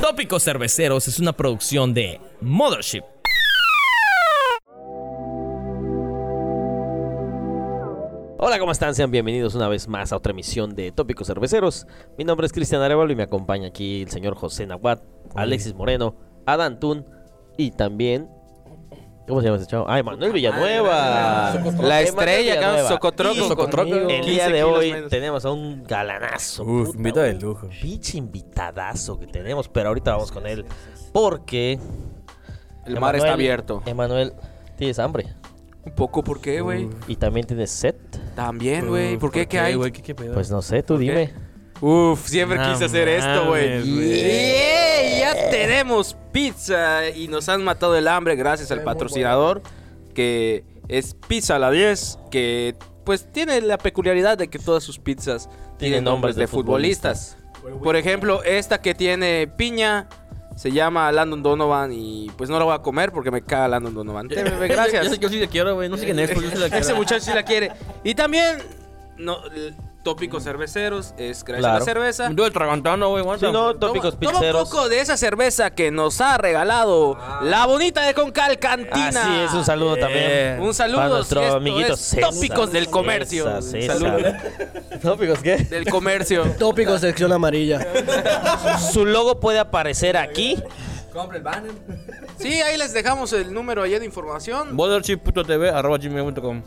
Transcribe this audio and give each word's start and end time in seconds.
Tópicos 0.00 0.44
Cerveceros 0.44 1.06
es 1.08 1.18
una 1.20 1.32
producción 1.32 1.94
de 1.94 2.20
Mothership. 2.40 3.02
Hola, 8.40 8.58
¿cómo 8.58 8.72
están? 8.72 8.94
Sean 8.94 9.10
bienvenidos 9.10 9.54
una 9.54 9.68
vez 9.68 9.88
más 9.88 10.12
a 10.12 10.16
otra 10.16 10.32
emisión 10.32 10.74
de 10.74 10.92
Tópicos 10.92 11.26
Cerveceros. 11.26 11.86
Mi 12.16 12.24
nombre 12.24 12.46
es 12.46 12.52
Cristian 12.52 12.80
Arevalo 12.82 13.12
y 13.12 13.16
me 13.16 13.24
acompaña 13.24 13.68
aquí 13.68 14.02
el 14.02 14.10
señor 14.10 14.34
José 14.34 14.66
Nahuat, 14.66 15.02
Alexis 15.34 15.74
Moreno, 15.74 16.16
Adán 16.46 16.80
Tun 16.80 17.04
y 17.56 17.72
también... 17.72 18.37
¿Cómo 19.28 19.40
se 19.40 19.46
llama 19.46 19.58
ese 19.58 19.66
chavo? 19.66 19.84
Ah, 19.88 19.98
Emanuel 19.98 20.32
Villanueva. 20.32 21.52
La 21.54 21.60
Emanuel 21.60 22.06
estrella, 22.06 22.52
acá, 22.54 22.60
Villanueva. 22.60 22.88
Socotroco. 22.88 23.48
Socotroco. 23.48 23.94
El 23.94 24.06
día 24.08 24.20
15 24.22 24.52
de 24.52 24.62
hoy 24.64 24.92
menos. 24.92 25.10
tenemos 25.10 25.44
a 25.44 25.50
un 25.50 25.84
galanazo. 25.84 26.64
Uf, 26.64 26.94
invitado 26.94 27.26
de 27.26 27.34
un 27.34 27.40
lujo. 27.40 27.68
Pinche 27.80 28.16
invitadazo 28.16 29.18
que 29.18 29.26
tenemos, 29.26 29.68
pero 29.68 29.88
ahorita 29.88 30.12
vamos 30.12 30.32
con 30.32 30.46
él. 30.46 30.64
Porque... 31.12 31.78
El 32.86 32.98
mar 32.98 33.16
está 33.16 33.34
abierto. 33.34 33.82
Emanuel, 33.84 34.32
tienes 34.78 34.98
hambre. 34.98 35.26
Un 35.84 35.92
poco, 35.92 36.24
¿por 36.24 36.40
qué, 36.40 36.62
güey? 36.62 36.88
Y 37.06 37.16
también 37.16 37.46
tienes 37.46 37.70
sed. 37.70 37.96
También, 38.34 38.88
güey. 38.88 39.18
¿Por 39.18 39.30
qué? 39.30 39.46
¿Qué 39.46 39.58
hay? 39.58 39.74
güey? 39.74 39.92
¿Qué, 39.92 40.02
qué 40.02 40.14
pedo? 40.14 40.32
Pues 40.32 40.50
no 40.50 40.62
sé, 40.62 40.82
tú 40.82 40.96
dime. 40.96 41.32
Uf, 41.80 42.26
siempre 42.26 42.58
No 42.58 42.72
quise 42.72 42.86
hacer 42.86 43.08
esto, 43.08 43.48
güey. 43.48 44.87
Ya 45.34 45.50
tenemos 45.50 46.16
pizza 46.32 47.08
y 47.08 47.28
nos 47.28 47.48
han 47.48 47.64
matado 47.64 47.96
el 47.96 48.08
hambre 48.08 48.36
gracias 48.36 48.70
al 48.70 48.82
patrocinador 48.82 49.62
que 50.14 50.64
es 50.88 51.14
Pizza 51.14 51.58
la 51.60 51.70
10, 51.70 52.18
que 52.30 52.74
pues 53.04 53.30
tiene 53.30 53.60
la 53.60 53.78
peculiaridad 53.78 54.36
de 54.36 54.48
que 54.48 54.58
todas 54.58 54.82
sus 54.82 54.98
pizzas 54.98 55.48
tienen 55.78 56.02
nombres 56.02 56.34
de 56.34 56.46
futbolistas. 56.46 57.36
Por 57.82 57.94
ejemplo, 57.94 58.42
esta 58.42 58.80
que 58.80 58.94
tiene 58.94 59.46
piña 59.46 60.08
se 60.56 60.72
llama 60.72 61.12
Landon 61.12 61.42
Donovan 61.42 61.92
y 61.92 62.30
pues 62.36 62.50
no 62.50 62.58
la 62.58 62.64
voy 62.64 62.74
a 62.74 62.80
comer 62.80 63.12
porque 63.12 63.30
me 63.30 63.42
caga 63.42 63.68
Landon 63.68 63.94
Donovan. 63.94 64.26
Gracias. 64.26 65.06
Yo, 65.06 65.14
yo, 65.14 65.20
yo 65.20 65.28
sí 65.28 65.38
la 65.38 65.46
quiero, 65.46 65.74
güey. 65.76 65.88
No 65.88 65.96
sé 65.96 66.04
quién 66.04 66.18
es, 66.18 66.30
pero 66.30 66.42
yo 66.42 66.50
sí 66.50 66.56
la 66.56 66.68
quiero. 66.68 66.84
Ese 66.84 66.94
muchacho 66.94 67.24
sí 67.24 67.32
la 67.32 67.44
quiere. 67.44 67.70
Y 68.02 68.14
también, 68.16 68.58
no, 69.18 69.38
tópicos 70.02 70.44
cerveceros, 70.44 71.12
es 71.18 71.44
gracias 71.44 71.48
a 71.48 71.58
Claro. 71.58 71.78
la 71.80 71.84
cerveza. 71.84 72.30
Yo 72.34 72.46
el 72.46 72.52
tragantano, 72.52 73.08
güey. 73.10 73.20
aguanta. 73.22 73.46
Sí, 73.46 73.52
no, 73.52 73.74
tópicos 73.74 74.14
Toma- 74.14 74.20
toma 74.26 74.38
pizzeros. 74.40 74.62
un 74.64 74.70
poco 74.70 74.88
de 74.88 75.00
esa 75.00 75.16
cerveza 75.16 75.70
que 75.70 75.90
nos 75.90 76.20
ha 76.20 76.38
regalado 76.38 77.18
la 77.42 77.66
bonita 77.66 78.02
de 78.02 78.14
Concal 78.14 78.58
Cantina. 78.58 79.08
Así 79.08 79.40
es, 79.44 79.52
un 79.52 79.64
saludo 79.64 79.96
también. 79.96 80.60
Un 80.60 80.72
saludo. 80.72 80.96
Para 80.98 81.08
nuestro 81.10 81.42
esto 81.42 81.56
amiguito 81.56 81.92
es 81.94 82.00
César. 82.00 82.30
Tópicos 82.30 82.72
del 82.72 82.88
comercio. 82.88 83.44
César, 83.60 83.62
César. 83.62 83.98
Saludos 83.98 84.32
¿Tópicos 85.02 85.38
qué? 85.40 85.56
del 85.58 85.88
comercio. 85.90 86.44
Tópico 86.58 86.98
sección 86.98 87.32
amarilla. 87.32 87.86
Su 88.92 89.04
logo 89.04 89.40
puede 89.40 89.58
aparecer 89.58 90.16
aquí. 90.16 90.62
Sí, 92.38 92.62
ahí 92.62 92.76
les 92.78 92.92
dejamos 92.92 93.32
el 93.32 93.52
número 93.52 93.82
allá 93.82 93.98
de 93.98 94.04
información. 94.06 94.74
Mothership.tv 94.76 95.70
arroba 95.70 95.98
gmail.com. 95.98 96.62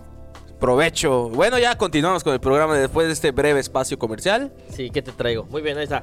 Provecho. 0.61 1.27
Bueno, 1.29 1.57
ya 1.57 1.75
continuamos 1.75 2.23
con 2.23 2.33
el 2.33 2.39
programa 2.39 2.77
después 2.77 3.07
de 3.07 3.13
este 3.13 3.31
breve 3.31 3.59
espacio 3.59 3.97
comercial. 3.97 4.53
Sí, 4.69 4.91
¿qué 4.91 5.01
te 5.01 5.11
traigo? 5.11 5.45
Muy 5.45 5.63
bien, 5.63 5.75
ahí 5.75 5.85
está. 5.85 6.01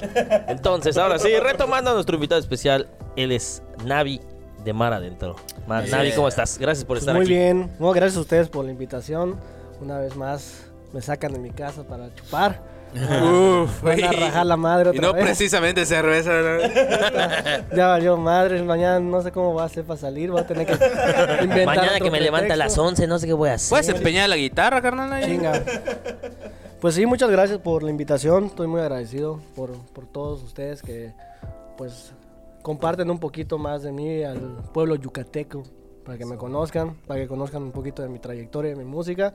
Entonces, 0.48 0.98
ahora 0.98 1.16
sí, 1.20 1.28
retomando 1.38 1.90
a 1.92 1.94
nuestro 1.94 2.16
invitado 2.16 2.40
especial, 2.40 2.88
él 3.14 3.30
es 3.30 3.62
Navi 3.84 4.20
de 4.64 4.72
Mar 4.72 4.92
Adentro. 4.92 5.36
Ma- 5.68 5.82
Navi, 5.82 6.10
¿cómo 6.10 6.26
estás? 6.26 6.58
Gracias 6.58 6.84
por 6.84 6.96
Pues 6.96 7.02
estar 7.02 7.14
muy 7.14 7.24
aquí. 7.24 7.32
bien. 7.34 7.70
No, 7.78 7.92
gracias 7.92 8.16
a 8.16 8.20
ustedes 8.20 8.48
por 8.48 8.64
la 8.64 8.72
invitación. 8.72 9.36
Una 9.80 9.98
vez 10.00 10.16
más 10.16 10.64
me 10.92 11.00
sacan 11.02 11.32
de 11.34 11.38
mi 11.38 11.50
casa 11.50 11.84
para 11.84 12.12
chupar. 12.16 12.60
Uf, 12.94 13.82
Van 13.82 14.02
a 14.02 14.12
rajar 14.12 14.46
la 14.46 14.56
madre 14.56 14.90
Y 14.94 14.98
otra 14.98 15.08
no 15.08 15.14
vez. 15.14 15.24
precisamente 15.24 15.84
cerveza. 15.84 16.30
¿no? 16.40 16.58
Ya 17.76 17.88
valió 17.88 18.16
madre. 18.16 18.62
Mañana 18.62 18.98
no 19.00 19.20
sé 19.22 19.30
cómo 19.30 19.54
va 19.54 19.64
a 19.64 19.66
hacer 19.66 19.84
para 19.84 20.00
salir. 20.00 20.30
Voy 20.30 20.40
a 20.40 20.46
tener 20.46 20.66
que 20.66 20.72
inventar 20.72 21.66
Mañana 21.66 21.92
otro 21.94 22.04
que 22.04 22.10
me 22.10 22.20
levanta 22.20 22.54
a 22.54 22.56
las 22.56 22.74
pretexto. 22.74 22.84
11, 22.84 23.06
no 23.06 23.18
sé 23.18 23.26
qué 23.26 23.32
voy 23.34 23.50
a 23.50 23.54
hacer. 23.54 23.70
¿Puedes 23.70 23.88
empeñar 23.88 24.28
la 24.28 24.36
guitarra, 24.36 24.80
carnal? 24.80 25.12
ahí? 25.12 25.24
Chinga. 25.24 25.62
Pues 26.80 26.94
sí, 26.94 27.06
muchas 27.06 27.30
gracias 27.30 27.58
por 27.58 27.82
la 27.82 27.90
invitación. 27.90 28.46
Estoy 28.46 28.68
muy 28.68 28.80
agradecido 28.80 29.40
por, 29.56 29.72
por 29.92 30.06
todos 30.06 30.42
ustedes 30.42 30.80
que 30.82 31.12
pues 31.76 32.12
comparten 32.62 33.10
un 33.10 33.18
poquito 33.18 33.58
más 33.58 33.82
de 33.82 33.92
mí 33.92 34.22
al 34.22 34.40
pueblo 34.72 34.94
yucateco 34.96 35.62
para 36.04 36.16
que 36.18 36.24
me 36.24 36.36
conozcan, 36.36 36.94
para 37.06 37.20
que 37.20 37.28
conozcan 37.28 37.62
un 37.64 37.72
poquito 37.72 38.02
de 38.02 38.08
mi 38.08 38.18
trayectoria, 38.18 38.70
de 38.70 38.76
mi 38.76 38.84
música 38.84 39.34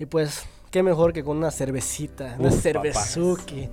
y 0.00 0.06
pues 0.06 0.42
qué 0.72 0.82
mejor 0.82 1.12
que 1.12 1.22
con 1.22 1.36
una 1.36 1.50
cervecita, 1.50 2.34
una 2.38 2.50
cervezuki. 2.50 3.68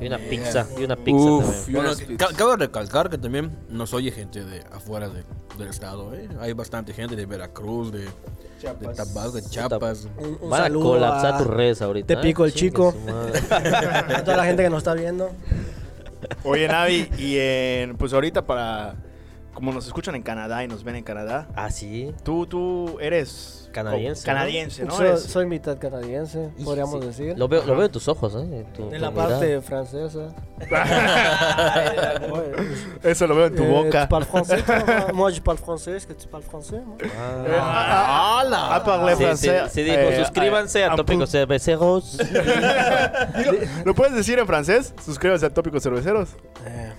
Y 0.00 0.06
una 0.06 0.18
pizza, 0.18 0.66
y 0.78 0.84
una 0.84 0.96
pizza 0.96 1.18
Uf, 1.18 1.44
también. 1.44 1.64
y 1.68 1.72
Bueno, 1.72 1.90
ca- 2.18 2.36
cabe 2.36 2.56
recalcar 2.56 3.08
que 3.10 3.18
también 3.18 3.50
nos 3.68 3.92
oye 3.94 4.10
gente 4.12 4.44
de 4.44 4.60
afuera 4.72 5.08
de- 5.08 5.24
del 5.58 5.68
estado, 5.68 6.14
¿eh? 6.14 6.28
Hay 6.40 6.52
bastante 6.52 6.92
gente 6.92 7.16
de 7.16 7.26
Veracruz, 7.26 7.92
de, 7.92 8.00
de 8.00 8.94
Tabasco, 8.94 9.32
de 9.32 9.42
Chiapas. 9.42 10.06
Un, 10.18 10.38
un 10.40 10.50
Van 10.50 10.64
a 10.64 10.74
colapsar 10.74 11.34
a- 11.34 11.38
tus 11.38 11.46
redes 11.46 11.80
ahorita. 11.82 12.06
Te 12.06 12.16
pico 12.18 12.44
el 12.44 12.52
chico. 12.52 12.94
a 13.50 14.22
toda 14.24 14.36
la 14.36 14.44
gente 14.44 14.62
que 14.62 14.70
nos 14.70 14.78
está 14.78 14.94
viendo. 14.94 15.30
Oye, 16.44 16.68
Navi, 16.68 17.08
y 17.18 17.36
en, 17.38 17.96
pues 17.96 18.12
ahorita 18.12 18.44
para, 18.46 18.94
como 19.60 19.72
nos 19.74 19.86
escuchan 19.86 20.14
en 20.14 20.22
Canadá 20.22 20.64
y 20.64 20.68
nos 20.68 20.84
ven 20.84 20.96
en 20.96 21.04
Canadá, 21.04 21.46
Ah, 21.54 21.68
sí. 21.70 22.14
tú, 22.24 22.46
tú 22.46 22.96
eres 22.98 23.58
Canadiense, 23.72 24.24
canadiense, 24.26 24.84
¿no? 24.84 24.90
soy, 24.96 25.16
soy 25.18 25.46
mitad 25.46 25.78
canadiense, 25.78 26.50
podríamos 26.64 27.00
Sí. 27.02 27.06
decir. 27.06 27.38
Lo 27.38 27.46
veo, 27.46 27.62
lo 27.64 27.76
veo 27.76 27.86
en 27.86 27.92
tus 27.92 28.08
ojos, 28.08 28.34
¿eh? 28.34 28.64
Tu- 28.74 28.88
de 28.90 28.96
tu 28.96 29.02
la 29.02 29.10
mirada. 29.10 29.28
parte 29.28 29.60
francesa. 29.60 30.34
Eso 33.02 33.26
lo 33.26 33.34
veo 33.36 33.46
en 33.46 33.56
tu 33.56 33.62
Eh, 33.62 33.68
boca. 33.68 34.02
Tu 34.02 34.08
parles 34.08 34.28
français, 34.28 34.62
toi? 34.64 35.12
Moi, 35.12 35.32
je 35.32 35.40
parle 35.40 35.60
français. 35.60 35.96
Est-ce 35.96 36.06
que 36.06 36.14
tu 36.14 36.28
parles 36.28 36.46
français? 36.46 36.80
moi? 36.84 36.96
Ah, 37.56 38.74
ah, 38.74 38.82
parle 38.84 39.12
Sí, 39.12 39.18
sí, 39.18 39.24
francés. 39.24 39.72
sí 39.72 39.82
dijo, 39.82 39.96
Eh, 39.98 40.18
suscríbanse 40.24 40.84
a 40.84 40.94
eh, 40.94 40.96
Tópicos 40.96 41.30
Cerveceros. 41.30 42.18
¿Lo 43.84 43.94
puedes 43.94 44.14
decir 44.14 44.38
en 44.38 44.46
francés? 44.46 44.94
Suscríbanse 45.04 45.46
a 45.46 45.50
Tópicos 45.50 45.82
Cerveceros. 45.82 46.30
Eh, 46.66 46.92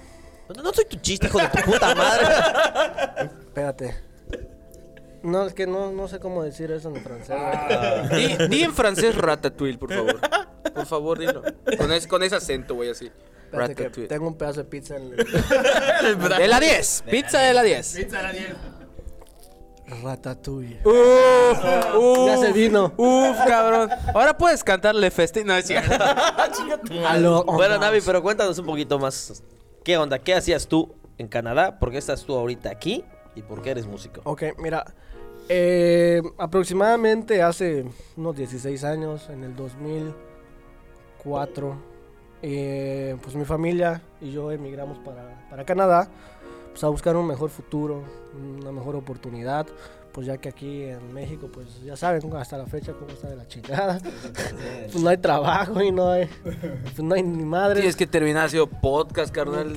No, 0.55 0.63
no 0.63 0.73
soy 0.73 0.85
tu 0.85 0.97
chiste, 0.97 1.27
hijo 1.27 1.39
de 1.39 1.47
tu 1.49 1.61
puta 1.71 1.93
madre. 1.95 2.25
espérate. 3.41 3.95
No, 5.23 5.45
es 5.45 5.53
que 5.53 5.67
no, 5.67 5.91
no 5.91 6.07
sé 6.07 6.19
cómo 6.19 6.41
decir 6.43 6.71
eso 6.71 6.89
en 6.89 6.95
francés. 7.03 7.35
Di, 8.09 8.47
di 8.47 8.63
en 8.63 8.73
francés 8.73 9.15
ratatouille, 9.15 9.77
por 9.77 9.93
favor. 9.93 10.19
Por 10.73 10.85
favor, 10.87 11.19
dilo. 11.19 11.43
Con, 11.77 11.91
es- 11.91 12.07
con 12.07 12.23
ese 12.23 12.35
acento, 12.37 12.73
güey, 12.75 12.89
así. 12.89 13.11
Espérate 13.45 13.75
que 13.75 13.83
Ratatouille. 13.83 14.07
tengo 14.07 14.27
un 14.27 14.35
pedazo 14.37 14.61
de 14.61 14.65
pizza 14.65 14.95
en 14.95 15.09
De 16.39 16.47
la 16.47 16.59
10. 16.59 17.03
Pizza 17.09 17.39
de 17.39 17.53
la 17.53 17.61
10. 17.63 17.97
Ratatouille. 20.01 20.79
Uf, 20.85 21.95
uf, 21.97 22.27
Ya 22.27 22.37
se 22.37 22.53
vino. 22.53 22.93
Uf, 22.95 23.37
cabrón. 23.45 23.89
Ahora 24.15 24.37
puedes 24.37 24.63
cantarle 24.63 25.11
festín. 25.11 25.45
No, 25.47 25.55
es 25.55 25.65
cierto. 25.67 25.93
Aló, 27.07 27.43
Bueno. 27.43 27.77
Navi, 27.77 27.99
pero 28.01 28.21
cuéntanos 28.23 28.57
un 28.57 28.65
poquito 28.65 28.97
más. 28.97 29.43
¿Qué 29.83 29.97
onda? 29.97 30.19
¿Qué 30.19 30.35
hacías 30.35 30.67
tú 30.67 30.93
en 31.17 31.27
Canadá? 31.27 31.79
¿Por 31.79 31.89
qué 31.91 31.97
estás 31.97 32.23
tú 32.23 32.35
ahorita 32.35 32.69
aquí? 32.69 33.03
¿Y 33.35 33.41
por 33.41 33.63
qué 33.63 33.71
eres 33.71 33.87
músico? 33.87 34.21
Ok, 34.25 34.43
mira. 34.59 34.85
eh, 35.49 36.21
aproximadamente 36.37 37.41
hace 37.41 37.85
unos 38.15 38.35
16 38.35 38.83
años, 38.83 39.27
en 39.29 39.43
el 39.43 39.55
2004, 39.55 41.75
eh, 42.43 43.17
pues 43.23 43.35
mi 43.35 43.45
familia 43.45 44.03
y 44.21 44.31
yo 44.31 44.51
emigramos 44.51 44.99
para, 44.99 45.47
para 45.49 45.65
Canadá 45.65 46.09
pues 46.71 46.83
a 46.83 46.89
buscar 46.89 47.15
un 47.17 47.25
mejor 47.27 47.49
futuro, 47.49 48.03
una 48.59 48.71
mejor 48.71 48.95
oportunidad. 48.95 49.65
Pues 50.11 50.27
ya 50.27 50.37
que 50.37 50.49
aquí 50.49 50.83
en 50.83 51.13
México, 51.13 51.49
pues 51.51 51.81
ya 51.83 51.95
saben 51.95 52.21
hasta 52.35 52.57
la 52.57 52.65
fecha 52.65 52.91
cómo 52.93 53.11
está 53.11 53.29
de 53.29 53.37
la 53.37 53.47
chingada. 53.47 53.99
pues 54.91 55.01
no 55.01 55.09
hay 55.09 55.17
trabajo 55.17 55.81
y 55.81 55.91
no 55.91 56.09
hay, 56.09 56.27
pues 56.83 56.99
no 57.01 57.15
hay 57.15 57.23
ni 57.23 57.45
madre. 57.45 57.75
Tienes 57.79 57.95
que 57.95 58.07
terminar 58.07 58.47
haciendo 58.47 58.67
podcast, 58.67 59.33
carnal. 59.33 59.73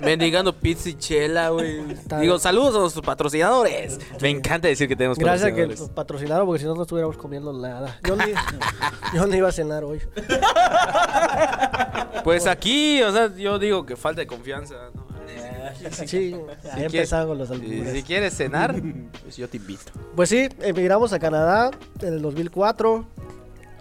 Mendigando 0.00 0.54
pizza 0.54 0.88
y 0.88 0.94
chela, 0.94 1.50
güey. 1.50 1.82
Digo, 2.20 2.38
saludos 2.38 2.76
a 2.76 2.78
nuestros 2.78 3.04
patrocinadores. 3.04 3.98
Me 4.22 4.30
encanta 4.30 4.68
decir 4.68 4.88
que 4.88 4.96
tenemos 4.96 5.18
Gracias 5.18 5.42
a 5.42 5.54
que 5.54 5.62
patrocinadores. 5.62 5.80
nos 5.80 5.90
patrocinaron 5.90 6.46
porque 6.46 6.60
si 6.60 6.66
no 6.66 6.74
no 6.74 6.82
estuviéramos 6.82 7.16
comiendo 7.16 7.52
nada. 7.52 7.98
Yo 8.04 8.16
ni, 8.16 8.32
yo 9.14 9.26
ni 9.26 9.36
iba 9.36 9.48
a 9.48 9.52
cenar 9.52 9.84
hoy. 9.84 10.00
Pues 12.24 12.46
aquí, 12.46 13.02
o 13.02 13.12
sea, 13.12 13.34
yo 13.34 13.58
digo 13.58 13.84
que 13.84 13.96
falta 13.96 14.22
de 14.22 14.26
confianza. 14.26 14.74
¿no? 14.94 15.13
Sí, 16.06 16.34
ahí 16.72 16.84
empezaron 16.84 17.28
con 17.28 17.38
los 17.38 17.50
Y 17.50 17.52
albures. 17.54 17.92
si 17.92 18.02
quieres 18.02 18.34
cenar, 18.36 18.74
pues 19.22 19.36
yo 19.36 19.48
te 19.48 19.56
invito. 19.58 19.92
Pues 20.14 20.28
sí, 20.28 20.48
emigramos 20.60 21.12
a 21.12 21.18
Canadá 21.18 21.70
en 22.00 22.14
el 22.14 22.22
2004 22.22 23.04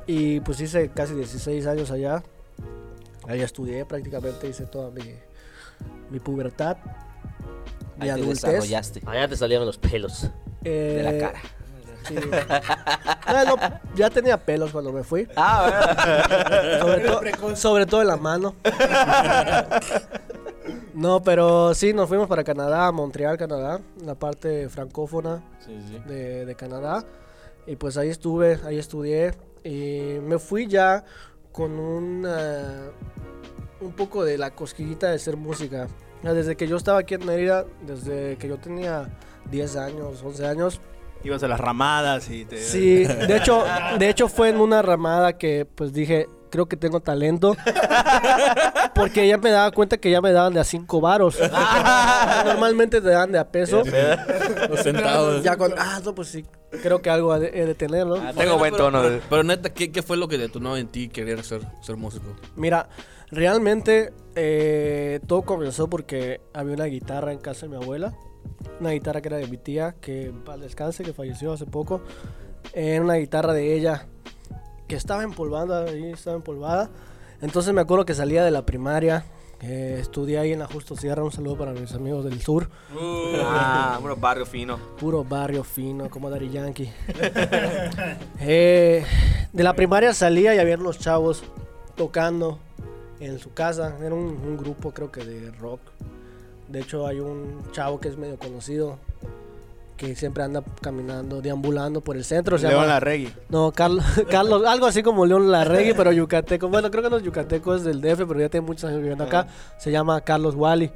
y 0.08 0.40
pues 0.42 0.60
hice 0.60 0.90
casi 0.90 1.14
16 1.14 1.66
años 1.68 1.92
allá. 1.92 2.24
Allá 3.28 3.46
estudié 3.46 3.86
prácticamente, 3.86 4.48
hice 4.50 4.66
toda 4.66 4.90
mi, 4.92 5.04
mi 6.10 6.20
pubertad, 6.20 6.78
mi 7.98 8.10
Ahí 8.10 8.20
te 8.22 8.28
desarrollaste 8.28 9.02
Allá 9.06 9.28
te 9.30 9.38
salieron 9.38 9.66
los 9.66 9.78
pelos. 9.78 10.30
Eh, 10.66 10.96
de 10.98 11.04
la 11.04 11.28
cara. 11.28 11.42
Sí. 12.08 12.16
No, 13.28 13.46
no, 13.46 13.56
ya 13.96 14.10
tenía 14.10 14.38
pelos 14.38 14.72
cuando 14.72 14.92
me 14.92 15.04
fui. 15.06 15.26
Ah, 15.38 16.78
Sobre, 16.82 17.32
to- 17.32 17.56
sobre 17.56 17.86
todo 17.86 18.02
en 18.02 18.08
la 18.08 18.18
mano. 18.18 18.56
No, 20.94 21.22
pero 21.24 21.74
sí, 21.74 21.94
nos 21.94 22.08
fuimos 22.08 22.28
para 22.28 22.44
Canadá, 22.44 22.92
Montreal, 22.92 23.38
Canadá, 23.38 23.80
la 24.06 24.16
parte 24.16 24.70
francófona 24.70 25.42
Sí, 25.60 25.78
sí. 25.88 25.98
de, 26.08 26.46
de 26.46 26.56
Canadá. 26.56 27.04
Y 27.66 27.76
pues 27.76 27.98
ahí 27.98 28.10
estuve, 28.10 28.60
ahí 28.66 28.78
estudié. 28.78 29.34
Y 29.64 30.20
me 30.22 30.38
fui 30.40 30.68
ya 30.68 31.04
con 31.52 31.72
una, 31.80 32.90
un 33.82 33.92
poco 33.94 34.24
de 34.24 34.38
la 34.38 34.52
cosquillita 34.52 35.10
de 35.12 35.20
ser 35.20 35.38
música. 35.38 35.88
Desde 36.22 36.56
que 36.56 36.68
yo 36.68 36.78
estaba 36.78 37.00
aquí 37.00 37.16
en 37.16 37.26
Mérida, 37.26 37.66
desde 37.86 38.38
que 38.38 38.48
yo 38.48 38.58
tenía 38.58 39.10
10 39.52 39.76
años, 39.78 40.22
11 40.24 40.48
años, 40.48 40.82
Ibas 41.26 41.42
a 41.42 41.48
las 41.48 41.60
ramadas 41.60 42.30
y 42.30 42.44
te... 42.44 42.58
Sí, 42.58 43.06
de 43.06 43.38
hecho, 43.38 43.64
de 43.98 44.10
hecho 44.10 44.28
fue 44.28 44.50
en 44.50 44.60
una 44.60 44.82
ramada 44.82 45.38
que 45.38 45.66
pues 45.66 45.94
dije, 45.94 46.28
creo 46.54 46.68
que 46.68 46.78
tengo 46.78 47.00
talento. 47.00 47.58
Porque 48.94 49.28
ya 49.28 49.40
me 49.40 49.50
daba 49.50 49.72
cuenta 49.72 49.98
que 49.98 50.12
ya 50.12 50.22
me 50.22 50.32
daban 50.32 50.54
de 50.54 50.60
a 50.60 50.64
cinco 50.64 51.02
varos. 51.02 51.36
Normalmente 52.46 53.02
te 53.02 53.10
dan 53.10 53.32
de 53.32 53.40
a 53.40 53.50
peso. 53.50 53.82
Los 54.70 54.82
centavos. 54.82 55.42
Ya 55.42 55.58
con, 55.58 55.74
ah, 55.80 56.00
no, 56.06 56.14
pues 56.14 56.28
sí, 56.28 56.46
creo 56.84 57.02
que 57.02 57.10
algo 57.10 57.36
he 57.36 57.40
de, 57.40 57.66
de 57.66 57.74
tener, 57.74 58.06
¿no? 58.06 58.18
tengo 58.34 58.60
buen 58.60 58.72
pero- 58.72 58.86
tono. 58.86 59.02
Pero, 59.02 59.20
pero 59.28 59.44
neta, 59.44 59.74
¿qué, 59.74 59.92
¿qué 59.92 60.04
fue 60.04 60.16
lo 60.16 60.28
que 60.28 60.38
detonó 60.38 60.78
en 60.78 60.90
ti 60.90 61.10
querer 61.10 61.44
ser, 61.44 61.62
ser 61.82 61.98
músico? 61.98 62.36
Mira, 62.56 62.88
realmente 63.32 64.14
eh, 64.36 65.22
todo 65.26 65.42
comenzó 65.42 65.90
porque 65.90 66.40
había 66.54 66.76
una 66.76 66.86
guitarra 66.86 67.32
en 67.34 67.40
casa 67.40 67.66
de 67.66 67.70
mi 67.70 67.84
abuela. 67.84 68.14
Una 68.80 68.92
guitarra 68.92 69.22
que 69.22 69.30
era 69.30 69.38
de 69.38 69.48
mi 69.48 69.58
tía, 69.58 69.96
que 70.00 70.32
paz 70.46 70.60
descanse, 70.60 71.04
que 71.04 71.14
falleció 71.14 71.54
hace 71.54 71.66
poco. 71.66 72.02
Era 72.74 73.02
una 73.02 73.16
guitarra 73.16 73.54
de 73.54 73.76
ella 73.76 74.08
que 74.94 74.98
estaba 74.98 75.24
empolvada, 75.24 75.86
ahí 75.86 76.12
estaba 76.12 76.36
empolvada. 76.36 76.88
Entonces 77.42 77.74
me 77.74 77.82
acuerdo 77.82 78.06
que 78.06 78.14
salía 78.14 78.46
de 78.46 78.52
la 78.52 78.64
primaria, 78.64 79.26
que 79.60 80.00
estudié 80.00 80.38
ahí 80.38 80.52
en 80.52 80.60
la 80.60 80.68
Justo 80.68 80.96
Sierra. 80.96 81.24
Un 81.24 81.32
saludo 81.32 81.58
para 81.58 81.72
mis 81.72 81.96
amigos 81.96 82.26
del 82.26 82.40
sur. 82.40 82.70
Ah, 82.96 83.98
bueno, 84.00 84.16
barrio 84.18 84.46
fino. 84.46 84.78
Puro 85.00 85.24
barrio 85.24 85.64
fino, 85.64 86.12
como 86.12 86.30
Daddy 86.30 86.52
Yankee. 86.52 86.92
Eh, 88.40 89.04
de 89.52 89.64
la 89.64 89.74
primaria 89.74 90.14
salía 90.14 90.54
y 90.54 90.60
había 90.60 90.76
unos 90.76 91.00
chavos 91.00 91.44
tocando 91.96 92.60
en 93.20 93.40
su 93.40 93.52
casa. 93.52 93.98
Era 94.00 94.14
un, 94.14 94.28
un 94.46 94.58
grupo, 94.58 94.92
creo 94.92 95.12
que 95.12 95.26
de 95.26 95.50
rock. 95.54 95.82
De 96.68 96.82
hecho, 96.82 97.08
hay 97.08 97.20
un 97.20 97.64
chavo 97.72 98.00
que 98.00 98.10
es 98.10 98.18
medio 98.18 98.38
conocido 98.38 99.00
que 99.98 100.16
siempre 100.16 100.44
anda 100.44 100.64
caminando, 100.82 101.42
deambulando 101.42 102.02
por 102.02 102.18
el 102.18 102.24
centro. 102.26 102.58
Se 102.58 102.68
León 102.68 102.82
llama- 102.82 102.94
Larregui. 102.94 103.34
no, 103.50 103.72
Carlos, 103.72 104.04
Carlos, 104.30 104.66
algo 104.66 104.86
así 104.88 105.04
como 105.04 105.26
León 105.26 105.52
Larregui, 105.52 105.94
pero 105.98 106.12
yucateco. 106.12 106.68
Bueno, 106.70 106.90
creo 106.92 107.04
que 107.04 107.10
no 107.10 107.18
es 107.18 107.24
yucateco, 107.24 107.76
es 107.76 107.84
del 107.84 108.02
DF, 108.02 108.26
pero 108.28 108.40
ya 108.40 108.50
tiene 108.50 108.66
muchos 108.66 108.86
años 108.86 109.00
viviendo 109.00 109.24
acá. 109.24 109.48
Se 109.78 109.92
llama 109.92 110.20
Carlos 110.22 110.56
Wally. 110.56 110.92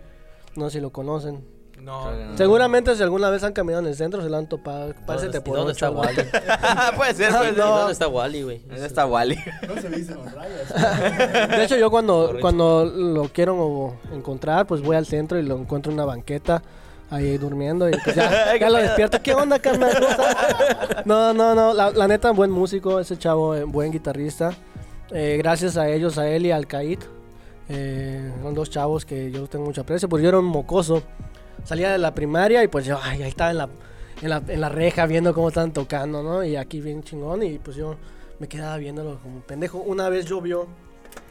No 0.55 0.69
sé 0.69 0.77
si 0.77 0.81
lo 0.81 0.89
conocen. 0.91 1.45
No. 1.79 2.09
Seguramente 2.35 2.94
si 2.95 3.03
alguna 3.03 3.29
vez 3.29 3.44
han 3.44 3.53
caminado 3.53 3.81
en 3.83 3.88
el 3.89 3.95
centro 3.95 4.21
se 4.21 4.29
lo 4.29 4.35
han 4.38 4.49
topado. 4.49 4.94
Parece 5.05 5.27
¿Y 5.27 5.29
te 5.29 5.39
dónde 5.39 5.71
está 5.71 5.89
Wally? 5.91 6.15
puede 6.97 7.13
ser, 7.13 7.31
puede 7.31 7.45
ser. 7.53 7.55
¿Dónde 7.55 7.93
está 7.93 8.07
Wally, 8.07 8.41
güey? 8.41 8.59
¿Dónde 8.67 8.85
está 8.88 9.05
Wally? 9.05 9.38
De 11.50 11.63
hecho, 11.63 11.77
yo 11.77 11.89
cuando, 11.89 12.35
cuando 12.41 12.83
lo 12.85 13.29
quiero 13.29 13.95
encontrar, 14.11 14.65
pues 14.67 14.81
voy 14.81 14.95
al 14.95 15.05
centro 15.05 15.38
y 15.39 15.43
lo 15.43 15.55
encuentro 15.57 15.91
en 15.91 15.97
una 16.00 16.05
banqueta. 16.05 16.61
Ahí 17.09 17.38
durmiendo 17.38 17.88
y 17.89 17.94
pues 18.04 18.15
ya, 18.15 18.57
ya 18.59 18.69
lo 18.69 18.77
despierto. 18.77 19.21
¿Qué 19.21 19.33
onda, 19.33 19.59
carnal? 19.59 19.92
No, 21.06 21.33
no, 21.33 21.56
no. 21.56 21.74
La, 21.74 21.92
la 21.92 22.07
neta, 22.07 22.31
buen 22.31 22.51
músico, 22.51 23.00
ese 23.00 23.18
chavo, 23.18 23.56
eh, 23.56 23.63
buen 23.63 23.92
guitarrista. 23.92 24.51
Eh, 25.12 25.36
gracias 25.38 25.77
a 25.77 25.88
ellos, 25.89 26.18
a 26.18 26.27
él 26.30 26.45
y 26.45 26.51
al 26.51 26.68
Caid. 26.68 27.00
eh, 27.69 28.31
son 28.42 28.54
dos 28.54 28.69
chavos 28.69 29.06
que 29.06 29.31
yo 29.31 29.48
tengo 29.48 29.65
mucho 29.65 29.81
aprecio. 29.81 30.09
Pues 30.09 30.21
yo 30.21 30.30
era 30.30 30.39
un 30.39 30.45
mocoso. 30.45 31.01
Salía 31.63 31.92
de 31.92 31.98
la 31.98 32.13
primaria 32.13 32.62
y 32.63 32.68
pues 32.68 32.86
yo 32.86 33.00
ay, 33.01 33.24
ahí 33.24 33.30
estaba 33.30 33.51
en 33.51 33.57
la, 33.57 33.69
en, 34.21 34.30
la, 34.30 34.42
en 34.48 34.60
la 34.62 34.69
reja 34.69 35.06
viendo 35.06 35.33
cómo 35.33 35.48
estaban 35.48 35.71
tocando, 35.71 36.21
¿no? 36.24 36.44
Y 36.44 36.57
aquí 36.57 36.81
bien 36.81 37.03
chingón. 37.03 37.42
Y 37.44 37.57
pues 37.60 37.77
yo 37.77 37.95
me 38.39 38.48
quedaba 38.50 38.75
viéndolo 38.77 39.19
como 39.21 39.39
pendejo. 39.42 39.77
Una 39.80 40.10
vez 40.10 40.25
llovió. 40.25 40.68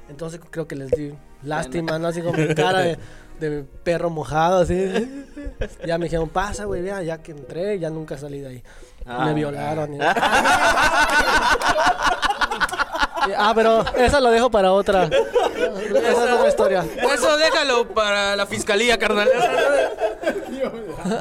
Entonces 0.08 0.40
creo 0.50 0.67
que 0.67 0.76
les 0.76 0.90
di 0.90 1.12
lástima, 1.43 1.99
¿no? 1.99 2.08
Así 2.08 2.22
como 2.22 2.38
mi 2.38 2.55
cara 2.55 2.79
de, 2.81 2.99
de 3.40 3.62
perro 3.84 4.08
mojado, 4.08 4.61
así. 4.62 4.75
Ya 5.87 5.99
me 5.99 6.05
dijeron, 6.06 6.29
pasa, 6.29 6.64
güey, 6.64 6.85
ya, 6.85 7.03
ya 7.03 7.19
que 7.23 7.32
entré, 7.32 7.79
ya 7.79 7.91
nunca 7.91 8.17
salí 8.19 8.41
de 8.41 8.49
ahí. 8.49 8.62
me 9.06 9.35
violaron. 9.35 9.94
y- 9.94 9.99
ah, 13.37 13.53
pero 13.55 13.85
eso 13.97 14.20
lo 14.20 14.31
dejo 14.31 14.50
para 14.50 14.73
otra. 14.73 15.05
Esa 15.05 16.25
es 16.25 16.32
otra 16.32 16.49
historia. 16.49 16.85
Eso 17.14 17.37
déjalo 17.37 17.88
para 17.94 18.37
la 18.37 18.47
fiscalía, 18.47 18.99
carnal. 18.99 19.29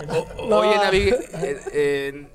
O- 0.09 0.47
No. 0.47 0.57
Oye, 0.59 0.75
Navi, 0.77 1.09
eh, 1.09 1.59
eh, 1.71 2.27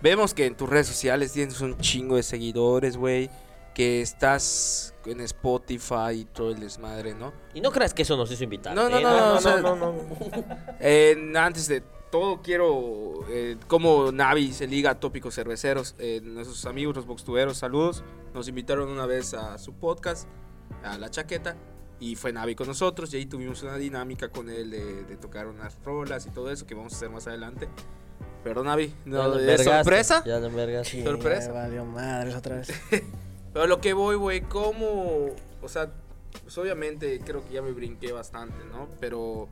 vemos 0.00 0.32
que 0.34 0.46
en 0.46 0.54
tus 0.56 0.68
redes 0.68 0.86
sociales 0.86 1.32
tienes 1.32 1.60
un 1.60 1.78
chingo 1.78 2.16
de 2.16 2.22
seguidores, 2.22 2.96
güey. 2.96 3.28
Que 3.76 4.00
estás 4.00 4.94
en 5.04 5.20
Spotify 5.20 6.12
y 6.14 6.24
todo 6.24 6.50
el 6.50 6.60
desmadre, 6.60 7.14
¿no? 7.14 7.34
Y 7.52 7.60
no 7.60 7.70
creas 7.70 7.92
que 7.92 8.02
eso 8.02 8.16
nos 8.16 8.30
hizo 8.32 8.42
invitar. 8.42 8.74
No, 8.74 8.88
no, 8.88 8.98
¿eh? 8.98 9.02
no, 9.02 9.10
no, 9.20 9.34
o 9.34 9.38
sea, 9.38 10.76
eh, 10.80 11.32
antes 11.36 11.68
de 11.68 11.82
todo, 12.10 12.40
quiero. 12.40 13.26
Eh, 13.28 13.58
como 13.66 14.10
Navi 14.12 14.52
se 14.54 14.66
liga 14.66 14.92
a 14.92 14.98
tópicos 14.98 15.34
cerveceros. 15.34 15.94
eh, 15.98 16.22
nuestros 16.24 16.64
amigos, 16.64 16.96
los 16.96 17.04
boxtuberos, 17.04 17.58
saludos. 17.58 18.02
Nos 18.32 18.48
invitaron 18.48 18.88
una 18.88 19.04
vez 19.04 19.34
a 19.34 19.58
su 19.58 19.74
podcast, 19.74 20.26
a 20.82 20.96
La 20.96 21.10
Chaqueta. 21.10 21.54
Y 22.00 22.16
fue 22.16 22.32
Navi 22.32 22.54
con 22.54 22.66
nosotros. 22.68 23.12
Y 23.12 23.18
ahí 23.18 23.26
tuvimos 23.26 23.62
una 23.62 23.76
dinámica 23.76 24.30
con 24.30 24.48
él 24.48 24.70
de, 24.70 25.04
de 25.04 25.16
tocar 25.18 25.48
unas 25.48 25.76
rolas 25.84 26.24
y 26.24 26.30
todo 26.30 26.50
eso 26.50 26.66
que 26.66 26.74
vamos 26.74 26.94
a 26.94 26.96
hacer 26.96 27.10
más 27.10 27.26
adelante. 27.26 27.68
Pero 28.42 28.64
Navi, 28.64 28.86
Ya 28.88 28.94
no, 29.04 29.28
lo 29.28 29.34
¿es 29.34 29.40
envergaste, 29.40 29.64
sorpresa? 29.64 30.22
Ya 30.24 30.38
lo 30.40 30.46
envergaste. 30.46 30.90
Sí, 30.92 31.02
Sorpresa. 31.02 31.48
me 31.48 31.54
valió 31.58 31.84
madres 31.84 32.34
otra 32.34 32.56
vez. 32.56 32.68
Pero 33.56 33.68
lo 33.68 33.80
que 33.80 33.94
voy, 33.94 34.16
güey, 34.16 34.42
¿cómo? 34.42 35.30
O 35.62 35.68
sea, 35.70 35.90
pues 36.42 36.58
obviamente 36.58 37.18
creo 37.24 37.42
que 37.42 37.54
ya 37.54 37.62
me 37.62 37.72
brinqué 37.72 38.12
bastante, 38.12 38.54
¿no? 38.70 38.86
Pero 39.00 39.48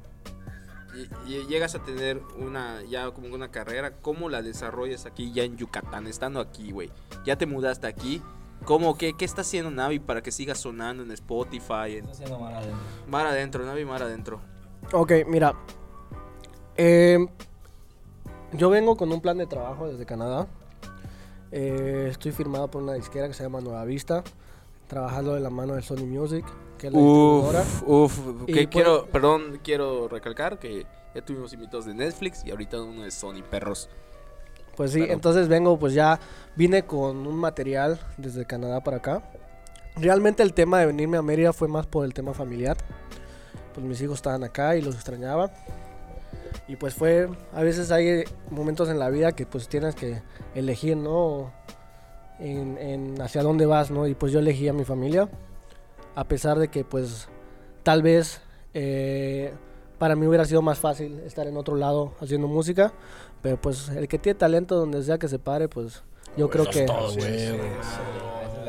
y, 0.95 1.33
y 1.33 1.47
llegas 1.47 1.75
a 1.75 1.83
tener 1.83 2.21
una, 2.39 2.83
ya 2.83 3.11
como 3.13 3.35
una 3.35 3.51
carrera, 3.51 3.95
¿cómo 4.03 4.29
la 4.29 4.43
desarrollas 4.43 5.07
aquí 5.07 5.33
ya 5.33 5.45
en 5.45 5.57
Yucatán, 5.57 6.07
estando 6.07 6.41
aquí, 6.41 6.71
güey? 6.71 6.91
Ya 7.25 7.39
te 7.39 7.47
mudaste 7.47 7.87
aquí. 7.87 8.21
¿Cómo? 8.67 8.99
¿Qué, 8.99 9.15
qué 9.17 9.25
está 9.25 9.41
haciendo 9.41 9.71
Navi 9.71 10.01
para 10.01 10.23
que 10.23 10.33
siga 10.33 10.55
sonando 10.55 11.03
en 11.03 11.11
Spotify? 11.13 11.97
En... 11.97 12.05
Mar 13.09 13.27
adentro, 13.27 13.65
Navi, 13.65 13.87
mar 13.87 14.03
adentro. 14.03 14.39
Ok, 14.93 15.13
mira. 15.27 15.55
Eh, 16.77 17.27
yo 18.53 18.69
vengo 18.69 18.99
con 18.99 19.11
un 19.11 19.23
plan 19.23 19.39
de 19.39 19.47
trabajo 19.47 19.89
desde 19.89 20.05
Canadá. 20.05 20.47
Eh, 21.57 22.09
estoy 22.11 22.33
firmado 22.33 22.69
por 22.69 22.83
una 22.83 22.95
disquera 22.95 23.29
que 23.29 23.33
se 23.33 23.45
llama 23.45 23.61
Nueva 23.61 23.85
Vista, 23.85 24.25
trabajando 24.89 25.35
de 25.35 25.41
la 25.41 25.51
mano 25.51 25.77
de 25.77 25.83
Sony 25.83 26.05
Music, 26.05 26.45
que 26.77 26.89
es 26.89 26.93
la. 26.93 26.99
Uf, 26.99 27.83
uf, 27.87 28.19
que 28.45 28.53
pues- 28.55 28.67
quiero, 28.67 29.07
perdón, 29.07 29.61
quiero 29.63 30.09
recalcar 30.09 30.59
que 30.59 30.85
ya 31.15 31.25
tuvimos 31.25 31.53
invitados 31.53 31.87
de 31.87 31.95
Netflix 31.95 32.45
y 32.45 32.51
ahorita 32.51 32.83
uno 32.83 33.03
de 33.03 33.13
Sony 33.13 33.45
Perros. 33.49 33.89
Pues 34.77 34.91
sí, 34.91 35.05
entonces 35.09 35.47
vengo, 35.47 35.79
pues 35.79 35.95
ya 35.95 36.19
vine 36.57 36.85
con 36.87 37.25
un 37.25 37.37
material 37.37 38.01
desde 38.17 38.45
Canadá 38.47 38.83
para 38.83 38.97
acá. 38.97 39.23
Realmente 39.95 40.43
el 40.43 40.55
tema 40.55 40.81
de 40.81 40.87
venirme 40.87 41.19
a 41.19 41.23
Mérida 41.23 41.53
fue 41.53 41.69
más 41.69 41.87
por 41.87 42.05
el 42.05 42.13
tema 42.15 42.35
familiar. 42.35 42.77
Pues 43.75 43.87
mis 43.87 44.01
hijos 44.01 44.17
estaban 44.17 44.43
acá 44.43 44.75
y 44.75 44.83
los 44.83 44.97
extrañaba. 44.97 45.53
Y 46.67 46.77
pues 46.77 46.95
fue, 46.95 47.29
a 47.53 47.63
veces 47.63 47.91
hay 47.91 48.25
momentos 48.51 48.89
en 48.89 48.99
la 48.99 49.11
vida 49.11 49.33
que 49.33 49.47
pues 49.47 49.69
tienes 49.69 49.95
que 49.95 50.23
elegir, 50.55 50.97
¿no? 50.97 51.53
En, 52.39 52.79
en 52.79 53.21
hacia 53.21 53.43
dónde 53.43 53.67
vas, 53.67 53.91
¿no? 53.91 54.07
Y 54.07 54.15
pues 54.15 54.33
yo 54.33 54.39
elegí 54.39 54.69
a 54.69 54.73
mi 54.73 54.85
familia. 54.85 55.29
A 56.15 56.25
pesar 56.25 56.59
de 56.59 56.69
que 56.69 56.85
pues 56.85 57.29
tal 57.83 58.03
vez 58.03 58.41
eh, 58.73 59.53
para 59.99 60.17
mí 60.17 60.27
hubiera 60.27 60.45
sido 60.45 60.63
más 60.63 60.79
fácil 60.79 61.21
estar 61.21 61.47
en 61.47 61.57
otro 61.57 61.77
lado 61.77 62.13
haciendo 62.21 62.49
música. 62.49 62.93
Pero 63.43 63.61
pues 63.61 63.89
el 63.91 64.09
que 64.09 64.19
tiene 64.19 64.39
talento 64.39 64.77
donde 64.77 65.03
sea 65.03 65.19
que 65.19 65.29
se 65.29 65.39
pare, 65.39 65.69
pues 65.69 66.03
yo 66.37 66.49
creo 66.49 66.65
que 66.65 66.87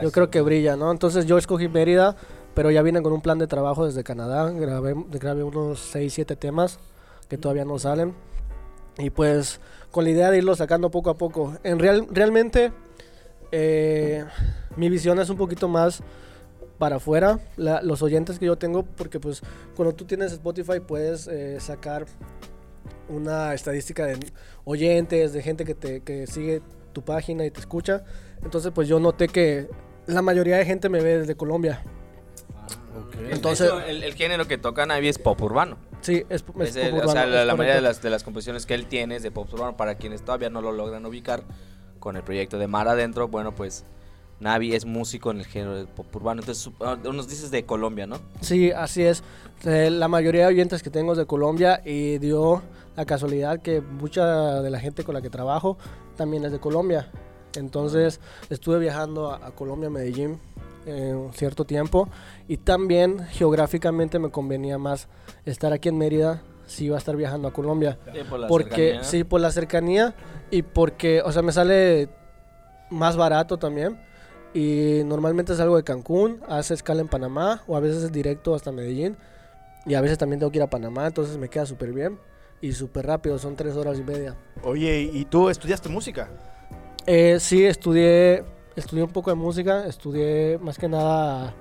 yo 0.02 0.12
creo 0.12 0.30
que 0.30 0.42
brilla, 0.42 0.76
¿no? 0.76 0.92
Entonces 0.92 1.26
yo 1.26 1.38
escogí 1.38 1.70
Mérida, 1.70 2.18
pero 2.54 2.70
ya 2.70 2.82
vine 2.82 3.02
con 3.02 3.14
un 3.14 3.22
plan 3.22 3.40
de 3.40 3.48
trabajo 3.48 3.86
desde 3.86 4.04
Canadá. 4.04 4.50
Grabé, 4.52 4.94
grabé 5.12 5.44
unos 5.44 5.80
6, 5.80 6.14
7 6.14 6.36
temas 6.36 6.80
que 7.30 7.38
todavía 7.38 7.66
no 7.66 7.80
salen. 7.80 8.14
Y 8.98 9.10
pues 9.10 9.60
con 9.92 10.04
la 10.06 10.10
idea 10.12 10.32
de 10.32 10.38
irlo 10.40 10.56
sacando 10.56 10.90
poco 10.92 11.10
a 11.10 11.18
poco. 11.18 11.56
En 11.64 11.80
real, 11.80 12.08
realmente 12.12 12.72
eh, 13.52 14.26
mi 14.76 14.90
visión 14.90 15.20
es 15.20 15.30
un 15.30 15.38
poquito 15.38 15.68
más 15.68 16.02
para 16.78 16.98
afuera, 16.98 17.40
la- 17.56 17.82
los 17.82 18.02
oyentes 18.02 18.38
que 18.40 18.46
yo 18.48 18.58
tengo, 18.58 18.84
porque 18.84 19.20
pues 19.20 19.42
cuando 19.76 19.96
tú 19.96 20.06
tienes 20.06 20.34
Spotify 20.34 20.80
puedes 20.86 21.28
eh, 21.28 21.60
sacar 21.60 22.06
una 23.08 23.54
estadística 23.54 24.06
de 24.06 24.18
oyentes, 24.66 25.32
de 25.32 25.42
gente 25.42 25.64
que 25.64 25.76
te 25.76 26.02
que 26.02 26.28
sigue 26.28 26.62
tu 26.92 27.02
página 27.04 27.46
y 27.46 27.52
te 27.52 27.60
escucha. 27.60 28.04
Entonces, 28.44 28.72
pues 28.74 28.88
yo 28.88 29.00
noté 29.00 29.28
que 29.28 29.70
la 30.08 30.22
mayoría 30.22 30.58
de 30.58 30.66
gente 30.66 30.90
me 30.90 31.02
ve 31.02 31.20
desde 31.20 31.36
Colombia. 31.36 31.84
Entonces, 33.30 33.72
el, 33.88 34.04
el 34.04 34.14
género 34.14 34.48
que 34.48 34.58
toca 34.58 34.86
Navi 34.86 35.08
es 35.08 35.18
pop 35.18 35.42
urbano. 35.42 35.78
sí, 36.02 36.24
es, 36.30 36.44
es 36.60 36.70
Es 36.70 36.76
el- 36.78 36.92
pop 36.92 37.06
o 37.06 37.12
sea, 37.12 37.26
urbano, 37.26 37.46
la, 37.46 37.56
mayoría 37.56 37.76
de 37.76 37.82
las, 37.82 38.02
de 38.02 38.10
las 38.10 38.24
composiciones 38.24 38.66
que 38.66 38.74
él 38.74 38.86
tiene 38.88 39.16
es 39.18 39.24
de 39.24 39.32
pop 39.32 39.48
urbano. 39.54 39.76
Para 39.78 39.96
quienes 39.96 40.22
todavía 40.24 40.50
no 40.50 40.62
lo 40.62 40.72
logran 40.72 41.06
ubicar 41.06 41.44
con 42.00 42.16
el 42.16 42.24
proyecto 42.24 42.58
de 42.60 42.68
Mar 42.68 42.88
Adentro, 42.88 43.28
bueno, 43.28 43.54
pues 43.56 43.84
Navi 44.40 44.76
es 44.76 44.86
músico 44.86 45.32
en 45.32 45.40
el 45.40 45.46
género 45.46 45.76
de 45.76 45.86
pop 45.88 46.14
urbano. 46.16 46.42
Entonces, 46.42 46.72
ah, 46.82 46.98
nos 47.04 47.28
dices 47.28 47.52
de 47.52 47.66
Colombia, 47.66 48.06
¿no? 48.08 48.20
Sí, 48.42 48.72
así 48.72 49.04
es. 49.04 49.24
Eh, 49.66 49.90
la 49.90 50.08
mayoría 50.08 50.42
de 50.42 50.48
oyentes 50.48 50.84
que 50.84 50.90
tengo 50.90 51.14
es 51.14 51.18
de 51.18 51.26
Colombia 51.26 51.82
y 51.86 52.18
dio 52.20 52.62
la 52.96 53.06
casualidad 53.06 53.62
que 53.62 53.82
mucha 53.82 54.62
de 54.62 54.70
la 54.70 54.80
gente 54.80 55.04
con 55.04 55.16
la 55.16 55.22
que 55.22 55.30
trabajo 55.30 55.78
también 56.16 56.46
es 56.46 56.52
de 56.52 56.60
Colombia. 56.60 57.10
Entonces 57.56 58.20
estuve 58.50 58.80
viajando 58.80 59.32
a, 59.32 59.48
a 59.48 59.52
Colombia, 59.52 59.90
Medellín, 59.90 60.40
eh, 60.86 61.14
un 61.14 61.34
cierto 61.34 61.66
tiempo 61.66 62.10
y 62.48 62.58
también 62.58 63.26
geográficamente 63.28 64.20
me 64.20 64.30
convenía 64.30 64.78
más 64.78 65.08
estar 65.46 65.74
aquí 65.74 65.90
en 65.90 65.98
Mérida 65.98 66.42
si 66.68 66.86
iba 66.86 66.96
a 66.96 67.00
estar 67.00 67.16
viajando 67.16 67.48
a 67.48 67.54
Colombia. 67.54 67.98
por 68.30 68.40
la 68.40 68.48
porque 68.48 68.76
cercanía. 68.76 69.04
sí, 69.04 69.24
por 69.24 69.42
la 69.42 69.52
cercanía 69.52 70.16
y 70.52 70.62
porque, 70.62 71.22
o 71.22 71.32
sea, 71.32 71.42
me 71.42 71.52
sale 71.52 72.10
más 72.90 73.18
barato 73.18 73.58
también. 73.58 74.00
Y 74.54 75.02
normalmente 75.06 75.54
salgo 75.56 75.76
de 75.76 75.84
Cancún, 75.84 76.40
hace 76.48 76.74
escala 76.74 77.02
en 77.02 77.10
Panamá 77.10 77.64
o 77.68 77.76
a 77.76 77.80
veces 77.82 78.04
es 78.04 78.12
directo 78.12 78.56
hasta 78.56 78.72
Medellín. 78.72 79.18
Y 79.86 79.94
a 79.96 80.02
veces 80.02 80.18
también 80.18 80.40
tengo 80.40 80.52
que 80.52 80.58
ir 80.58 80.64
a 80.64 80.70
Panamá, 80.70 81.06
entonces 81.06 81.38
me 81.38 81.50
queda 81.50 81.66
súper 81.66 81.92
bien 81.94 82.18
y 82.62 82.72
súper 82.72 83.06
rápido, 83.06 83.38
son 83.38 83.56
tres 83.56 83.76
horas 83.76 84.00
y 84.00 84.04
media. 84.04 84.36
Oye, 84.64 85.02
¿y 85.14 85.26
tú 85.26 85.50
estudiaste 85.50 85.90
música? 85.90 86.30
Eh, 87.06 87.38
sí, 87.40 87.64
estudié, 87.66 88.44
estudié 88.76 89.04
un 89.04 89.12
poco 89.12 89.30
de 89.30 89.36
música, 89.36 89.86
estudié 89.86 90.58
más 90.60 90.78
que 90.78 90.88
nada 90.88 91.54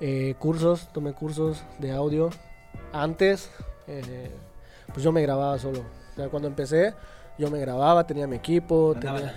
eh, 0.00 0.34
cursos, 0.38 0.88
tomé 0.92 1.12
cursos 1.12 1.62
de 1.78 1.92
audio. 1.92 2.30
Antes, 2.92 3.50
eh, 3.86 4.30
pues 4.92 5.02
yo 5.02 5.12
me 5.12 5.22
grababa 5.22 5.58
solo. 5.58 5.80
O 5.80 6.16
sea, 6.16 6.28
cuando 6.28 6.48
empecé, 6.48 6.94
yo 7.38 7.50
me 7.50 7.58
grababa, 7.58 8.06
tenía 8.06 8.26
mi 8.26 8.36
equipo, 8.36 8.94
tenía... 9.00 9.34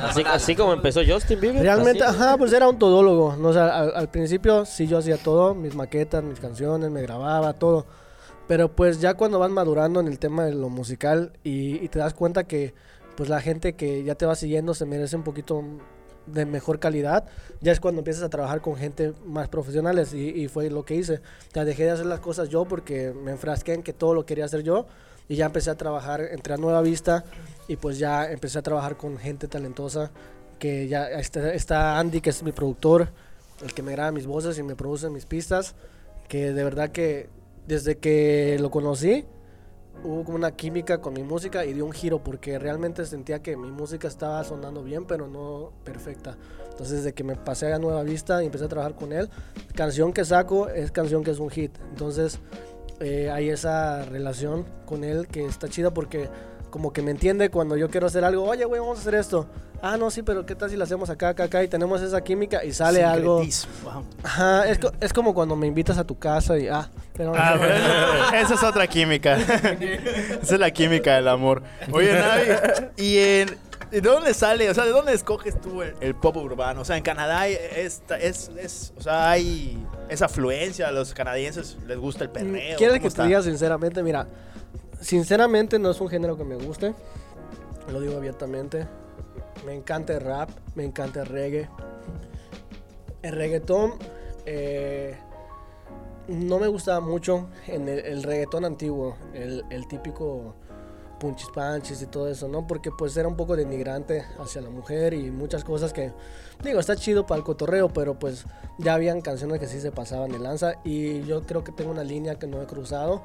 Así, 0.00 0.22
así 0.26 0.54
como 0.54 0.72
empezó 0.72 1.00
Justin 1.06 1.40
Bieber. 1.40 1.62
Realmente, 1.62 2.04
así. 2.04 2.16
ajá, 2.16 2.36
pues 2.36 2.52
era 2.52 2.68
un 2.68 2.78
todólogo. 2.78 3.36
¿no? 3.36 3.48
O 3.48 3.52
sea, 3.52 3.78
al, 3.78 3.92
al 3.94 4.08
principio 4.10 4.64
sí 4.64 4.86
yo 4.86 4.98
hacía 4.98 5.16
todo, 5.16 5.54
mis 5.54 5.74
maquetas, 5.74 6.22
mis 6.22 6.38
canciones, 6.38 6.90
me 6.90 7.02
grababa, 7.02 7.52
todo. 7.54 7.86
Pero 8.46 8.70
pues 8.70 9.00
ya 9.00 9.14
cuando 9.14 9.38
vas 9.38 9.50
madurando 9.50 10.00
en 10.00 10.08
el 10.08 10.18
tema 10.18 10.44
de 10.44 10.54
lo 10.54 10.68
musical 10.68 11.32
y, 11.42 11.82
y 11.82 11.88
te 11.88 11.98
das 11.98 12.14
cuenta 12.14 12.44
que 12.44 12.74
pues 13.16 13.28
la 13.28 13.40
gente 13.40 13.74
que 13.74 14.04
ya 14.04 14.14
te 14.14 14.26
va 14.26 14.34
siguiendo 14.34 14.74
se 14.74 14.86
merece 14.86 15.16
un 15.16 15.22
poquito 15.22 15.62
de 16.26 16.46
mejor 16.46 16.78
calidad, 16.78 17.24
ya 17.60 17.72
es 17.72 17.80
cuando 17.80 18.00
empiezas 18.00 18.22
a 18.22 18.28
trabajar 18.28 18.60
con 18.60 18.76
gente 18.76 19.12
más 19.26 19.48
profesionales 19.48 20.14
y, 20.14 20.28
y 20.28 20.48
fue 20.48 20.70
lo 20.70 20.84
que 20.84 20.94
hice. 20.94 21.20
Ya 21.52 21.64
dejé 21.64 21.84
de 21.84 21.90
hacer 21.90 22.06
las 22.06 22.20
cosas 22.20 22.48
yo 22.48 22.64
porque 22.64 23.12
me 23.12 23.32
enfrasqué 23.32 23.74
en 23.74 23.82
que 23.82 23.92
todo 23.92 24.14
lo 24.14 24.24
quería 24.26 24.44
hacer 24.44 24.62
yo 24.62 24.86
y 25.28 25.36
ya 25.36 25.46
empecé 25.46 25.70
a 25.70 25.76
trabajar, 25.76 26.20
entré 26.20 26.54
a 26.54 26.56
Nueva 26.56 26.82
Vista 26.82 27.24
y 27.68 27.76
pues 27.76 27.98
ya 27.98 28.30
empecé 28.30 28.58
a 28.58 28.62
trabajar 28.62 28.96
con 28.96 29.18
gente 29.18 29.48
talentosa 29.48 30.10
que 30.58 30.88
ya 30.88 31.10
está, 31.10 31.52
está 31.54 31.98
Andy 31.98 32.20
que 32.20 32.30
es 32.30 32.42
mi 32.42 32.52
productor, 32.52 33.08
el 33.62 33.74
que 33.74 33.82
me 33.82 33.92
graba 33.92 34.12
mis 34.12 34.26
voces 34.26 34.58
y 34.58 34.62
me 34.62 34.76
produce 34.76 35.10
mis 35.10 35.26
pistas, 35.26 35.74
que 36.28 36.52
de 36.52 36.64
verdad 36.64 36.90
que 36.90 37.28
desde 37.66 37.98
que 37.98 38.58
lo 38.60 38.70
conocí 38.70 39.24
hubo 40.04 40.24
como 40.24 40.36
una 40.36 40.52
química 40.52 41.00
con 41.00 41.14
mi 41.14 41.22
música 41.22 41.64
y 41.64 41.72
dio 41.72 41.84
un 41.84 41.92
giro 41.92 42.22
porque 42.22 42.58
realmente 42.58 43.06
sentía 43.06 43.42
que 43.42 43.56
mi 43.56 43.70
música 43.70 44.08
estaba 44.08 44.42
sonando 44.44 44.82
bien 44.82 45.04
pero 45.06 45.28
no 45.28 45.72
perfecta. 45.84 46.36
Entonces 46.70 46.98
desde 46.98 47.12
que 47.12 47.24
me 47.24 47.36
pasé 47.36 47.72
a 47.72 47.78
Nueva 47.78 48.02
Vista 48.02 48.42
y 48.42 48.46
empecé 48.46 48.64
a 48.64 48.68
trabajar 48.68 48.96
con 48.96 49.12
él, 49.12 49.28
canción 49.74 50.12
que 50.12 50.24
saco 50.24 50.68
es 50.68 50.90
canción 50.90 51.22
que 51.22 51.30
es 51.30 51.38
un 51.38 51.50
hit. 51.50 51.72
Entonces 51.90 52.40
eh, 53.00 53.30
hay 53.30 53.50
esa 53.50 54.04
relación 54.04 54.64
con 54.86 55.04
él 55.04 55.26
que 55.26 55.44
está 55.44 55.68
chida 55.68 55.92
porque 55.92 56.28
como 56.72 56.92
que 56.92 57.02
me 57.02 57.12
entiende 57.12 57.50
cuando 57.50 57.76
yo 57.76 57.88
quiero 57.88 58.08
hacer 58.08 58.24
algo, 58.24 58.42
oye, 58.44 58.64
güey, 58.64 58.80
vamos 58.80 58.98
a 58.98 59.00
hacer 59.02 59.14
esto. 59.14 59.46
Ah, 59.80 59.96
no, 59.96 60.10
sí, 60.10 60.22
pero 60.22 60.46
¿qué 60.46 60.54
tal 60.54 60.70
si 60.70 60.76
lo 60.76 60.84
hacemos 60.84 61.10
acá, 61.10 61.28
acá, 61.30 61.44
acá? 61.44 61.62
Y 61.62 61.68
tenemos 61.68 62.00
esa 62.02 62.20
química 62.22 62.64
y 62.64 62.72
sale 62.72 63.04
algo. 63.04 63.42
Ajá, 64.22 64.68
es, 64.68 64.78
co- 64.78 64.92
es 65.00 65.12
como 65.12 65.34
cuando 65.34 65.54
me 65.54 65.66
invitas 65.66 65.98
a 65.98 66.04
tu 66.04 66.18
casa 66.18 66.58
y, 66.58 66.68
ah, 66.68 66.88
pero... 67.16 67.32
Ah, 67.36 68.30
esa 68.40 68.54
es 68.54 68.62
otra 68.62 68.86
química. 68.86 69.36
esa 69.40 70.54
es 70.54 70.58
la 70.58 70.70
química 70.70 71.14
del 71.16 71.28
amor. 71.28 71.62
Oye, 71.92 72.12
Navi, 72.12 72.42
¿y 72.96 73.18
en, 73.18 73.56
¿de 73.90 74.00
dónde 74.00 74.34
sale? 74.34 74.70
O 74.70 74.74
sea, 74.74 74.84
¿de 74.84 74.90
dónde 74.92 75.12
escoges 75.12 75.60
tú 75.60 75.82
el, 75.82 75.94
el 76.00 76.14
pop 76.14 76.36
urbano? 76.36 76.80
O 76.80 76.84
sea, 76.84 76.96
en 76.96 77.02
Canadá 77.02 77.40
hay 77.40 77.58
esta- 77.76 78.18
es, 78.18 78.50
es, 78.58 78.92
o 78.96 79.02
sea, 79.02 79.30
hay 79.30 79.84
esa 80.08 80.26
afluencia, 80.26 80.88
a 80.88 80.92
los 80.92 81.12
canadienses 81.12 81.76
les 81.86 81.98
gusta 81.98 82.24
el 82.24 82.30
perreo. 82.30 82.76
¿Quieres 82.78 82.96
¿cómo 82.98 83.02
que 83.02 83.08
está? 83.08 83.22
te 83.22 83.28
diga 83.28 83.42
sinceramente? 83.42 84.02
Mira, 84.02 84.26
sinceramente 85.02 85.78
no 85.78 85.90
es 85.90 86.00
un 86.00 86.08
género 86.08 86.36
que 86.36 86.44
me 86.44 86.56
guste. 86.56 86.94
Lo 87.90 88.00
digo 88.00 88.16
abiertamente. 88.16 88.86
Me 89.66 89.74
encanta 89.74 90.14
el 90.14 90.20
rap, 90.20 90.50
me 90.74 90.84
encanta 90.84 91.20
el 91.20 91.26
reggae. 91.26 91.68
El 93.22 93.32
reggaetón 93.32 93.94
eh, 94.46 95.16
no 96.28 96.58
me 96.58 96.66
gustaba 96.66 97.00
mucho 97.00 97.48
en 97.66 97.88
el, 97.88 98.00
el 98.00 98.22
reggaetón 98.22 98.64
antiguo, 98.64 99.16
el, 99.34 99.64
el 99.70 99.86
típico 99.86 100.54
punchis 101.22 101.50
panchis 101.54 102.02
y 102.02 102.06
todo 102.06 102.28
eso, 102.28 102.48
¿no? 102.48 102.66
Porque 102.66 102.90
pues 102.90 103.16
era 103.16 103.28
un 103.28 103.36
poco 103.36 103.54
denigrante 103.54 104.24
hacia 104.40 104.60
la 104.60 104.70
mujer 104.70 105.14
y 105.14 105.30
muchas 105.30 105.62
cosas 105.62 105.92
que, 105.92 106.10
digo, 106.64 106.80
está 106.80 106.96
chido 106.96 107.26
para 107.26 107.38
el 107.38 107.44
cotorreo, 107.44 107.88
pero 107.90 108.18
pues 108.18 108.44
ya 108.78 108.94
habían 108.94 109.20
canciones 109.20 109.60
que 109.60 109.68
sí 109.68 109.80
se 109.80 109.92
pasaban 109.92 110.32
de 110.32 110.40
lanza 110.40 110.74
y 110.82 111.22
yo 111.22 111.42
creo 111.42 111.62
que 111.62 111.70
tengo 111.70 111.92
una 111.92 112.02
línea 112.02 112.40
que 112.40 112.48
no 112.48 112.60
he 112.60 112.66
cruzado 112.66 113.22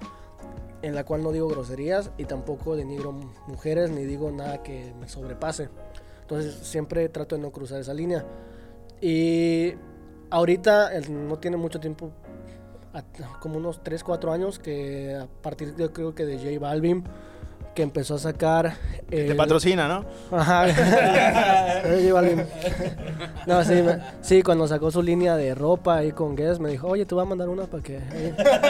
en 0.82 0.96
la 0.96 1.03
cual 1.03 1.24
no 1.24 1.32
digo 1.32 1.48
groserías 1.48 2.12
y 2.17 2.25
tampoco 2.25 2.75
denigro 2.75 3.12
mujeres 3.48 3.89
ni 3.89 4.06
digo 4.06 4.32
nada 4.32 4.63
que 4.63 4.94
me 5.00 5.10
sobrepase. 5.10 5.70
Entonces 6.22 6.56
siempre 6.56 7.08
trato 7.10 7.36
de 7.36 7.41
no 7.41 7.51
cruzar 7.51 7.79
esa 7.79 7.94
línea. 7.94 8.25
Y 9.01 9.74
ahorita 10.29 10.91
no 11.10 11.38
tiene 11.39 11.58
mucho 11.58 11.79
tiempo, 11.79 12.12
como 13.39 13.58
unos 13.58 13.84
3, 13.84 14.03
4 14.03 14.32
años, 14.32 14.60
que 14.60 15.15
a 15.15 15.27
partir 15.41 15.75
yo 15.77 15.94
creo 15.94 16.13
que 16.15 16.25
de 16.25 16.38
J 16.38 16.60
Balvin, 16.60 17.03
que 17.78 17.84
empezó 17.84 18.16
a 18.16 18.18
sacar... 18.18 18.74
Te 19.08 19.28
el- 19.28 19.36
patrocina, 19.36 19.88
¿no? 19.88 20.04
Ajá. 20.36 20.66
No, 23.46 23.64
sí, 23.64 23.74
me- 23.76 24.00
sí, 24.22 24.42
cuando 24.42 24.68
sacó 24.68 24.90
su 24.90 25.02
línea 25.04 25.36
de 25.36 25.54
ropa 25.54 25.98
ahí 25.98 26.12
con 26.12 26.36
Guess, 26.36 26.60
me 26.60 26.70
dijo, 26.72 26.88
oye, 26.88 27.06
te 27.06 27.14
voy 27.14 27.22
a 27.22 27.28
mandar 27.28 27.48
una 27.50 27.66
para 27.66 27.84
que... 27.84 28.00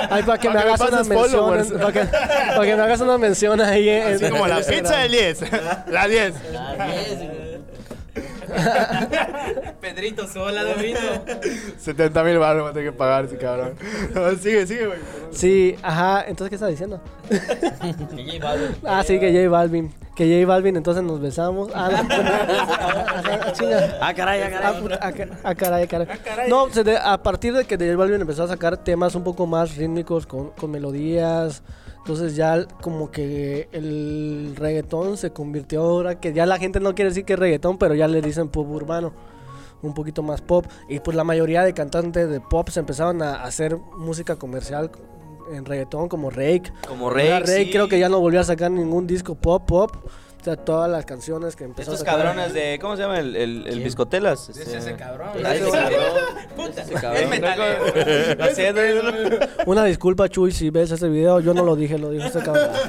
Ay, 0.10 0.24
para 0.24 0.38
que 0.38 0.50
me 0.50 0.56
Para 0.56 0.66
que 0.66 0.68
me 0.68 0.74
hagas 0.74 0.82
una 0.82 1.04
mención. 1.04 1.80
Para 1.80 1.94
que, 1.94 2.76
me 2.76 2.82
hagas 2.84 3.02
una 3.02 3.18
mención 3.18 3.62
ahí. 3.62 3.88
en- 3.90 4.16
Así 4.16 4.26
en 4.26 4.32
como 4.32 4.46
la 4.48 4.58
pizza 4.58 4.98
del 4.98 5.12
10. 5.14 5.42
La 5.90 6.08
10. 6.08 6.34
Pedrito 9.82 10.27
Sola, 10.27 10.63
Domino. 10.63 11.00
70 11.77 12.24
mil 12.24 12.38
baros 12.39 12.66
va 12.66 12.70
a 12.70 12.74
tener 12.74 12.92
que 12.92 12.98
pagar 12.98 13.25
ese 13.25 13.38
cabrón. 13.38 13.75
Sigue, 14.42 14.66
sigue, 14.68 14.88
güey. 14.88 15.00
Sí, 15.32 15.75
ajá. 15.82 16.24
Entonces, 16.27 16.50
¿qué 16.50 16.56
está 16.56 16.68
diciendo? 16.68 17.01
Ah, 18.86 19.04
sí, 19.06 19.20
que 19.20 19.32
J 19.32 19.50
Balvin. 19.50 19.94
Que 20.16 20.25
J 20.42 20.48
Balvin, 20.48 20.75
entonces 20.77 21.04
nos 21.04 21.20
besamos. 21.22 21.70
Ah, 21.75 21.89
no. 21.92 23.51
Chinga. 23.54 23.98
Ah, 24.01 24.13
caray, 24.13 24.42
ah, 24.42 24.48
Ah, 24.48 24.50
caray. 24.62 24.82
puta, 24.82 25.00
ah, 25.01 25.12
ca- 25.12 25.27
ah, 25.44 25.56
caray, 25.56 25.88
caray. 25.88 26.08
No, 26.50 26.70
se 26.70 26.84
de- 26.84 26.98
a 26.98 27.22
partir 27.22 27.54
de 27.54 27.66
que 27.66 27.75
J 27.77 27.96
Balvin 27.96 28.22
empezó 28.22 28.44
a 28.44 28.48
sacar 28.48 28.77
temas 28.77 29.16
un 29.16 29.24
poco 29.24 29.46
más 29.46 29.75
rítmicos 29.75 30.25
con, 30.25 30.51
con 30.51 30.72
melodías, 30.72 31.62
entonces 32.08 32.38
ya 32.38 32.66
como 32.82 33.12
que 33.12 33.68
el 33.74 34.54
reggaetón 34.56 35.18
se 35.18 35.32
convirtió 35.32 35.82
ahora 35.82 36.22
que 36.22 36.32
ya 36.32 36.46
la 36.46 36.58
gente 36.58 36.80
no 36.80 36.96
quiere 36.96 37.10
decir 37.10 37.26
que 37.26 37.34
es 37.34 37.40
reggaetón, 37.40 37.78
pero 37.78 37.96
ya 37.96 38.08
le 38.08 38.22
dicen 38.22 38.48
pop 38.48 38.66
urbano, 38.70 39.12
un 39.82 39.94
poquito 39.94 40.24
más 40.24 40.40
pop. 40.40 40.66
Y 40.88 41.02
pues 41.02 41.18
la 41.18 41.26
mayoría 41.26 41.66
de 41.66 41.74
cantantes 41.74 42.30
de 42.30 42.40
pop 42.40 42.70
se 42.70 42.80
empezaron 42.80 43.22
a 43.22 43.44
hacer 43.44 43.76
música 43.98 44.38
comercial 44.38 44.90
en 45.52 45.66
reggaetón 45.66 46.08
como 46.08 46.30
Rake. 46.30 46.72
Como 46.88 47.10
Rake, 47.10 47.40
Rake 47.42 47.66
sí. 47.66 47.72
creo 47.72 47.90
que 47.90 48.00
ya 48.00 48.08
no 48.08 48.22
volvió 48.22 48.40
a 48.40 48.46
sacar 48.46 48.72
ningún 48.72 49.06
disco 49.06 49.36
pop 49.36 49.66
pop. 49.68 49.92
Todas 50.56 50.89
las 50.89 51.06
canciones 51.06 51.56
que 51.56 51.66
empezó 51.66 51.92
Estos 51.92 52.08
a 52.08 52.12
sacar. 52.12 52.25
cabrones 52.25 52.54
de. 52.54 52.77
¿Cómo 52.80 52.96
se 52.96 53.01
llama? 53.01 53.20
El, 53.20 53.36
el, 53.36 53.68
el 53.68 53.80
Biscotelas. 53.84 54.50
Es 54.58 54.60
ese 54.60 54.96
cabrón. 54.96 55.30
Ah, 55.44 55.54
ese 55.54 55.70
cabrón. 56.94 57.24
Ese 58.39 58.74
Una 59.66 59.84
disculpa, 59.84 60.30
Chuy, 60.30 60.51
si 60.51 60.70
ves 60.70 60.92
ese 60.92 61.10
video. 61.10 61.39
Yo 61.39 61.54
no 61.54 61.63
lo 61.63 61.75
dije, 61.75 61.98
lo 61.98 62.12
dijo 62.12 62.27
este 62.27 62.39
cabrón. 62.39 62.70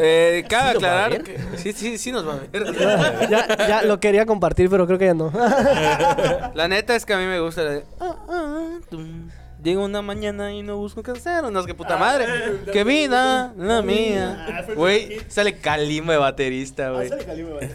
Eh, 0.00 0.44
cabe 0.48 0.68
¿Sí 0.68 0.74
nos 0.74 0.84
va 0.84 0.88
a 0.88 1.04
aclarar 1.06 1.24
que. 1.24 1.38
Sí, 1.56 1.72
sí, 1.72 1.98
sí 1.98 2.12
nos 2.12 2.24
va 2.26 2.34
a 2.34 2.36
ver. 2.36 3.28
ya, 3.28 3.66
ya 3.66 3.82
lo 3.82 3.98
quería 3.98 4.26
compartir, 4.26 4.70
pero 4.70 4.86
creo 4.86 4.96
que 4.96 5.06
ya 5.06 5.14
no. 5.14 5.32
La 6.54 6.68
neta 6.68 6.94
es 6.94 7.04
que 7.04 7.14
a 7.14 7.18
mí 7.18 7.24
me 7.24 7.40
gusta 7.40 7.62
la 7.62 7.70
de. 7.70 7.84
"Ah, 9.58 9.60
ah, 9.60 9.64
Llega 9.64 9.80
una 9.80 10.02
mañana 10.02 10.52
y 10.52 10.62
no 10.62 10.76
busco 10.76 11.02
qué 11.02 11.10
hacer. 11.10 11.42
No 11.50 11.60
es 11.60 11.66
que 11.66 11.74
puta 11.74 11.96
madre. 11.96 12.26
Que 12.72 12.84
vida, 12.84 13.52
la 13.56 13.82
mía. 13.82 14.64
Güey, 14.76 15.18
sale 15.28 15.58
Kalimba 15.58 16.12
de 16.12 16.18
baterista, 16.18 16.90
güey. 16.90 17.10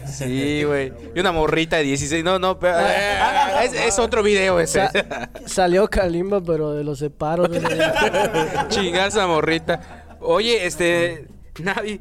Sí, 0.06 0.64
güey. 0.64 0.92
Y 1.14 1.20
una 1.20 1.32
morrita 1.32 1.76
de 1.76 1.82
16. 1.84 2.24
No, 2.24 2.38
no, 2.38 2.58
pero, 2.58 2.78
eh, 2.80 3.18
es, 3.64 3.72
es 3.74 3.98
otro 3.98 4.22
video 4.22 4.60
ese. 4.60 4.80
Sa- 4.88 5.30
salió 5.46 5.88
Kalimba, 5.88 6.40
pero 6.42 6.72
de 6.72 6.84
los 6.84 6.98
separos. 6.98 7.48
Chingar 8.68 9.08
esa 9.08 9.26
morrita. 9.26 10.16
Oye, 10.20 10.66
este. 10.66 11.28
Navi. 11.62 12.00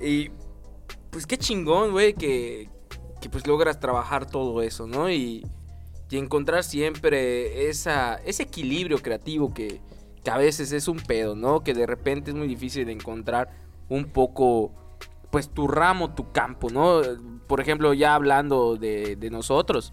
Y. 0.00 0.30
Pues 1.10 1.26
qué 1.26 1.38
chingón, 1.38 1.92
güey, 1.92 2.12
que. 2.14 2.68
Que 3.20 3.30
pues 3.30 3.46
logras 3.46 3.80
trabajar 3.80 4.26
todo 4.26 4.60
eso, 4.62 4.86
¿no? 4.86 5.10
Y. 5.10 5.46
Y 6.08 6.18
encontrar 6.18 6.62
siempre 6.62 7.68
esa, 7.68 8.16
ese 8.24 8.44
equilibrio 8.44 8.98
creativo 8.98 9.52
que, 9.52 9.80
que 10.22 10.30
a 10.30 10.36
veces 10.38 10.72
es 10.72 10.86
un 10.88 10.98
pedo, 11.00 11.34
¿no? 11.34 11.62
Que 11.64 11.74
de 11.74 11.86
repente 11.86 12.30
es 12.30 12.36
muy 12.36 12.46
difícil 12.46 12.86
de 12.86 12.92
encontrar 12.92 13.50
un 13.88 14.04
poco, 14.06 14.72
pues 15.30 15.48
tu 15.48 15.66
ramo, 15.66 16.14
tu 16.14 16.30
campo, 16.32 16.70
¿no? 16.70 17.02
Por 17.46 17.60
ejemplo, 17.60 17.92
ya 17.92 18.14
hablando 18.14 18.76
de, 18.76 19.16
de 19.16 19.30
nosotros, 19.30 19.92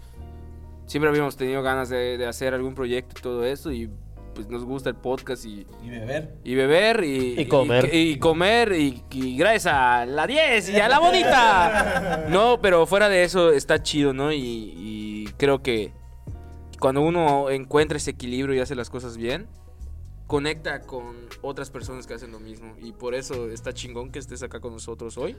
siempre 0.86 1.10
habíamos 1.10 1.36
tenido 1.36 1.62
ganas 1.62 1.88
de, 1.88 2.16
de 2.18 2.26
hacer 2.26 2.54
algún 2.54 2.74
proyecto 2.74 3.14
y 3.18 3.22
todo 3.22 3.44
eso 3.44 3.72
y 3.72 3.90
pues 4.34 4.48
nos 4.48 4.64
gusta 4.64 4.90
el 4.90 4.96
podcast 4.96 5.44
y, 5.44 5.64
Y 5.84 5.90
beber. 5.90 6.34
y 6.42 6.54
beber 6.56 7.04
y, 7.04 7.40
Y 7.40 7.46
comer. 7.46 7.90
Y, 7.92 7.98
y 8.10 8.18
comer 8.18 8.72
y, 8.72 9.04
y 9.12 9.36
gracias 9.36 9.66
a 9.72 10.06
la 10.06 10.26
10 10.26 10.70
y 10.70 10.80
a 10.80 10.88
la 10.88 10.98
bonita. 10.98 12.26
No, 12.28 12.60
pero 12.60 12.86
fuera 12.86 13.08
de 13.08 13.22
eso 13.22 13.52
está 13.52 13.82
chido, 13.82 14.12
¿no? 14.12 14.32
Y, 14.32 14.38
y 14.76 15.28
creo 15.36 15.62
que 15.62 15.92
cuando 16.80 17.02
uno 17.02 17.50
encuentra 17.50 17.98
ese 17.98 18.12
equilibrio 18.12 18.54
y 18.54 18.60
hace 18.60 18.74
las 18.74 18.90
cosas 18.90 19.16
bien, 19.16 19.48
conecta 20.26 20.82
con 20.82 21.28
otras 21.42 21.70
personas 21.70 22.06
que 22.06 22.14
hacen 22.14 22.32
lo 22.32 22.40
mismo. 22.40 22.74
Y 22.80 22.92
por 22.92 23.14
eso 23.14 23.50
está 23.50 23.72
chingón 23.72 24.10
que 24.10 24.18
estés 24.18 24.42
acá 24.42 24.60
con 24.60 24.72
nosotros 24.72 25.18
hoy. 25.18 25.36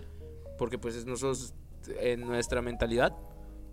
Porque 0.57 0.77
pues 0.77 0.95
es 0.95 1.05
nosotros 1.05 1.53
en 1.99 2.21
nuestra 2.21 2.61
mentalidad. 2.61 3.15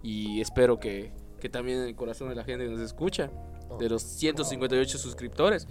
Y 0.03 0.41
espero 0.41 0.81
que, 0.81 1.13
que 1.41 1.49
también 1.49 1.79
en 1.79 1.85
el 1.89 1.95
corazón 1.95 2.29
de 2.29 2.35
la 2.35 2.45
gente 2.45 2.65
que 2.65 2.71
nos 2.71 2.81
escucha. 2.81 3.31
De 3.79 3.89
los 3.89 4.03
158 4.03 4.99
suscriptores. 4.99 5.67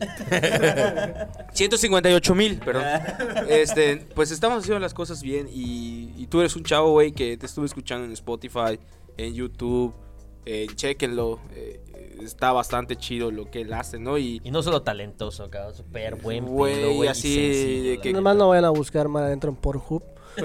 158 1.54 2.36
mil, 2.36 2.58
perdón. 2.60 2.84
Este, 3.48 3.98
pues 4.16 4.32
estamos 4.32 4.60
haciendo 4.60 4.80
las 4.80 4.94
cosas 4.94 5.22
bien 5.22 5.48
y, 5.52 6.14
y 6.18 6.28
tú 6.28 6.40
eres 6.40 6.56
un 6.56 6.64
chavo, 6.64 6.92
güey, 6.92 7.12
que 7.12 7.38
te 7.38 7.46
estuve 7.46 7.68
escuchando 7.68 8.06
en 8.06 8.12
Spotify, 8.14 8.80
en 9.18 9.34
YouTube, 9.36 9.94
eh, 10.46 10.68
chequenlo. 10.76 11.40
eh, 11.54 11.80
está 12.24 12.52
bastante 12.52 12.96
chido 12.96 13.32
lo 13.32 13.50
que 13.50 13.62
él 13.62 13.74
hace, 13.74 13.98
¿no? 14.00 14.18
Y, 14.18 14.42
Y 14.44 14.52
no 14.52 14.62
solo 14.62 14.84
talentoso, 14.84 15.50
cabrón, 15.50 15.74
súper 15.74 16.16
buen 16.16 16.46
Güey, 16.46 16.96
güey, 16.96 17.06
y 17.06 17.08
así 17.08 17.54
sencillo, 17.54 18.02
que-. 18.02 18.14
Nomás 18.14 18.36
no 18.36 18.50
vayan 18.50 18.66
a 18.66 18.70
buscar 18.70 19.08
más 19.08 19.24
adentro 19.24 19.50
en 19.50 19.56
Pornhub. 19.56 20.04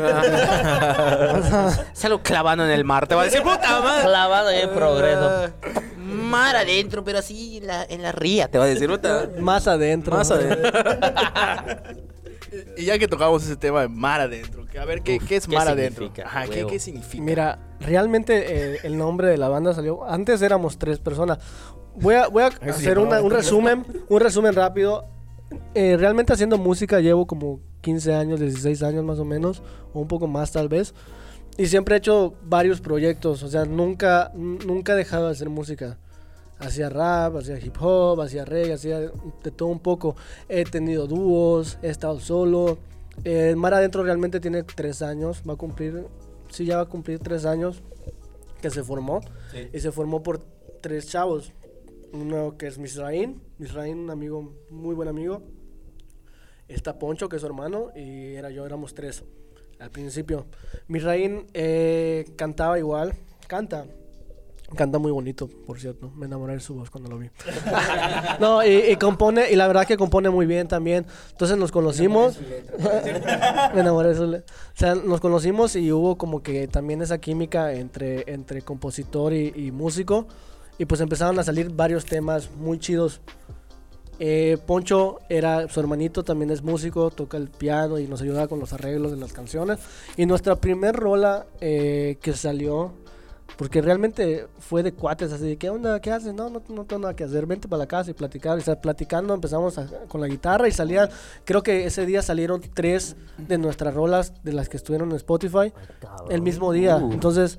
se 1.92 2.08
lo 2.08 2.20
clavando 2.22 2.64
en 2.64 2.70
el 2.72 2.84
mar, 2.84 3.06
te 3.06 3.14
va 3.14 3.22
a 3.22 3.24
decir, 3.26 3.40
puta 3.42 3.80
madre. 3.80 4.02
Clavado 4.02 4.50
en 4.50 4.70
progreso. 4.70 5.52
Mar 5.96 6.56
adentro, 6.56 7.04
pero 7.04 7.18
así 7.18 7.58
en 7.58 7.66
la, 7.68 7.84
en 7.84 8.02
la 8.02 8.10
ría, 8.12 8.48
te 8.48 8.58
va 8.58 8.64
a 8.64 8.68
decir, 8.68 8.88
puta. 8.88 9.28
Más 9.40 9.66
adentro. 9.68 10.16
Más 10.16 10.30
adentro. 10.30 10.70
Y 12.78 12.84
ya 12.84 12.98
que 12.98 13.08
tocamos 13.08 13.42
ese 13.44 13.56
tema 13.56 13.82
de 13.82 13.88
mar 13.88 14.20
adentro, 14.20 14.64
que 14.66 14.78
a 14.78 14.84
ver, 14.84 15.02
¿qué, 15.02 15.18
qué 15.18 15.36
es 15.36 15.46
¿qué 15.46 15.54
mar 15.56 15.68
adentro? 15.68 16.04
significa, 16.06 16.28
Ajá, 16.28 16.44
¿qué, 16.44 16.58
huevo? 16.58 16.70
qué 16.70 16.78
significa? 16.78 17.22
Mira, 17.22 17.58
realmente 17.80 18.74
eh, 18.74 18.78
el 18.84 18.96
nombre 18.98 19.28
de 19.28 19.36
la 19.38 19.48
banda 19.48 19.74
salió. 19.74 20.04
Antes 20.08 20.42
éramos 20.42 20.78
tres 20.78 20.98
personas. 20.98 21.38
Voy 21.96 22.14
a, 22.14 22.28
voy 22.28 22.42
a 22.44 22.46
hacer 22.70 22.98
una- 22.98 23.20
un 23.22 23.30
resumen, 23.30 23.86
un 24.08 24.20
resumen 24.20 24.54
rápido. 24.54 25.04
Eh, 25.74 25.96
realmente 25.98 26.32
haciendo 26.32 26.58
música 26.58 27.00
llevo 27.00 27.26
como 27.26 27.60
15 27.80 28.14
años, 28.14 28.40
16 28.40 28.82
años 28.82 29.04
más 29.04 29.18
o 29.18 29.24
menos, 29.24 29.62
o 29.94 30.00
un 30.00 30.08
poco 30.08 30.26
más 30.26 30.52
tal 30.52 30.68
vez. 30.68 30.94
Y 31.56 31.66
siempre 31.66 31.94
he 31.94 31.98
hecho 31.98 32.34
varios 32.42 32.80
proyectos, 32.82 33.42
o 33.42 33.48
sea, 33.48 33.64
nunca, 33.64 34.30
nunca 34.34 34.92
he 34.92 34.96
dejado 34.96 35.26
de 35.26 35.32
hacer 35.32 35.48
música. 35.48 35.96
Hacía 36.58 36.88
rap, 36.90 37.36
hacía 37.36 37.58
hip 37.58 37.76
hop, 37.80 38.20
hacía 38.20 38.44
reggae, 38.44 38.74
hacía 38.74 38.98
de 39.00 39.50
todo 39.54 39.68
un 39.68 39.78
poco. 39.78 40.16
He 40.48 40.64
tenido 40.64 41.06
dúos, 41.06 41.78
he 41.82 41.88
estado 41.88 42.18
solo. 42.20 42.78
Eh, 43.24 43.54
Mar 43.56 43.72
Adentro 43.72 44.02
realmente 44.02 44.40
tiene 44.40 44.62
tres 44.64 45.00
años, 45.00 45.42
va 45.48 45.54
a 45.54 45.56
cumplir, 45.56 46.04
sí, 46.48 46.64
ya 46.64 46.76
va 46.76 46.82
a 46.82 46.88
cumplir 46.88 47.18
tres 47.18 47.44
años 47.44 47.82
que 48.60 48.70
se 48.70 48.82
formó. 48.82 49.20
Y 49.72 49.80
se 49.80 49.92
formó 49.92 50.22
por 50.22 50.38
tres 50.80 51.08
chavos. 51.08 51.52
Uno 52.12 52.56
que 52.56 52.66
es 52.66 52.78
Misraín, 52.78 53.42
Misraín, 53.58 53.98
un 53.98 54.10
amigo, 54.10 54.54
muy 54.70 54.94
buen 54.94 55.08
amigo. 55.08 55.42
Está 56.68 56.98
Poncho, 56.98 57.28
que 57.28 57.36
es 57.36 57.42
su 57.42 57.46
hermano, 57.46 57.90
y 57.94 58.34
era 58.34 58.50
yo, 58.50 58.66
éramos 58.66 58.94
tres 58.94 59.24
al 59.78 59.90
principio. 59.90 60.46
Misraín 60.88 61.46
eh, 61.54 62.24
cantaba 62.36 62.78
igual, 62.78 63.14
canta. 63.46 63.86
Canta 64.74 64.98
muy 64.98 65.12
bonito, 65.12 65.48
por 65.48 65.78
cierto. 65.78 66.10
Me 66.16 66.26
enamoré 66.26 66.54
de 66.54 66.60
su 66.60 66.74
voz 66.74 66.90
cuando 66.90 67.08
lo 67.08 67.18
vi. 67.18 67.30
no, 68.40 68.66
y, 68.66 68.90
y 68.90 68.96
compone, 68.96 69.50
y 69.50 69.54
la 69.56 69.68
verdad 69.68 69.86
que 69.86 69.96
compone 69.96 70.28
muy 70.28 70.44
bien 70.46 70.66
también. 70.66 71.06
Entonces 71.30 71.56
nos 71.56 71.70
conocimos. 71.70 72.38
Me 73.74 73.80
enamoré 73.80 74.08
de 74.08 74.14
su 74.16 74.26
le- 74.26 74.38
O 74.38 74.42
sea, 74.74 74.94
nos 74.96 75.20
conocimos 75.20 75.76
y 75.76 75.92
hubo 75.92 76.18
como 76.18 76.42
que 76.42 76.66
también 76.66 77.00
esa 77.00 77.18
química 77.18 77.72
entre, 77.74 78.24
entre 78.32 78.62
compositor 78.62 79.32
y, 79.32 79.52
y 79.54 79.70
músico. 79.70 80.26
Y 80.78 80.84
pues 80.86 81.00
empezaron 81.00 81.38
a 81.38 81.44
salir 81.44 81.70
varios 81.70 82.04
temas 82.04 82.50
muy 82.50 82.78
chidos. 82.80 83.20
Eh, 84.18 84.56
Poncho 84.66 85.18
era 85.28 85.68
su 85.68 85.78
hermanito, 85.78 86.24
también 86.24 86.50
es 86.50 86.62
músico, 86.62 87.10
toca 87.10 87.36
el 87.36 87.48
piano 87.50 87.98
y 87.98 88.06
nos 88.08 88.22
ayuda 88.22 88.48
con 88.48 88.58
los 88.58 88.72
arreglos 88.72 89.12
de 89.12 89.18
las 89.18 89.32
canciones. 89.32 89.78
Y 90.16 90.26
nuestra 90.26 90.56
primer 90.56 90.96
rola 90.96 91.46
eh, 91.60 92.16
que 92.20 92.32
salió, 92.32 92.92
porque 93.56 93.80
realmente 93.80 94.48
fue 94.58 94.82
de 94.82 94.92
cuates, 94.92 95.32
así 95.32 95.44
de, 95.44 95.56
¿qué 95.56 95.70
onda? 95.70 96.00
¿Qué 96.00 96.10
haces? 96.10 96.34
No, 96.34 96.50
no, 96.50 96.62
no 96.68 96.84
tengo 96.84 97.02
nada 97.02 97.16
que 97.16 97.24
hacer, 97.24 97.46
vente 97.46 97.68
para 97.68 97.78
la 97.78 97.86
casa 97.86 98.10
y 98.10 98.14
platicar. 98.14 98.58
Y 98.58 98.62
platicando, 98.76 99.32
empezamos 99.32 99.78
a- 99.78 99.86
con 100.08 100.20
la 100.20 100.26
guitarra 100.26 100.68
y 100.68 100.72
salían, 100.72 101.08
creo 101.44 101.62
que 101.62 101.86
ese 101.86 102.04
día 102.04 102.20
salieron 102.22 102.60
tres 102.74 103.16
de 103.38 103.56
nuestras 103.56 103.94
rolas 103.94 104.32
de 104.42 104.52
las 104.52 104.68
que 104.68 104.76
estuvieron 104.76 105.10
en 105.10 105.16
Spotify 105.16 105.72
el 106.28 106.42
mismo 106.42 106.72
día. 106.72 106.98
Entonces, 107.12 107.58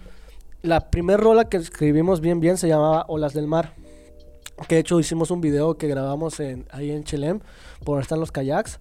la 0.61 0.89
primera 0.91 1.17
rola 1.17 1.45
que 1.49 1.57
escribimos 1.57 2.21
bien, 2.21 2.39
bien 2.39 2.57
se 2.57 2.67
llamaba 2.67 3.05
Olas 3.07 3.33
del 3.33 3.47
Mar. 3.47 3.73
Que 4.67 4.75
de 4.75 4.81
hecho 4.81 4.99
hicimos 4.99 5.29
un 5.31 5.39
video 5.39 5.77
que 5.77 5.87
grabamos 5.87 6.39
en, 6.39 6.65
ahí 6.71 6.89
en 6.91 7.03
Chelem, 7.03 7.39
por 7.85 8.01
estar 8.01 8.15
en 8.17 8.21
los 8.21 8.31
kayaks. 8.31 8.79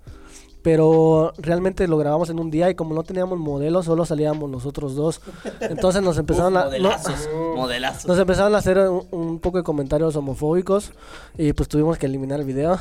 Pero 0.67 1.33
realmente 1.39 1.87
lo 1.87 1.97
grabamos 1.97 2.29
en 2.29 2.41
un 2.41 2.51
día 2.51 2.69
y 2.69 2.75
como 2.75 2.93
no 2.93 3.05
teníamos 3.05 3.39
modelos, 3.39 3.85
solo 3.85 4.05
salíamos 4.05 4.51
nosotros 4.51 4.97
dos. 4.97 5.21
Entonces 5.61 6.03
nos 6.03 6.19
empezaron 6.19 6.57
a... 6.57 6.65
no- 6.65 6.67
Modelazos, 6.67 7.29
modelazos. 7.55 8.07
nos 8.07 8.19
empezaron 8.19 8.53
a 8.53 8.59
hacer 8.59 8.77
un, 8.81 9.07
un 9.13 9.39
poco 9.39 9.59
de 9.59 9.63
comentarios 9.63 10.17
homofóbicos 10.17 10.91
y 11.39 11.53
pues 11.53 11.69
tuvimos 11.69 11.99
que 11.99 12.07
eliminar 12.07 12.41
el 12.41 12.47
video. 12.47 12.81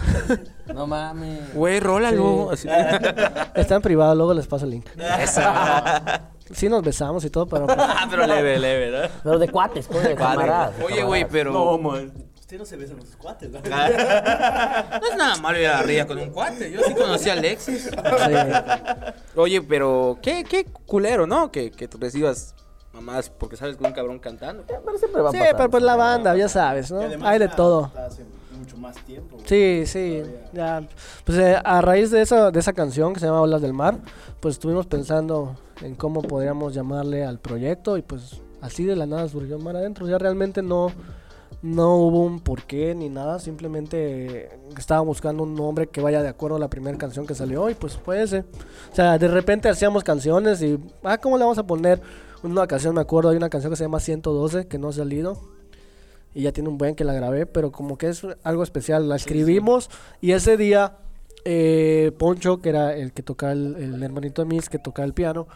No 0.74 0.88
mames. 0.88 1.54
Güey, 1.54 1.80
rólalo. 1.80 2.50
Así. 2.50 2.68
Está 3.54 3.76
en 3.76 3.82
privado, 3.84 4.16
luego 4.16 4.34
les 4.34 4.48
paso 4.48 4.66
el 4.66 4.72
link. 4.72 4.88
Eso. 5.22 5.42
Sí 6.54 6.70
nos 6.70 6.84
besamos 6.84 7.26
y 7.26 7.32
todo, 7.32 7.48
pero 7.48 7.66
pues, 7.66 7.76
Ah, 7.82 8.06
pero 8.08 8.28
leve, 8.28 8.60
leve, 8.60 8.92
¿no? 8.92 9.08
Pero 9.24 9.40
de 9.40 9.50
cuates, 9.50 9.88
pues, 9.88 10.04
de 10.04 10.14
camaradas. 10.14 10.78
de 10.78 10.84
Oye, 10.86 11.04
güey, 11.04 11.26
pero. 11.28 11.52
Usted 12.46 12.60
no 12.60 12.66
se 12.66 12.78
besa 12.78 12.94
con 12.94 13.04
sus 13.04 13.16
cuates, 13.16 13.50
¿no? 13.50 13.60
No 13.64 15.08
es 15.08 15.18
nada 15.18 15.36
malo 15.42 15.60
ir 15.60 15.66
a 15.66 15.78
la 15.78 15.82
ría 15.82 16.06
con 16.06 16.20
un 16.20 16.30
cuate. 16.30 16.72
Yo 16.72 16.80
sí 16.84 16.94
conocí 16.94 17.28
a 17.28 17.34
Alexis. 17.34 17.90
Oye, 19.36 19.64
pero 19.64 20.20
qué, 20.22 20.44
qué 20.48 20.64
culero, 20.86 21.26
¿no? 21.26 21.52
Que, 21.52 21.72
que 21.72 21.88
tú 21.88 21.98
recibas 21.98 22.54
mamás 22.94 23.32
porque 23.32 23.58
sabes 23.58 23.78
que 23.78 23.84
un 23.84 23.94
cabrón 23.94 24.20
cantando. 24.20 24.64
Pero 24.68 24.98
siempre 25.00 25.22
va 25.24 25.30
a 25.30 25.32
Sí, 25.32 25.40
pasar. 25.40 25.58
pero 25.58 25.70
pues 25.72 25.82
la 25.84 25.96
banda, 25.96 26.36
ya 26.36 26.48
sabes, 26.48 26.92
¿no? 26.92 27.00
Hay 27.28 27.40
de 27.40 27.48
todo. 27.48 27.92
Hace 27.98 28.24
mucho 28.56 28.78
más 28.78 28.96
tiempo. 29.06 29.38
Sí, 29.46 29.84
sí, 29.88 30.22
ya. 30.54 30.88
Pues 31.26 31.40
eh, 31.40 31.58
a 31.64 31.82
raíz 31.82 32.12
de 32.12 32.22
esa, 32.22 32.52
de 32.52 32.60
esa 32.60 32.74
canción 32.74 33.14
que 33.16 33.20
se 33.22 33.26
llama 33.26 33.42
Olas 33.42 33.64
del 33.64 33.74
Mar, 33.74 33.98
pues 34.40 34.54
estuvimos 34.58 34.86
pensando 34.86 35.56
en 35.82 35.96
cómo 35.96 36.22
podríamos 36.22 36.76
llamarle 36.76 37.26
al 37.26 37.40
proyecto 37.40 37.98
y 37.98 38.04
pues 38.04 38.40
así 38.62 38.86
de 38.86 38.96
la 38.96 39.08
nada 39.08 39.28
surgió 39.30 39.58
Mar 39.58 39.76
Adentro. 39.76 40.08
Ya 40.08 40.20
realmente 40.20 40.62
no, 40.62 40.92
no 41.66 41.96
hubo 41.96 42.24
un 42.24 42.42
porqué 42.42 42.94
ni 42.94 43.10
nada, 43.10 43.40
simplemente 43.40 44.50
estaba 44.78 45.02
buscando 45.02 45.42
un 45.42 45.56
nombre 45.56 45.88
que 45.88 46.00
vaya 46.00 46.22
de 46.22 46.30
acuerdo 46.30 46.58
a 46.58 46.60
la 46.60 46.70
primera 46.70 46.96
canción 46.96 47.26
que 47.26 47.34
salió 47.34 47.72
y 47.72 47.74
pues 47.74 47.98
fue 47.98 48.22
ese. 48.22 48.42
O 48.92 48.96
sea, 48.96 49.18
de 49.18 49.28
repente 49.28 49.68
hacíamos 49.68 50.04
canciones 50.04 50.62
y, 50.62 50.78
ah, 51.04 51.18
¿cómo 51.18 51.38
le 51.40 51.44
vamos 51.44 51.58
a 51.58 51.66
poner? 51.66 52.00
Una 52.44 52.62
ocasión 52.62 52.94
me 52.94 53.02
acuerdo, 53.02 53.32
hay 53.32 53.38
una 53.38 53.50
canción 53.50 53.72
que 53.72 53.78
se 53.78 53.84
llama 53.84 54.00
112 54.00 54.68
que 54.68 54.78
no 54.78 54.90
ha 54.90 54.94
salido 54.94 55.42
y 56.36 56.44
ya 56.44 56.52
tiene 56.52 56.70
un 56.70 56.78
buen 56.78 56.94
que 56.94 57.04
la 57.04 57.14
grabé, 57.14 57.48
pero 57.48 57.72
como 57.72 57.98
que 57.98 58.10
es 58.10 58.22
algo 58.44 58.62
especial. 58.62 59.10
La 59.10 59.16
escribimos 59.16 59.90
y 60.22 60.34
ese 60.34 60.58
día 60.58 60.98
eh, 61.46 62.12
Poncho, 62.20 62.62
que 62.62 62.70
era 62.70 62.96
el 62.96 63.12
que 63.12 63.24
tocaba 63.24 63.54
el, 63.54 63.76
el 63.78 64.04
hermanito 64.04 64.44
de 64.44 64.50
Miss, 64.50 64.70
que 64.70 64.78
tocaba 64.78 65.08
el 65.08 65.14
piano, 65.14 65.48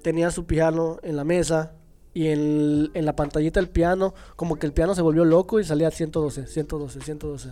tenía 0.00 0.30
su 0.30 0.46
piano 0.46 1.00
en 1.02 1.16
la 1.16 1.24
mesa 1.24 1.74
y 2.14 2.28
en, 2.28 2.90
en 2.94 3.04
la 3.04 3.16
pantallita 3.16 3.60
del 3.60 3.68
piano, 3.68 4.14
como 4.36 4.56
que 4.56 4.66
el 4.66 4.72
piano 4.72 4.94
se 4.94 5.02
volvió 5.02 5.24
loco 5.24 5.58
y 5.58 5.64
salía 5.64 5.90
112, 5.90 6.46
112, 6.46 7.00
112. 7.00 7.48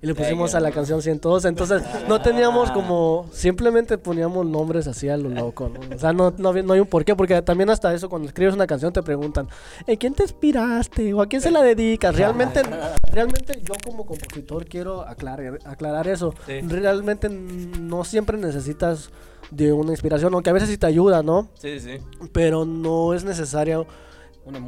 y 0.00 0.06
le 0.06 0.14
pusimos 0.14 0.54
a 0.54 0.60
la 0.60 0.70
canción 0.70 1.02
112. 1.02 1.48
Entonces 1.48 1.82
no 2.08 2.20
teníamos 2.20 2.70
como, 2.70 3.28
simplemente 3.32 3.98
poníamos 3.98 4.46
nombres 4.46 4.86
así 4.86 5.08
a 5.08 5.16
lo 5.16 5.30
loco. 5.30 5.68
¿no? 5.68 5.80
O 5.94 5.98
sea, 5.98 6.12
no, 6.12 6.32
no, 6.38 6.52
no 6.52 6.72
hay 6.72 6.80
un 6.80 6.86
porqué, 6.86 7.16
porque 7.16 7.42
también 7.42 7.70
hasta 7.70 7.92
eso 7.92 8.08
cuando 8.08 8.28
escribes 8.28 8.54
una 8.54 8.68
canción 8.68 8.92
te 8.92 9.02
preguntan, 9.02 9.48
¿en 9.86 9.96
quién 9.96 10.14
te 10.14 10.22
inspiraste? 10.22 11.12
¿O 11.12 11.20
a 11.20 11.26
quién 11.26 11.42
se 11.42 11.50
la 11.50 11.62
dedicas? 11.62 12.14
Realmente, 12.14 12.62
realmente 13.10 13.60
yo 13.62 13.74
como 13.84 14.06
compositor 14.06 14.64
quiero 14.66 15.02
aclarar, 15.02 15.58
aclarar 15.64 16.06
eso. 16.06 16.34
Realmente 16.46 17.28
no 17.28 18.04
siempre 18.04 18.38
necesitas 18.38 19.10
de 19.54 19.72
una 19.72 19.90
inspiración, 19.92 20.32
aunque 20.34 20.50
a 20.50 20.52
veces 20.52 20.68
sí 20.68 20.78
te 20.78 20.86
ayuda, 20.86 21.22
¿no? 21.22 21.48
Sí, 21.54 21.78
sí. 21.80 21.98
pero 22.32 22.64
no 22.64 23.14
es 23.14 23.24
necesario 23.24 23.86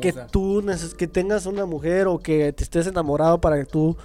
que 0.00 0.12
tú 0.30 0.64
que 0.96 1.06
tengas 1.06 1.44
una 1.46 1.66
mujer 1.66 2.06
o 2.06 2.18
que 2.18 2.52
te 2.52 2.62
estés 2.64 2.86
enamorado 2.86 3.40
para 3.40 3.58
que 3.58 3.66
tú 3.66 3.96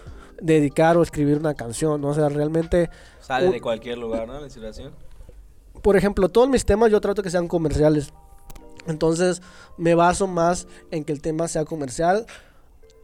dedicar 0.42 0.98
o 0.98 1.04
escribir 1.04 1.38
una 1.38 1.54
canción, 1.54 2.02
¿no? 2.02 2.10
O 2.10 2.14
sea, 2.14 2.28
realmente, 2.30 2.90
Sale 3.20 3.48
Un- 3.48 3.54
de 3.54 3.62
cualquier 3.62 3.98
lugar, 3.98 4.28
¿no? 4.28 4.40
La 4.40 4.46
inspiración. 4.46 4.92
por 5.82 5.96
ejemplo, 5.96 6.30
todos 6.30 6.50
mis 6.50 6.66
temas 6.66 6.92
yo 6.92 7.00
trato 7.02 7.24
que 7.24 7.30
sean 7.30 7.48
comerciales. 7.48 8.12
Entonces, 8.88 9.42
me 9.78 9.94
baso 9.96 10.28
más 10.28 10.68
en 10.90 11.04
que 11.04 11.14
el 11.14 11.22
tema 11.22 11.48
sea 11.48 11.66
comercial, 11.66 12.26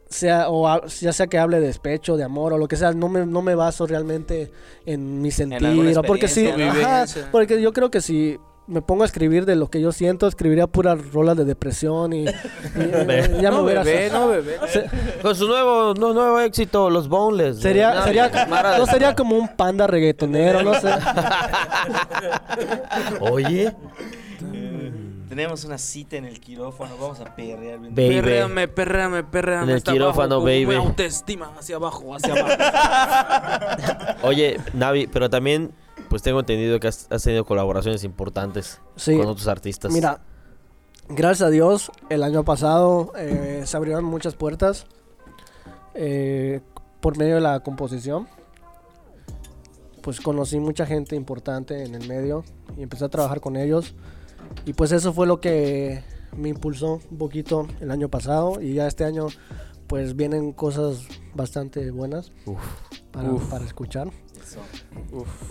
sea 0.09 0.49
o 0.49 0.85
ya 0.87 1.11
sea 1.13 1.27
que 1.27 1.37
hable 1.37 1.59
de 1.59 1.67
despecho, 1.67 2.17
de 2.17 2.23
amor 2.23 2.53
o 2.53 2.57
lo 2.57 2.67
que 2.67 2.75
sea, 2.75 2.91
no 2.93 3.09
me, 3.09 3.25
no 3.25 3.41
me 3.41 3.55
baso 3.55 3.85
realmente 3.87 4.51
en 4.85 5.21
mi 5.21 5.31
sentir, 5.31 5.95
porque 6.05 6.27
sí, 6.27 6.47
ajá, 6.47 7.05
porque 7.31 7.61
yo 7.61 7.73
creo 7.73 7.91
que 7.91 8.01
si 8.01 8.37
me 8.69 8.81
pongo 8.81 9.03
a 9.03 9.05
escribir 9.05 9.45
de 9.45 9.55
lo 9.55 9.69
que 9.69 9.79
yo 9.79 9.93
siento, 9.93 10.27
escribiría 10.27 10.67
puras 10.67 11.13
rolas 11.13 11.37
de 11.37 11.45
depresión 11.45 12.11
y, 12.11 12.25
y- 12.25 12.27
y 13.37 13.41
ya 13.41 13.49
me 13.49 13.57
no, 13.57 13.61
hubiera 13.63 13.81
bebé, 13.83 14.09
no, 14.11 14.27
bebé. 14.27 14.57
se- 14.67 14.89
Con 15.21 15.35
su 15.35 15.47
nuevo, 15.47 15.93
no, 15.93 16.13
nuevo 16.13 16.37
éxito, 16.41 16.89
Los 16.89 17.07
Boneless. 17.07 17.59
sería 17.61 18.03
sería 18.03 18.29
no 18.77 18.85
sería 18.85 19.15
como 19.15 19.37
un 19.37 19.47
panda 19.55 19.87
reggaetonero, 19.87 20.63
no 20.63 20.73
sé. 20.73 20.89
Oye, 23.21 23.73
Tenemos 25.29 25.65
una 25.65 25.77
cita 25.77 26.15
en 26.15 26.25
el 26.25 26.39
quirófano, 26.39 26.95
vamos 26.97 27.19
a 27.19 27.35
perrear. 27.35 27.79
baby. 27.79 27.93
Perréame, 27.93 28.67
perréame, 28.67 29.23
perréame. 29.23 29.63
En 29.65 29.69
el 29.71 29.75
hasta 29.77 29.91
quirófano, 29.91 30.35
abajo, 30.35 30.41
con 30.41 30.45
baby. 30.45 30.65
mi 30.67 30.75
autoestima 30.75 31.51
hacia 31.59 31.75
abajo, 31.75 32.15
hacia 32.15 32.33
abajo. 32.33 34.17
Oye, 34.27 34.57
Navi, 34.73 35.07
pero 35.07 35.29
también, 35.29 35.71
pues 36.09 36.21
tengo 36.21 36.39
entendido 36.39 36.79
que 36.79 36.87
has, 36.87 37.07
has 37.11 37.23
tenido 37.23 37.43
colaboraciones 37.45 38.03
importantes 38.05 38.79
Sí. 38.95 39.17
con 39.17 39.27
otros 39.27 39.47
artistas. 39.47 39.91
Mira, 39.91 40.21
gracias 41.09 41.47
a 41.47 41.49
Dios, 41.51 41.91
el 42.09 42.23
año 42.23 42.43
pasado 42.45 43.11
eh, 43.17 43.63
se 43.65 43.75
abrieron 43.77 44.05
muchas 44.05 44.35
puertas 44.35 44.85
eh, 45.93 46.61
por 47.01 47.17
medio 47.17 47.35
de 47.35 47.41
la 47.41 47.59
composición. 47.59 48.27
Pues 50.01 50.21
conocí 50.21 50.57
mucha 50.59 50.85
gente 50.85 51.17
importante 51.17 51.83
en 51.83 51.93
el 51.95 52.07
medio 52.07 52.45
y 52.77 52.83
empecé 52.83 53.03
a 53.03 53.09
trabajar 53.09 53.41
con 53.41 53.57
ellos. 53.57 53.93
Y 54.65 54.73
pues 54.73 54.91
eso 54.91 55.13
fue 55.13 55.27
lo 55.27 55.39
que 55.39 56.03
me 56.35 56.49
impulsó 56.49 56.99
un 57.09 57.17
poquito 57.17 57.67
el 57.79 57.89
año 57.91 58.09
pasado 58.09 58.61
y 58.61 58.73
ya 58.75 58.87
este 58.87 59.05
año 59.05 59.27
pues 59.87 60.15
vienen 60.15 60.51
cosas 60.51 61.07
bastante 61.33 61.91
buenas 61.91 62.31
para, 63.11 63.31
para 63.49 63.65
escuchar 63.65 64.09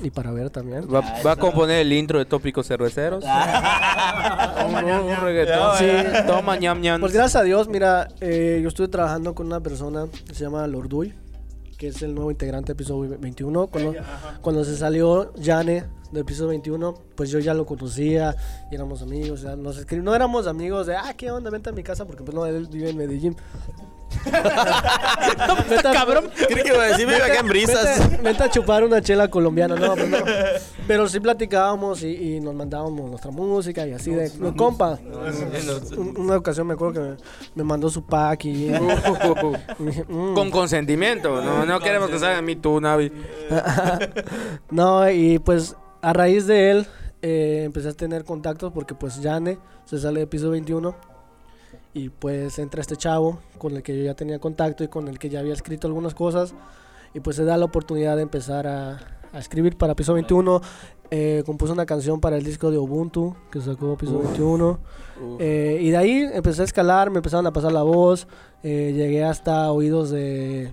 y 0.03 0.11
para 0.11 0.31
ver 0.33 0.51
también. 0.51 0.87
Va, 0.93 1.03
va 1.25 1.33
a 1.33 1.37
componer 1.37 1.79
el 1.81 1.93
intro 1.93 2.19
de 2.19 2.25
Tópicos 2.27 2.67
Cerveceros. 2.67 3.25
un, 3.25 4.75
un- 4.75 4.91
un 5.11 5.17
reggaetón. 5.17 5.79
Sí. 5.79 5.87
Toma, 6.27 6.57
ñam, 6.57 6.81
ñam. 6.81 7.01
Pues 7.01 7.13
gracias 7.13 7.37
a 7.41 7.45
Dios, 7.45 7.69
mira, 7.69 8.09
eh, 8.21 8.61
yo 8.63 8.69
estuve 8.69 8.89
trabajando 8.89 9.35
con 9.35 9.47
una 9.47 9.61
persona 9.61 10.07
que 10.27 10.35
se 10.35 10.45
llama 10.45 10.67
Lorduy, 10.67 11.15
que 11.77 11.89
es 11.89 12.01
el 12.03 12.15
nuevo 12.15 12.31
integrante 12.31 12.69
del 12.73 12.77
episodio 12.77 13.17
21. 13.19 13.67
Cuando, 13.69 13.95
cuando 14.41 14.65
se 14.65 14.77
salió 14.77 15.33
Jane 15.43 15.85
del 16.13 16.23
episodio 16.23 16.49
21, 16.51 16.95
pues 17.15 17.31
yo 17.31 17.39
ya 17.39 17.53
lo 17.55 17.67
conocía 17.67 18.35
y 18.71 18.75
éramos 18.75 19.03
amigos. 19.03 19.43
ya 19.43 19.57
nos 19.57 19.79
escri- 19.85 20.03
no 20.03 20.15
éramos 20.15 20.47
amigos 20.47 20.87
de, 20.87 20.97
ah, 20.97 21.15
¿qué 21.17 21.31
onda? 21.31 21.51
Vente 21.51 21.71
a 21.71 21.73
mi 21.73 21.83
casa 21.83 22.05
porque 22.07 22.23
pues 22.25 22.35
no, 22.35 22.47
él 22.47 22.67
vive 22.71 22.91
en 22.91 22.97
Medellín. 22.97 23.37
Vete 25.69 25.89
a- 25.89 25.93
Cabrón, 25.93 26.31
creí 26.49 26.63
que 26.63 26.69
iba 26.69 26.83
a 26.83 26.87
decir, 26.89 27.07
vive 27.07 27.23
acá 27.23 27.41
en 27.41 27.49
brisas. 27.49 28.11
Vete, 28.11 28.23
vete 28.23 28.43
a 28.45 28.51
chupar 28.51 28.85
una 28.85 29.01
chela 29.03 29.29
colombiana, 29.29 29.75
no, 29.77 29.95
pues 29.95 30.09
no. 30.09 30.17
Pero 30.87 31.09
sí 31.09 31.21
platicábamos 31.21 32.03
y, 32.03 32.37
y 32.37 32.41
nos 32.41 32.55
mandábamos 32.55 33.09
nuestra 33.11 33.31
música 33.31 33.87
y 33.87 33.93
así 33.93 34.11
de, 34.13 34.31
no, 34.39 34.55
compa. 34.57 34.99
Un- 35.97 36.17
Una 36.19 36.37
ocasión 36.37 36.67
me 36.67 36.75
acuerdo 36.75 36.95
que 36.95 37.01
me, 37.11 37.17
me 37.57 37.65
mandó 37.65 37.89
su 37.91 38.05
pack 38.07 38.45
y... 38.45 38.51
y 39.79 39.85
dije, 39.85 40.05
"Mm". 40.09 40.35
Con 40.35 40.51
consentimiento. 40.51 41.43
No, 41.43 41.67
no 41.67 41.81
queremos 41.81 42.09
que 42.11 42.19
salga 42.19 42.41
mi 42.43 42.57
tú, 42.57 42.81
Navi. 42.81 43.11
No, 44.71 45.09
y 45.11 45.39
pues 45.39 45.77
a 46.03 46.13
raíz 46.13 46.47
de 46.47 46.71
él 46.71 46.87
eh, 47.23 47.63
empecé 47.65 47.89
a 47.89 47.93
tener 47.93 48.25
contactos 48.25 48.73
porque 48.73 48.95
pues 48.95 49.21
Yane 49.21 49.59
se 49.85 49.99
sale 49.99 50.21
de 50.21 50.27
piso 50.27 50.51
21 50.51 50.95
y 51.95 52.11
pues 52.11 52.59
entra 52.59 52.81
este 52.81 52.97
chavo 52.97 53.39
con 53.59 53.75
el 53.77 53.83
que 53.83 53.97
yo 53.97 54.05
ya 54.05 54.15
tenía 54.15 54.39
contacto 54.39 54.85
y 54.85 54.89
con 54.89 55.09
el 55.09 55.19
que 55.19 55.29
ya 55.31 55.41
había 55.41 55.55
escrito 55.55 55.87
algunas 55.87 56.15
cosas 56.15 56.55
y 57.15 57.21
pues 57.21 57.37
se 57.37 57.45
da 57.45 57.57
la 57.57 57.65
oportunidad 57.65 58.17
de 58.17 58.23
empezar 58.23 58.67
a, 58.67 58.99
a 59.37 59.41
escribir 59.41 59.77
para 59.77 59.95
piso 59.95 60.15
21. 60.15 60.61
Eh, 61.11 61.43
compuso 61.47 61.73
una 61.73 61.87
canción 61.87 62.21
para 62.21 62.37
el 62.37 62.43
disco 62.43 62.71
de 62.73 62.79
Ubuntu 62.79 63.37
que 63.53 63.61
sacó 63.61 63.97
piso 63.97 64.19
21 64.19 64.79
Eh, 65.39 65.79
y 65.81 65.91
de 65.91 65.97
ahí 65.97 66.29
empecé 66.33 66.63
a 66.63 66.65
escalar, 66.65 67.11
me 67.11 67.19
empezaron 67.19 67.47
a 67.47 67.53
pasar 67.53 67.73
la 67.73 67.85
voz, 67.85 68.27
eh, 68.65 68.93
llegué 68.95 69.25
hasta 69.25 69.71
oídos 69.71 70.11
de, 70.11 70.73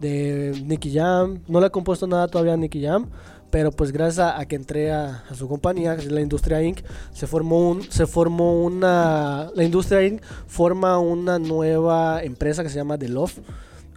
de 0.00 0.62
Nicky 0.66 0.92
Jam. 0.92 1.40
No 1.48 1.60
le 1.60 1.68
he 1.68 1.70
compuesto 1.70 2.06
nada 2.06 2.28
todavía 2.28 2.52
a 2.52 2.56
Nicky 2.56 2.84
Jam, 2.84 3.08
pero 3.50 3.70
pues 3.70 3.90
gracias 3.90 4.18
a, 4.18 4.38
a 4.38 4.46
que 4.46 4.56
entré 4.56 4.92
a, 4.92 5.24
a 5.30 5.34
su 5.34 5.48
compañía, 5.48 5.96
que 5.96 6.02
es 6.02 6.12
la 6.12 6.20
Industria 6.20 6.62
Inc., 6.62 6.80
se 7.12 7.26
formó, 7.26 7.70
un, 7.70 7.82
se 7.84 8.06
formó 8.06 8.62
una... 8.62 9.50
La 9.54 9.64
Industria 9.64 10.04
Inc. 10.04 10.22
forma 10.46 10.98
una 10.98 11.38
nueva 11.38 12.22
empresa 12.22 12.62
que 12.62 12.68
se 12.68 12.76
llama 12.76 12.98
The 12.98 13.08
Love, 13.08 13.40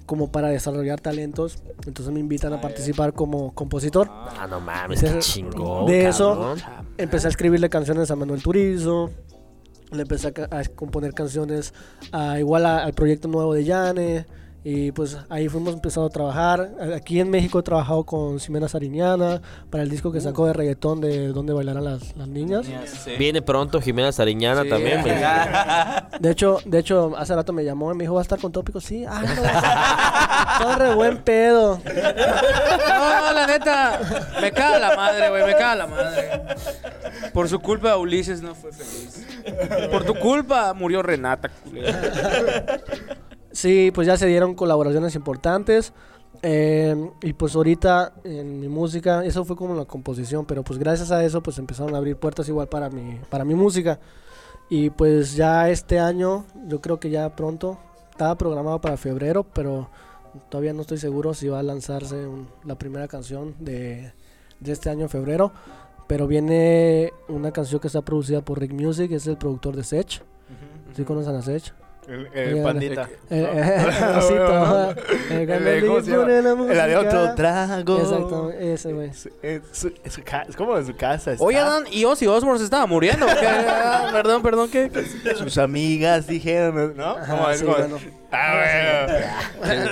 como 0.08 0.32
para 0.32 0.48
desarrollar 0.48 1.00
talentos. 1.00 1.60
Entonces 1.86 2.12
me 2.12 2.20
invitan 2.20 2.52
a 2.54 2.60
participar 2.62 3.14
como 3.14 3.54
compositor. 3.54 4.08
Ah, 4.10 4.48
no 4.50 4.60
mames, 4.60 5.00
qué 5.02 5.20
chingón. 5.20 5.86
de 5.86 6.08
eso, 6.08 6.34
cabrón. 6.34 6.60
Empecé 6.98 7.28
a 7.28 7.30
escribirle 7.30 7.70
canciones 7.70 8.10
a 8.10 8.16
Manuel 8.16 8.42
Turizo. 8.42 9.12
Le 9.92 10.02
empecé 10.02 10.34
a, 10.50 10.64
componer 10.76 11.14
canciones 11.14 11.74
a, 12.12 12.40
igual 12.40 12.66
a- 12.66 12.84
al 12.84 12.94
proyecto 12.94 13.28
nuevo 13.28 13.54
de 13.54 13.64
Yane. 13.66 14.26
Y 14.70 14.92
pues 14.92 15.18
ahí 15.30 15.48
fuimos 15.48 15.74
empezando 15.74 16.08
a 16.08 16.10
trabajar. 16.10 16.70
Aquí 16.94 17.22
en 17.22 17.30
México 17.30 17.60
he 17.60 17.64
trabajado 17.64 18.04
con 18.04 18.38
Ximena 18.38 18.68
Sariñana 18.68 19.42
para 19.70 19.82
el 19.82 19.90
disco 19.90 20.12
que 20.12 20.20
sacó 20.20 20.46
de 20.46 20.52
reggaetón 20.52 21.00
de 21.00 21.30
Dónde 21.30 21.54
bailarán 21.54 21.86
las, 21.86 22.18
las 22.18 22.28
niñas. 22.28 22.68
Viene 23.18 23.42
pronto 23.42 23.80
Jimena 23.80 24.12
Sariñana 24.12 24.64
Sí. 24.64 24.70
también. 24.70 25.02
pues. 25.04 25.16
De 26.20 26.32
hecho, 26.32 26.60
de 26.66 26.80
hecho, 26.80 27.14
hace 27.18 27.34
rato 27.34 27.54
me 27.54 27.64
llamó 27.64 27.94
y 27.94 27.96
me 27.96 28.04
dijo, 28.04 28.16
¿va 28.16 28.20
a 28.20 28.24
estar 28.24 28.40
con 28.40 28.52
tópicos? 28.52 28.84
Sí, 28.84 29.06
ah, 29.08 29.22
no. 30.60 30.76
Re 30.78 30.96
buen 30.96 31.20
pedo. 31.20 31.80
No, 31.86 33.34
la 33.34 33.48
neta. 33.48 34.00
Me 34.42 34.52
caga 34.52 34.80
la 34.80 34.96
madre, 34.98 35.30
güey. 35.30 35.46
Me 35.46 35.54
caga 35.54 35.76
la 35.76 35.88
madre. 35.88 36.42
Por 37.34 37.48
su 37.48 37.60
culpa, 37.62 37.96
Ulises 37.96 38.42
no 38.42 38.54
fue 38.54 38.74
feliz. 38.74 39.26
Por 39.92 40.04
tu 40.04 40.14
culpa, 40.16 40.74
murió 40.74 41.02
Renata. 41.02 41.50
culera. 41.64 42.02
Sí, 43.58 43.90
pues 43.92 44.06
ya 44.06 44.16
se 44.18 44.28
dieron 44.28 44.54
colaboraciones 44.54 45.16
importantes. 45.16 45.92
eh, 46.44 46.96
y 47.24 47.34
pues 47.34 47.56
ahorita 47.56 48.14
en 48.24 48.60
mi 48.60 48.68
música, 48.68 49.26
eso 49.26 49.44
fue 49.46 49.56
como 49.56 49.74
la 49.74 49.86
composición, 49.86 50.46
pero 50.46 50.62
pues 50.64 50.78
gracias 50.78 51.10
a 51.10 51.24
eso 51.26 51.42
pues 51.42 51.58
empezaron 51.58 51.96
a 51.96 51.98
abrir 51.98 52.18
puertas 52.18 52.48
igual 52.48 52.68
para 52.68 52.92
mi, 52.92 53.20
para 53.32 53.44
mi 53.44 53.56
música. 53.56 54.00
Y 54.70 54.92
pues 54.92 55.34
ya 55.36 55.72
este 55.72 55.98
año, 56.00 56.46
yo 56.68 56.80
creo 56.82 57.00
que 57.00 57.10
ya 57.10 57.36
pronto, 57.36 57.80
estaba 58.12 58.36
programado 58.38 58.80
para 58.80 58.96
febrero, 58.98 59.44
pero 59.44 59.90
todavía 60.50 60.74
no 60.74 60.82
estoy 60.82 61.00
seguro 61.00 61.34
si 61.34 61.48
va 61.48 61.58
a 61.58 61.64
lanzarse 61.64 62.28
un- 62.28 62.48
la 62.64 62.76
primera 62.76 63.08
canción 63.08 63.56
de, 63.60 64.12
de 64.60 64.72
este 64.72 64.92
año 64.92 65.04
en 65.04 65.10
febrero. 65.10 65.52
Pero 66.06 66.28
viene 66.28 67.12
una 67.30 67.52
canción 67.52 67.82
que 67.82 67.88
está 67.88 68.02
producida 68.04 68.42
por 68.42 68.60
Rick 68.60 68.74
Music, 68.74 69.12
es 69.12 69.26
el 69.26 69.38
productor 69.38 69.76
de 69.76 69.84
Sech. 69.84 70.22
¿Sí 70.96 71.04
conocen 71.04 71.36
a 71.36 71.42
Sech? 71.42 71.74
El, 72.08 72.54
Oye, 72.54 72.64
pandita. 72.64 73.10
Eh, 73.30 73.50
eh, 73.54 73.86
Osito, 74.18 74.56
ajá. 74.56 74.96
El 75.30 75.50
El 75.50 75.64
de- 75.64 75.78
El 75.80 76.96
otro 76.96 77.36
trago. 77.36 77.98
Exacto, 78.00 78.52
ese 78.52 78.94
güey. 78.94 79.14
Su- 79.14 79.30
en 79.42 79.62
su- 79.74 79.94
en 80.04 80.12
su 80.12 80.24
ca- 80.24 80.46
Es 80.48 80.56
como 80.56 80.78
en 80.78 80.86
su 80.88 80.96
casa. 80.96 81.34
está. 81.34 81.44
Oye, 81.44 81.58
Adán, 81.58 81.84
¿y 81.92 82.06
Ozzy 82.06 82.26
Osbourne 82.28 82.60
se 82.60 82.64
estaba 82.66 82.86
muriendo? 82.86 83.26
¿o 83.26 83.30
qué? 83.30 83.46
Ah, 83.80 84.10
perdón, 84.14 84.42
perdón, 84.42 84.70
¿qué? 84.70 84.90
Sus 85.38 85.58
amigas 85.58 86.28
dijeron, 86.28 86.96
¿no? 86.96 87.18
Ajá, 87.18 87.36
¿Cómo 87.36 87.50
es? 87.50 87.60
sí, 87.60 87.66
bueno. 87.66 87.98
Ah, 88.32 89.08
bueno. 89.60 89.92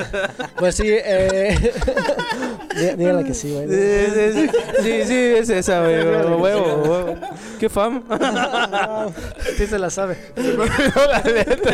Pues 0.57 0.75
sí, 0.75 0.83
eh. 0.87 1.57
dí- 2.75 2.95
Dígale 2.97 3.23
que 3.23 3.33
sí, 3.33 3.53
güey. 3.53 3.67
Sí, 3.67 3.75
sí, 4.13 4.31
sí, 4.33 4.49
sí, 4.83 5.03
sí, 5.05 5.15
es 5.39 5.49
esa, 5.49 5.81
güey. 5.81 5.95
Huevo, 6.05 6.83
huevo. 6.83 7.15
Qué 7.59 7.69
fama. 7.69 8.03
Sí 9.57 9.65
se 9.67 9.79
la 9.79 9.89
sabe. 9.89 10.17
No, 10.35 10.65
la 10.65 11.23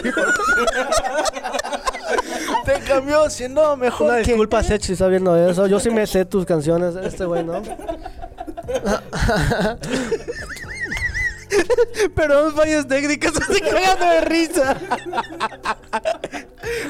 hijo. 0.06 0.22
Te- 2.66 2.80
cambió 2.88 3.30
siendo 3.30 3.76
mejor 3.78 4.08
Una 4.08 4.18
que... 4.18 4.24
disculpa, 4.24 4.62
Sech, 4.64 4.82
si 4.82 4.94
estás 4.94 5.10
viendo 5.10 5.36
eso. 5.50 5.66
Yo 5.68 5.80
sí 5.80 5.90
me 5.90 6.06
sé 6.06 6.26
tus 6.26 6.46
canciones. 6.46 6.96
Este 6.96 7.26
güey, 7.26 7.44
¿no? 7.44 7.62
Perdón, 12.16 12.54
fallas 12.56 12.88
técnicas, 12.88 13.34
estoy 13.40 13.62
cagando 13.62 14.06
de 14.06 14.22
risa. 14.22 14.78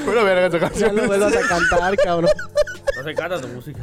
Bueno, 0.04 0.24
verga 0.24 0.46
esa 0.46 0.58
Ya 0.58 0.60
canción. 0.68 0.94
no 0.96 1.06
vuelvas 1.06 1.34
a 1.36 1.40
cantar, 1.48 1.96
cabrón. 1.96 2.30
No 2.96 3.02
se 3.04 3.14
canta 3.14 3.40
tu 3.40 3.48
música. 3.48 3.80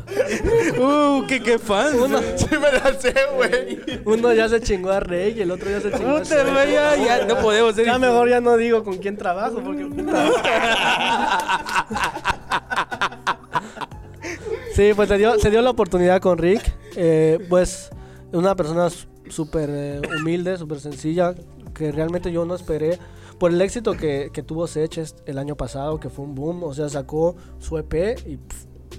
Uh, 0.79 1.25
qué, 1.27 1.41
qué 1.41 1.57
fan. 1.59 1.93
Sí 2.37 2.47
me 2.51 2.71
la 2.71 2.93
sé, 2.99 3.13
güey. 3.35 4.01
Uno 4.05 4.33
ya 4.33 4.47
se 4.47 4.61
chingó 4.61 4.91
a 4.91 4.99
Rey 4.99 5.33
y 5.37 5.41
el 5.41 5.51
otro 5.51 5.69
ya 5.69 5.81
se 5.81 5.91
chingó 5.91 6.09
a 6.09 6.19
Puta, 6.19 6.25
Sech. 6.25 6.51
güey, 6.51 6.71
ya, 6.73 6.95
ya 6.95 7.25
no 7.25 7.37
podemos 7.39 7.75
ser. 7.75 7.85
Ya 7.85 7.97
mejor 7.97 8.29
ya 8.29 8.39
no 8.39 8.55
digo 8.57 8.83
con 8.83 8.97
quién 8.97 9.17
trabajo 9.17 9.61
porque 9.63 9.85
puta. 9.85 10.29
Sí, 14.75 14.91
pues 14.95 15.09
se 15.09 15.17
dio, 15.17 15.37
se 15.39 15.49
dio 15.49 15.61
la 15.61 15.71
oportunidad 15.71 16.21
con 16.21 16.37
Rick. 16.37 16.61
Eh, 16.95 17.45
pues 17.49 17.89
una 18.31 18.55
persona 18.55 18.87
súper 19.29 19.69
eh, 19.71 20.01
humilde, 20.19 20.57
súper 20.57 20.79
sencilla, 20.79 21.33
que 21.73 21.91
realmente 21.91 22.31
yo 22.31 22.45
no 22.45 22.55
esperé. 22.55 22.99
Por 23.39 23.51
el 23.51 23.61
éxito 23.61 23.93
que, 23.93 24.31
que 24.33 24.43
tuvo 24.43 24.67
Seches 24.67 25.15
el 25.25 25.37
año 25.37 25.55
pasado, 25.55 25.99
que 25.99 26.09
fue 26.09 26.25
un 26.25 26.35
boom, 26.35 26.63
o 26.63 26.73
sea, 26.73 26.89
sacó 26.89 27.37
su 27.59 27.77
EP 27.77 28.19
y 28.27 28.37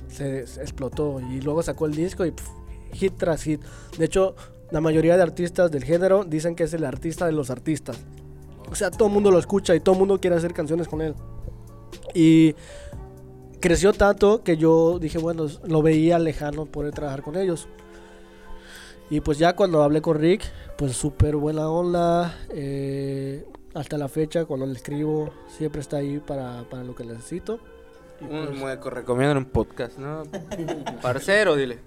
se, 0.09 0.41
explotó. 0.41 1.21
Y 1.21 1.41
luego 1.41 1.63
sacó 1.63 1.87
el 1.87 1.95
disco 1.95 2.25
y 2.27 2.33
hit 2.93 3.15
tras 3.17 3.43
hit. 3.43 3.61
De 3.99 4.05
hecho, 4.05 4.35
la 4.71 4.81
mayoría 4.81 5.17
de 5.17 5.23
artistas 5.23 5.71
del 5.71 5.85
género 5.85 6.25
dicen 6.25 6.55
que 6.55 6.65
es 6.65 6.75
el 6.75 6.85
artista 6.85 7.27
de 7.27 7.33
los 7.33 7.51
artistas. 7.51 7.99
O 8.71 8.75
sea, 8.75 8.91
todo 8.91 9.09
el 9.09 9.15
mundo 9.15 9.31
lo 9.31 9.39
escucha 9.39 9.75
y 9.75 9.81
todo 9.81 9.95
el 9.95 9.99
mundo 9.99 10.21
quiere 10.21 10.37
hacer 10.37 10.53
canciones 10.53 10.89
con 10.89 11.01
él. 11.01 11.15
Y 12.15 12.55
creció 13.61 13.93
tanto 13.93 14.43
que 14.43 14.57
yo 14.57 14.99
dije, 14.99 15.19
bueno, 15.19 15.47
lo 15.65 15.83
veía 15.83 16.19
lejano 16.19 16.67
poder 16.67 16.93
trabajar 16.93 17.23
con 17.23 17.37
ellos. 17.37 17.69
Y 19.11 19.21
pues 19.21 19.39
ya 19.39 19.55
cuando 19.57 19.83
hablé 19.83 20.01
con 20.01 20.19
Rick, 20.19 20.43
pues 20.77 20.97
súper 20.97 21.37
buena 21.37 21.69
onda. 21.69 22.39
eh, 22.51 23.45
hasta 23.75 23.97
la 23.99 24.09
fecha, 24.09 24.45
cuando 24.47 24.67
le 24.67 24.73
escribo, 24.73 25.31
siempre 25.57 25.81
está 25.81 25.99
ahí 25.99 26.19
para, 26.19 26.65
para 26.69 26.83
lo 26.83 26.95
que 26.95 27.05
necesito. 27.05 27.61
Un 28.21 28.29
pues, 28.47 28.59
mueco 28.59 28.91
recomiendan 28.91 29.37
un 29.39 29.45
podcast, 29.47 29.97
¿no? 29.99 30.25
Parcero, 31.03 31.55
dile. 31.57 31.79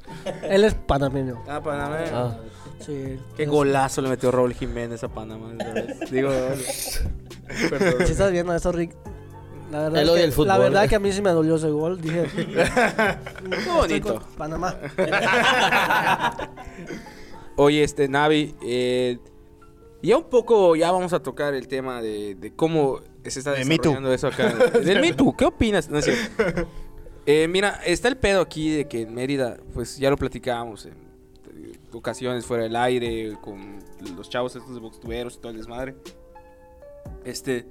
él 0.44 0.64
es 0.64 0.74
panameño. 0.74 1.44
Ah, 1.48 1.62
Panamá. 1.62 1.98
Ah. 2.12 2.38
Sí, 2.80 3.20
Qué 3.38 3.44
es- 3.44 3.50
golazo 3.50 4.02
le 4.02 4.10
metió 4.10 4.32
Raúl 4.32 4.54
Jiménez 4.54 5.04
a 5.04 5.10
Panamá. 5.10 5.52
Digo, 6.10 6.30
perdón. 7.70 8.06
Si 8.06 8.12
estás 8.14 8.32
viendo 8.32 8.56
eso, 8.56 8.72
Rick. 8.72 8.96
La 9.74 9.80
verdad, 9.80 10.02
Él 10.02 10.08
es 10.08 10.12
odia 10.12 10.22
que, 10.22 10.26
el 10.26 10.32
fútbol. 10.34 10.48
la 10.50 10.58
verdad 10.60 10.88
que 10.88 10.96
a 10.96 11.00
mí 11.00 11.12
sí 11.12 11.22
me 11.24 11.32
dolió 11.32 11.56
ese 11.56 11.72
gol. 11.72 12.00
Dije, 12.00 12.28
Qué 12.36 13.72
bonito. 13.76 14.22
Panamá. 14.38 14.78
Oye, 17.56 17.84
este, 17.84 18.08
Navi, 18.08 18.54
eh, 18.64 19.18
ya 20.04 20.18
un 20.18 20.26
poco, 20.26 20.76
ya 20.76 20.92
vamos 20.92 21.12
a 21.14 21.24
tocar 21.24 21.56
el 21.56 21.68
tema 21.68 22.04
de, 22.04 22.36
de 22.36 22.54
cómo 22.54 23.00
se 23.26 23.40
está 23.40 23.54
desarrollando 23.54 24.14
eso 24.14 24.28
acá. 24.28 24.54
Del 24.80 25.02
Me 25.02 25.12
Too, 25.14 25.36
¿qué 25.36 25.46
opinas? 25.46 25.90
No 25.90 25.98
es 25.98 26.06
cierto. 26.06 26.68
Eh, 27.26 27.48
mira, 27.48 27.80
está 27.86 28.10
el 28.10 28.18
pedo 28.18 28.42
aquí 28.42 28.70
de 28.76 28.86
que 28.90 29.04
en 29.04 29.14
Mérida, 29.14 29.56
pues 29.74 29.98
ya 29.98 30.10
lo 30.10 30.18
platicábamos 30.18 30.88
en 30.88 30.92
eh, 30.92 31.72
ocasiones 31.94 32.46
fuera 32.46 32.64
del 32.64 32.76
aire, 32.76 33.38
con 33.42 33.80
los 34.18 34.30
chavos 34.30 34.54
estos 34.58 34.74
de 34.74 34.82
boxtuberos 34.82 35.36
y 35.36 35.38
todo 35.38 35.54
el 35.54 35.58
desmadre. 35.58 35.96
Este, 37.24 37.66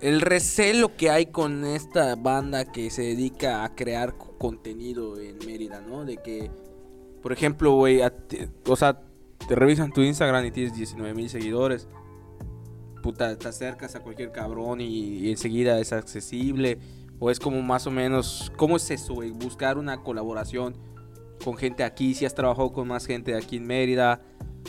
el 0.00 0.20
recelo 0.20 0.96
que 0.96 1.10
hay 1.10 1.26
con 1.26 1.64
esta 1.64 2.14
banda 2.16 2.64
que 2.70 2.90
se 2.90 3.02
dedica 3.02 3.64
a 3.64 3.74
crear 3.74 4.16
co- 4.16 4.36
contenido 4.38 5.18
en 5.20 5.38
Mérida, 5.46 5.80
¿no? 5.80 6.04
De 6.04 6.16
que, 6.18 6.50
por 7.22 7.32
ejemplo, 7.32 7.74
güey, 7.74 8.00
o 8.66 8.76
sea, 8.76 9.00
te 9.48 9.54
revisan 9.54 9.92
tu 9.92 10.00
Instagram 10.02 10.44
y 10.46 10.50
tienes 10.50 10.74
19 10.74 11.14
mil 11.14 11.28
seguidores. 11.28 11.88
Puta, 13.02 13.36
te 13.38 13.48
acercas 13.48 13.94
a 13.94 14.00
cualquier 14.00 14.32
cabrón 14.32 14.80
y, 14.80 14.86
y 15.18 15.30
enseguida 15.30 15.78
es 15.78 15.92
accesible. 15.92 16.78
O 17.20 17.30
es 17.30 17.40
como 17.40 17.60
más 17.62 17.86
o 17.86 17.90
menos, 17.90 18.52
¿cómo 18.56 18.76
es 18.76 18.90
eso, 18.90 19.14
güey? 19.14 19.30
Buscar 19.32 19.78
una 19.78 20.02
colaboración 20.02 20.76
con 21.42 21.56
gente 21.56 21.82
aquí, 21.82 22.14
si 22.14 22.24
has 22.24 22.34
trabajado 22.34 22.72
con 22.72 22.86
más 22.86 23.06
gente 23.06 23.34
aquí 23.34 23.56
en 23.56 23.66
Mérida. 23.66 24.20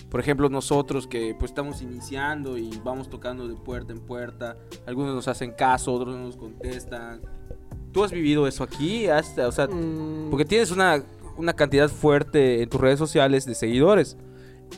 Por 0.10 0.20
ejemplo, 0.20 0.50
nosotros 0.50 1.08
que 1.08 1.36
pues 1.38 1.52
estamos 1.52 1.82
iniciando 1.82 2.58
y 2.58 2.70
vamos 2.84 3.10
tocando 3.10 3.48
de 3.48 3.56
puerta 3.56 3.92
en 3.94 4.00
puerta. 4.00 4.58
Algunos 4.86 5.14
nos 5.16 5.28
hacen 5.28 5.52
caso, 5.52 5.94
otros 5.94 6.16
no 6.16 6.24
nos 6.24 6.36
contestan. 6.38 7.22
¿Tú 7.92 8.04
has 8.04 8.12
vivido 8.12 8.48
eso 8.48 8.64
aquí? 8.64 9.08
¿Has- 9.08 9.38
o 9.38 9.52
sea, 9.52 9.68
Mm, 9.68 10.30
porque 10.30 10.46
tienes 10.46 10.72
una, 10.72 11.04
una 11.38 11.54
cantidad 11.54 11.90
fuerte 11.90 12.62
en 12.64 12.70
tus 12.70 12.80
redes 12.82 13.00
sociales 13.00 13.46
de 13.46 13.56
seguidores. 13.56 14.18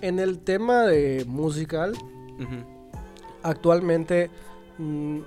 en 0.01 0.19
el 0.19 0.39
tema 0.39 0.83
de 0.83 1.25
musical, 1.27 1.93
actualmente, 3.43 4.29
mm, 4.77 5.19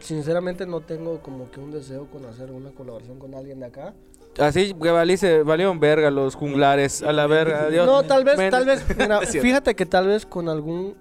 sinceramente 0.00 0.66
no 0.66 0.80
tengo 0.80 1.20
como 1.22 1.50
que 1.50 1.60
un 1.60 1.70
deseo 1.70 2.06
con 2.10 2.24
hacer 2.26 2.50
una 2.50 2.70
colaboración 2.70 3.18
con 3.18 3.34
alguien 3.34 3.60
de 3.60 3.66
acá. 3.66 3.94
Así 4.38 4.74
que 4.74 4.90
valice, 4.90 5.42
valieron 5.42 5.80
verga 5.80 6.10
los 6.10 6.34
junglares. 6.34 7.02
A 7.02 7.12
la 7.12 7.26
verga. 7.26 7.62
adiós. 7.68 7.86
No, 7.86 8.02
tal 8.04 8.24
vez, 8.24 8.36
Men- 8.38 8.50
tal 8.50 8.64
vez, 8.64 8.84
mira, 8.96 9.20
fíjate 9.26 9.74
que 9.74 9.86
tal 9.86 10.06
vez 10.06 10.24
con 10.26 10.48
algún 10.48 10.96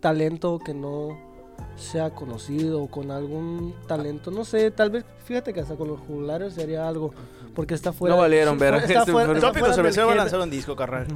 talento 0.00 0.58
que 0.64 0.74
no 0.74 1.24
sea 1.76 2.10
conocido 2.10 2.82
o 2.82 2.90
con 2.90 3.10
algún 3.10 3.74
talento, 3.86 4.30
no 4.30 4.44
sé, 4.44 4.70
tal 4.70 4.90
vez, 4.90 5.04
fíjate 5.24 5.52
que 5.54 5.60
hasta 5.60 5.74
con 5.76 5.88
los 5.88 6.00
jugulares 6.00 6.54
sería 6.54 6.86
algo, 6.86 7.12
porque 7.54 7.74
está 7.74 7.92
fuera. 7.92 8.14
No 8.14 8.20
valieron 8.20 8.58
verga. 8.58 8.78
Está 8.84 9.06
fuera, 9.06 9.26
fue- 9.28 9.34
está 9.36 9.48
Tópico 9.48 9.66
va 9.66 9.72
a 9.72 9.92
género. 9.92 10.14
lanzar 10.14 10.40
un 10.40 10.50
disco, 10.50 10.76
carnal. 10.76 11.06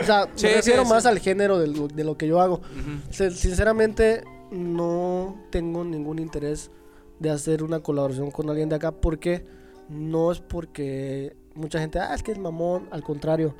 O 0.00 0.04
sea, 0.04 0.28
Sí, 0.34 0.46
me 0.46 0.54
refiero 0.54 0.84
sí, 0.84 0.88
más 0.90 1.02
sí. 1.02 1.08
al 1.08 1.18
género 1.18 1.58
de 1.58 1.66
lo, 1.68 1.88
de 1.88 2.04
lo 2.04 2.16
que 2.16 2.26
yo 2.26 2.40
hago. 2.40 2.60
Sinceramente, 3.10 4.24
no 4.50 5.36
tengo 5.50 5.84
ningún 5.84 6.18
interés 6.18 6.70
de 7.18 7.30
hacer 7.30 7.62
una 7.62 7.80
colaboración 7.80 8.30
con 8.30 8.48
alguien 8.50 8.68
de 8.68 8.76
acá 8.76 8.90
porque 8.92 9.44
no 9.88 10.32
es 10.32 10.40
porque 10.40 11.36
mucha 11.54 11.78
gente, 11.80 11.98
ah, 11.98 12.14
es 12.14 12.22
que 12.22 12.32
es 12.32 12.38
mamón. 12.38 12.88
Al 12.90 13.02
contrario, 13.02 13.54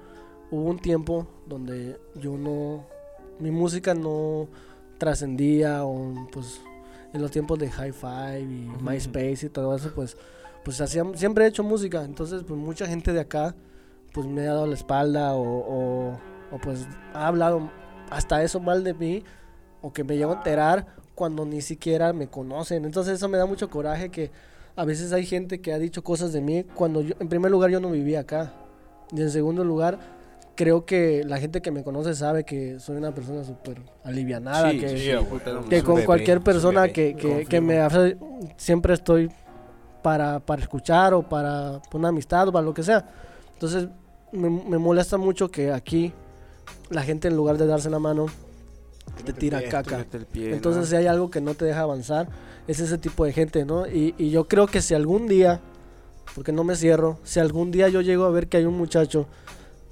hubo 0.50 0.62
un 0.70 0.78
tiempo 0.78 1.26
donde 1.46 1.98
yo 2.16 2.36
no, 2.36 2.84
mi 3.38 3.50
música 3.50 3.94
no 3.94 4.48
trascendía 4.98 5.84
o 5.84 6.28
pues 6.30 6.60
en 7.12 7.20
los 7.20 7.30
tiempos 7.30 7.58
de 7.58 7.66
Hi-Fi 7.66 8.38
y 8.40 8.70
MySpace 8.82 9.46
y 9.46 9.48
todo 9.48 9.74
eso, 9.76 9.92
pues, 9.94 10.16
pues 10.64 10.80
hacía, 10.80 11.04
siempre 11.14 11.44
he 11.44 11.48
hecho 11.48 11.62
música. 11.64 12.04
Entonces, 12.04 12.42
pues 12.46 12.58
mucha 12.58 12.86
gente 12.86 13.12
de 13.12 13.20
acá 13.20 13.54
pues 14.12 14.26
me 14.26 14.42
ha 14.46 14.52
dado 14.54 14.66
la 14.66 14.74
espalda 14.74 15.34
o, 15.34 15.42
o- 15.42 16.18
o, 16.52 16.58
pues 16.62 16.86
ha 17.14 17.26
hablado 17.26 17.70
hasta 18.10 18.42
eso 18.42 18.60
mal 18.60 18.84
de 18.84 18.92
mí 18.92 19.24
o 19.80 19.90
que 19.92 20.04
me 20.04 20.16
llego 20.18 20.32
a 20.32 20.36
enterar 20.36 20.86
cuando 21.14 21.46
ni 21.46 21.62
siquiera 21.62 22.12
me 22.12 22.28
conocen. 22.28 22.84
Entonces 22.84 23.14
eso 23.14 23.28
me 23.28 23.38
da 23.38 23.46
mucho 23.46 23.70
coraje 23.70 24.10
que 24.10 24.30
a 24.76 24.84
veces 24.84 25.12
hay 25.12 25.26
gente 25.26 25.60
que 25.60 25.72
ha 25.72 25.78
dicho 25.78 26.02
cosas 26.02 26.32
de 26.32 26.40
mí 26.40 26.64
cuando 26.74 27.00
yo, 27.02 27.14
en 27.20 27.28
primer 27.28 27.50
lugar 27.50 27.70
yo 27.70 27.80
no 27.80 27.90
vivía 27.90 28.20
acá. 28.20 28.52
Y 29.14 29.20
en 29.20 29.30
segundo 29.30 29.62
lugar, 29.64 29.98
creo 30.54 30.86
que 30.86 31.22
la 31.24 31.38
gente 31.38 31.60
que 31.60 31.70
me 31.70 31.82
conoce 31.84 32.14
sabe 32.14 32.44
que 32.44 32.78
soy 32.80 32.96
una 32.96 33.14
persona 33.14 33.44
súper 33.44 33.82
alivianada, 34.04 34.70
Sí, 34.70 34.80
que, 34.80 34.88
sí, 34.88 35.10
Sí, 35.10 35.24
puta, 35.28 35.60
que 35.68 35.82
con 35.82 35.94
bebé, 35.96 36.06
cualquier 36.06 36.40
persona 36.40 36.82
bebé. 36.82 36.92
que, 36.92 37.16
que, 37.16 37.44
que 37.46 37.60
me 37.60 37.80
hace, 37.80 38.16
siempre 38.56 38.94
estoy 38.94 39.30
para, 40.02 40.40
para 40.40 40.62
escuchar 40.62 41.14
o 41.14 41.22
para 41.28 41.80
una 41.92 42.08
amistad 42.08 42.48
o 42.48 42.52
para 42.52 42.64
lo 42.64 42.72
que 42.74 42.82
sea. 42.82 43.06
Entonces 43.52 43.88
me, 44.32 44.48
me 44.48 44.78
molesta 44.78 45.18
mucho 45.18 45.50
que 45.50 45.70
aquí 45.72 46.12
la 46.90 47.02
gente 47.02 47.28
en 47.28 47.36
lugar 47.36 47.58
de 47.58 47.66
darse 47.66 47.90
la 47.90 47.98
mano 47.98 48.26
te 49.24 49.32
tira 49.32 49.60
Tú 49.62 49.68
caca. 49.70 49.98
mete 49.98 50.16
el 50.16 50.26
pie, 50.26 50.52
Entonces 50.54 50.80
¿no? 50.82 50.86
si 50.86 50.96
hay 50.96 51.06
algo 51.06 51.30
que 51.30 51.40
no 51.40 51.54
te 51.54 51.64
deja 51.64 51.80
avanzar, 51.80 52.28
es 52.66 52.80
ese 52.80 52.98
tipo 52.98 53.24
de 53.24 53.32
gente, 53.32 53.64
¿no? 53.64 53.86
Y, 53.86 54.14
y 54.18 54.30
yo 54.30 54.48
creo 54.48 54.66
que 54.66 54.80
si 54.82 54.94
algún 54.94 55.26
día, 55.28 55.60
porque 56.34 56.52
no 56.52 56.64
me 56.64 56.76
cierro, 56.76 57.18
si 57.24 57.40
algún 57.40 57.70
día 57.70 57.88
yo 57.88 58.00
llego 58.00 58.24
a 58.24 58.30
ver 58.30 58.48
que 58.48 58.56
hay 58.58 58.64
un 58.64 58.76
muchacho 58.78 59.26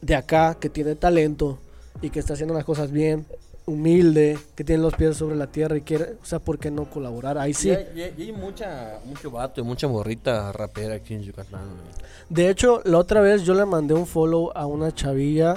de 0.01 0.15
acá 0.17 0.57
que 0.59 0.69
tiene 0.71 0.95
talento 0.95 1.59
y 2.01 2.11
que 2.11 2.19
está 2.21 2.33
haciendo 2.35 2.55
las 2.55 2.65
cosas 2.65 2.91
bien, 2.91 3.27
humilde, 3.67 4.39
que 4.57 4.65
tiene 4.65 4.83
los 4.83 4.95
pies 4.95 5.17
sobre 5.17 5.37
la 5.37 5.47
tierra 5.47 5.77
y 5.77 5.83
quiere, 5.83 6.15
o 6.23 6.25
sea, 6.25 6.39
¿por 6.39 6.59
qué 6.59 6.71
no 6.71 6.89
colaborar? 6.91 7.39
Ahí 7.39 7.55
sí. 7.55 7.69
Y 7.69 7.73
hay, 7.73 7.87
y 7.95 8.01
hay- 8.03 8.15
y 8.19 8.23
hay 8.23 8.33
mucha, 8.33 8.99
mucho 9.05 9.31
vato 9.31 9.61
y 9.61 9.65
mucha 9.65 9.87
morrita 9.87 10.51
rapera 10.53 10.95
aquí 10.95 11.15
en 11.15 11.23
Yucatán, 11.23 11.61
güey. 11.67 12.01
De 12.29 12.49
hecho, 12.49 12.81
la 12.85 12.99
otra 12.99 13.21
vez 13.21 13.43
yo 13.43 13.55
le 13.55 13.65
mandé 13.67 13.95
un 13.95 14.07
follow 14.07 14.51
a 14.55 14.67
una 14.67 14.93
chavilla, 14.93 15.55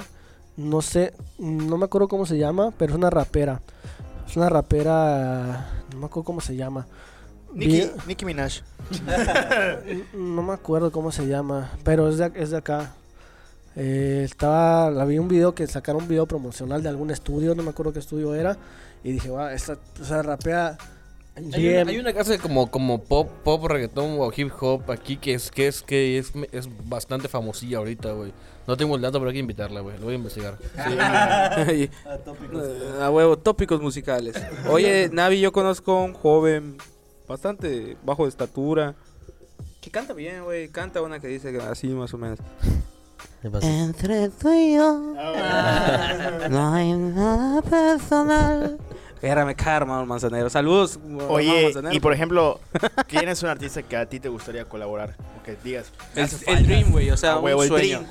no 0.56 0.82
sé, 0.82 1.12
no 1.38 1.76
me 1.78 1.84
acuerdo 1.84 2.08
cómo 2.08 2.26
se 2.26 2.38
llama, 2.38 2.72
pero 2.78 2.92
es 2.92 2.98
una 2.98 3.10
rapera. 3.10 3.60
Es 4.26 4.36
una 4.36 4.48
rapera, 4.48 5.82
no 5.92 5.98
me 5.98 6.06
acuerdo 6.06 6.24
cómo 6.24 6.40
se 6.40 6.56
llama. 6.56 6.86
Nicki, 7.52 7.90
Nicki 8.06 8.24
Minaj. 8.24 8.62
No 10.14 10.42
me 10.42 10.52
acuerdo 10.52 10.90
cómo 10.90 11.12
se 11.12 11.26
llama, 11.26 11.72
pero 11.84 12.08
es 12.08 12.18
de, 12.18 12.32
es 12.34 12.50
de 12.50 12.56
acá. 12.58 12.94
Eh, 13.76 14.22
estaba, 14.24 14.90
la 14.90 15.04
vi 15.04 15.18
un 15.18 15.28
video 15.28 15.54
que 15.54 15.66
sacaron 15.66 16.02
un 16.02 16.08
video 16.08 16.26
promocional 16.26 16.82
de 16.82 16.88
algún 16.88 17.10
estudio, 17.10 17.54
no 17.54 17.62
me 17.62 17.70
acuerdo 17.70 17.92
qué 17.92 17.98
estudio 17.98 18.34
era, 18.34 18.56
y 19.02 19.12
dije, 19.12 19.30
wow, 19.30 19.48
esta, 19.48 19.78
o 20.00 20.04
sea, 20.04 20.22
rapea 20.22 20.78
Hay, 21.36 21.68
una, 21.68 21.90
hay 21.90 21.98
una 21.98 22.12
casa 22.12 22.38
como, 22.38 22.70
como 22.70 23.02
pop, 23.02 23.28
pop, 23.42 23.64
reggaetón 23.66 24.16
o 24.20 24.30
hip 24.34 24.52
hop 24.60 24.90
aquí 24.92 25.16
que 25.16 25.34
es 25.34 25.50
que 25.50 25.66
es 25.66 25.82
que 25.82 26.18
es, 26.18 26.32
es 26.52 26.68
bastante 26.88 27.28
famosilla 27.28 27.78
ahorita, 27.78 28.12
güey. 28.12 28.32
No 28.66 28.76
tengo 28.76 28.96
el 28.96 29.02
dato, 29.02 29.18
pero 29.18 29.28
hay 29.28 29.34
que 29.34 29.40
invitarla, 29.40 29.80
güey. 29.80 29.98
Lo 29.98 30.04
voy 30.04 30.14
a 30.14 30.16
investigar. 30.16 30.56
A 33.00 33.10
huevo, 33.10 33.36
tópicos 33.36 33.82
musicales. 33.82 34.36
Oye, 34.68 35.08
Navi, 35.12 35.40
yo 35.40 35.52
conozco 35.52 35.92
a 35.92 36.04
un 36.04 36.14
joven 36.14 36.78
bastante 37.28 37.96
bajo 38.04 38.22
de 38.22 38.30
estatura. 38.30 38.94
Que 39.80 39.90
canta 39.90 40.14
bien, 40.14 40.44
güey. 40.44 40.68
Canta 40.68 41.02
una 41.02 41.20
que 41.20 41.28
dice 41.28 41.52
que 41.52 41.58
así 41.58 41.88
más 41.88 42.14
o 42.14 42.18
menos. 42.18 42.38
Entre 43.60 44.30
tú 44.30 44.50
y 44.50 44.76
yo 44.76 45.14
no 46.48 46.72
hay 46.72 46.92
nada 46.94 47.60
personal. 47.60 48.78
Era 49.24 49.44
me 49.44 49.54
cae, 49.54 49.76
hermano 49.78 50.04
Manzanero. 50.06 50.50
Saludos. 50.50 50.96
hermano 51.02 51.28
Oye, 51.28 51.64
Manzanero. 51.64 51.94
y 51.94 52.00
por 52.00 52.12
ejemplo, 52.12 52.60
¿quién 53.08 53.28
es 53.28 53.42
un 53.42 53.48
artista 53.48 53.82
que 53.82 53.96
a 53.96 54.06
ti 54.06 54.20
te 54.20 54.28
gustaría 54.28 54.64
colaborar? 54.66 55.16
O 55.40 55.42
que 55.42 55.56
digas. 55.64 55.90
el, 56.14 56.28
el. 56.46 56.66
Dream, 56.66 56.92
güey. 56.92 57.10
O 57.10 57.16
sea, 57.16 57.32
Ah, 57.32 57.38
un 57.38 57.48
el 57.48 57.68
sueño. 57.68 58.02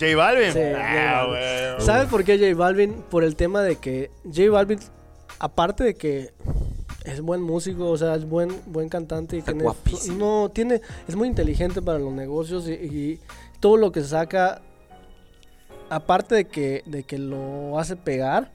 J 0.00 0.16
Balvin. 0.16 0.52
Sí, 0.52 0.58
J 0.58 0.78
Ah, 1.20 1.26
Balvin. 1.26 1.86
¿Sabes 1.86 2.08
por 2.08 2.24
qué 2.24 2.38
J 2.38 2.54
Balvin? 2.58 3.02
Por 3.10 3.24
el 3.24 3.36
tema 3.36 3.62
de 3.62 3.76
que 3.76 4.10
J 4.24 4.50
Balvin, 4.50 4.78
aparte 5.38 5.84
de 5.84 5.94
que 5.94 6.32
es 7.04 7.20
buen 7.20 7.42
músico, 7.42 7.90
o 7.90 7.96
sea, 7.98 8.14
es 8.14 8.24
buen 8.28 8.60
buen 8.66 8.88
cantante 8.88 9.36
y 9.36 9.40
Está 9.40 9.52
tiene 9.52 9.64
guapísimo. 9.64 10.16
no 10.18 10.48
tiene 10.50 10.80
es 11.06 11.14
muy 11.16 11.28
inteligente 11.28 11.82
para 11.82 11.98
los 11.98 12.12
negocios 12.12 12.66
y, 12.68 12.72
y 12.72 13.20
todo 13.60 13.76
lo 13.76 13.92
que 13.92 14.00
saca 14.02 14.62
aparte 15.90 16.34
de 16.34 16.44
que 16.46 16.82
de 16.86 17.02
que 17.02 17.18
lo 17.18 17.78
hace 17.78 17.96
pegar 17.96 18.50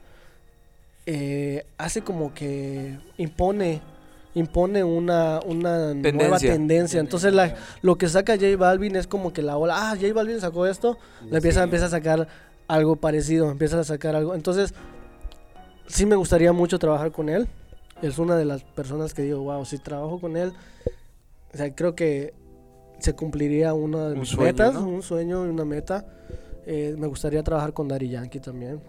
eh, 1.12 1.66
hace 1.76 2.02
como 2.02 2.32
que 2.32 2.96
impone 3.18 3.82
impone 4.32 4.84
una, 4.84 5.40
una 5.44 5.92
nueva 5.92 6.38
Tendencia. 6.38 7.00
Entonces 7.00 7.34
la, 7.34 7.56
lo 7.82 7.98
que 7.98 8.08
saca 8.08 8.34
J 8.34 8.56
Balvin 8.56 8.94
es 8.94 9.08
como 9.08 9.32
que 9.32 9.42
la 9.42 9.56
ola, 9.56 9.74
ah, 9.76 9.96
J 10.00 10.12
Balvin 10.14 10.40
sacó 10.40 10.66
esto, 10.66 10.98
le 11.28 11.38
empieza, 11.38 11.64
empieza 11.64 11.86
a 11.86 11.88
sacar 11.88 12.28
algo 12.68 12.94
parecido, 12.94 13.50
empieza 13.50 13.80
a 13.80 13.82
sacar 13.82 14.14
algo. 14.14 14.36
Entonces, 14.36 14.72
sí 15.88 16.06
me 16.06 16.14
gustaría 16.14 16.52
mucho 16.52 16.78
trabajar 16.78 17.10
con 17.10 17.28
él. 17.28 17.48
Es 18.02 18.20
una 18.20 18.36
de 18.36 18.44
las 18.44 18.62
personas 18.62 19.12
que 19.12 19.22
digo, 19.22 19.40
wow, 19.40 19.64
si 19.64 19.78
trabajo 19.78 20.20
con 20.20 20.36
él, 20.36 20.52
o 21.52 21.56
sea, 21.56 21.74
creo 21.74 21.96
que 21.96 22.34
se 23.00 23.14
cumpliría 23.14 23.74
una 23.74 24.10
de 24.10 24.12
Un 24.12 24.20
mis 24.20 24.28
sueño, 24.28 24.44
metas, 24.44 24.74
¿no? 24.74 24.86
un 24.86 25.02
sueño 25.02 25.44
y 25.44 25.48
una 25.48 25.64
meta. 25.64 26.06
Eh, 26.66 26.94
me 26.96 27.08
gustaría 27.08 27.42
trabajar 27.42 27.72
con 27.72 27.88
Daddy 27.88 28.10
Yankee 28.10 28.38
también. 28.38 28.80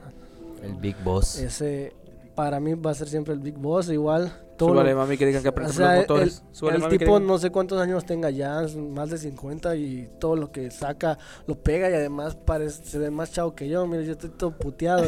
El 0.61 0.75
Big 0.75 0.95
Boss. 1.03 1.39
Ese, 1.39 1.93
para 2.35 2.59
mí 2.59 2.75
va 2.75 2.91
a 2.91 2.93
ser 2.93 3.09
siempre 3.09 3.33
el 3.33 3.39
Big 3.39 3.55
Boss, 3.57 3.89
igual. 3.89 4.31
Todo 4.57 4.69
Súbale, 4.69 4.93
mami, 4.93 5.17
que 5.17 5.25
digan 5.25 5.41
que 5.41 5.49
o 5.49 5.69
sea, 5.73 5.93
los 5.95 6.01
motores. 6.01 6.43
el, 6.49 6.55
Súbale, 6.55 6.75
el 6.77 6.81
mami, 6.83 6.97
que 6.97 7.05
tipo 7.05 7.19
no 7.19 7.37
sé 7.39 7.49
cuántos 7.49 7.81
años 7.81 8.05
tenga 8.05 8.29
ya, 8.29 8.61
más 8.93 9.09
de 9.09 9.17
50 9.17 9.75
y 9.75 10.07
todo 10.19 10.35
lo 10.35 10.51
que 10.51 10.69
saca 10.69 11.17
lo 11.47 11.55
pega 11.55 11.89
y 11.89 11.93
además 11.93 12.35
parece, 12.35 12.83
se 12.85 12.99
ve 12.99 13.09
más 13.09 13.31
chavo 13.31 13.55
que 13.55 13.67
yo. 13.67 13.87
Mira, 13.87 14.03
yo 14.03 14.11
estoy 14.11 14.29
todo 14.29 14.51
puteado. 14.51 15.03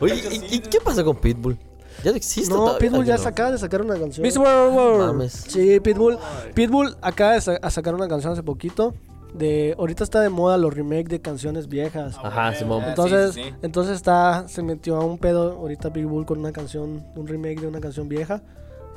Oye, 0.00 0.14
¿y, 0.30 0.56
y 0.56 0.58
qué 0.60 0.80
pasa 0.80 1.04
con 1.04 1.16
Pitbull? 1.16 1.58
Ya 2.02 2.10
no 2.10 2.16
existe 2.16 2.50
no, 2.50 2.56
todavía, 2.60 2.78
Pitbull 2.78 3.04
ya 3.04 3.16
¿no? 3.16 3.28
acaba 3.28 3.50
de 3.52 3.58
sacar 3.58 3.82
una 3.82 3.98
canción. 3.98 4.22
Miss 4.24 4.36
World 4.36 4.74
World. 4.74 5.06
Mames. 5.06 5.32
Sí, 5.48 5.78
Pitbull. 5.80 6.18
Pitbull 6.54 6.96
acaba 7.02 7.32
de 7.32 7.40
sa- 7.40 7.58
a 7.60 7.70
sacar 7.70 7.94
una 7.94 8.08
canción 8.08 8.32
hace 8.32 8.42
poquito. 8.42 8.94
De, 9.34 9.74
ahorita 9.78 10.04
está 10.04 10.20
de 10.20 10.28
moda 10.28 10.58
los 10.58 10.74
remakes 10.74 11.08
de 11.08 11.20
canciones 11.20 11.66
viejas. 11.68 12.16
Ajá, 12.22 12.54
Simón. 12.54 12.84
Entonces, 12.86 13.32
sí, 13.34 13.42
sí. 13.44 13.54
entonces 13.62 13.96
está, 13.96 14.46
se 14.46 14.62
metió 14.62 14.96
a 14.96 15.04
un 15.04 15.16
pedo 15.18 15.52
ahorita 15.52 15.92
Pitbull 15.92 16.26
con 16.26 16.38
una 16.38 16.52
canción, 16.52 17.04
un 17.16 17.26
remake 17.26 17.60
de 17.60 17.66
una 17.68 17.80
canción 17.80 18.08
vieja. 18.08 18.42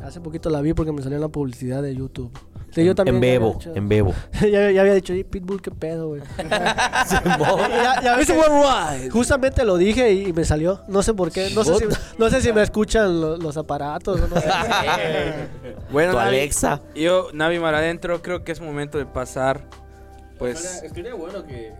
Hace 0.04 0.20
poquito 0.20 0.50
la 0.50 0.60
vi 0.60 0.74
porque 0.74 0.92
me 0.92 1.02
salió 1.02 1.16
en 1.16 1.22
la 1.22 1.30
publicidad 1.30 1.82
de 1.82 1.96
YouTube. 1.96 2.30
Sí, 2.72 2.84
yo 2.84 2.94
también 2.94 3.16
en 3.16 3.22
Bebo, 3.22 3.54
dicho- 3.54 3.72
en 3.74 3.88
Bebo. 3.88 4.14
ya, 4.42 4.70
ya 4.70 4.82
había 4.82 4.94
dicho, 4.94 5.14
"Ey, 5.14 5.24
Pitbull, 5.24 5.62
qué 5.62 5.72
pedo, 5.72 6.10
güey. 6.10 6.22
ya, 6.50 8.02
ya 8.04 8.16
ves 8.18 8.28
que 8.28 9.10
justamente 9.10 9.64
lo 9.64 9.78
dije 9.78 10.12
y 10.12 10.34
me 10.34 10.44
salió. 10.44 10.82
No 10.90 11.02
sé 11.02 11.14
por 11.14 11.32
qué. 11.32 11.50
No 11.56 11.64
sé 11.64 11.76
si, 11.78 11.86
no 12.18 12.30
sé 12.30 12.42
si 12.42 12.52
me 12.52 12.62
escuchan 12.62 13.22
lo- 13.22 13.38
los 13.38 13.56
aparatos. 13.56 14.20
o 14.20 14.28
No 14.28 14.42
sé. 14.42 14.50
Bueno, 15.92 16.12
Tu 16.12 16.18
Navi, 16.18 16.28
Alexa. 16.28 16.82
yo, 16.94 17.30
Navi 17.34 17.60
Mar 17.60 17.76
adentro, 17.76 18.22
creo 18.22 18.44
que 18.44 18.52
es 18.52 18.60
momento 18.60 18.98
de 18.98 19.06
pasar. 19.06 19.62
Pues. 20.38 20.84
Estaría 20.84 21.14
bueno 21.14 21.44
que. 21.46 21.74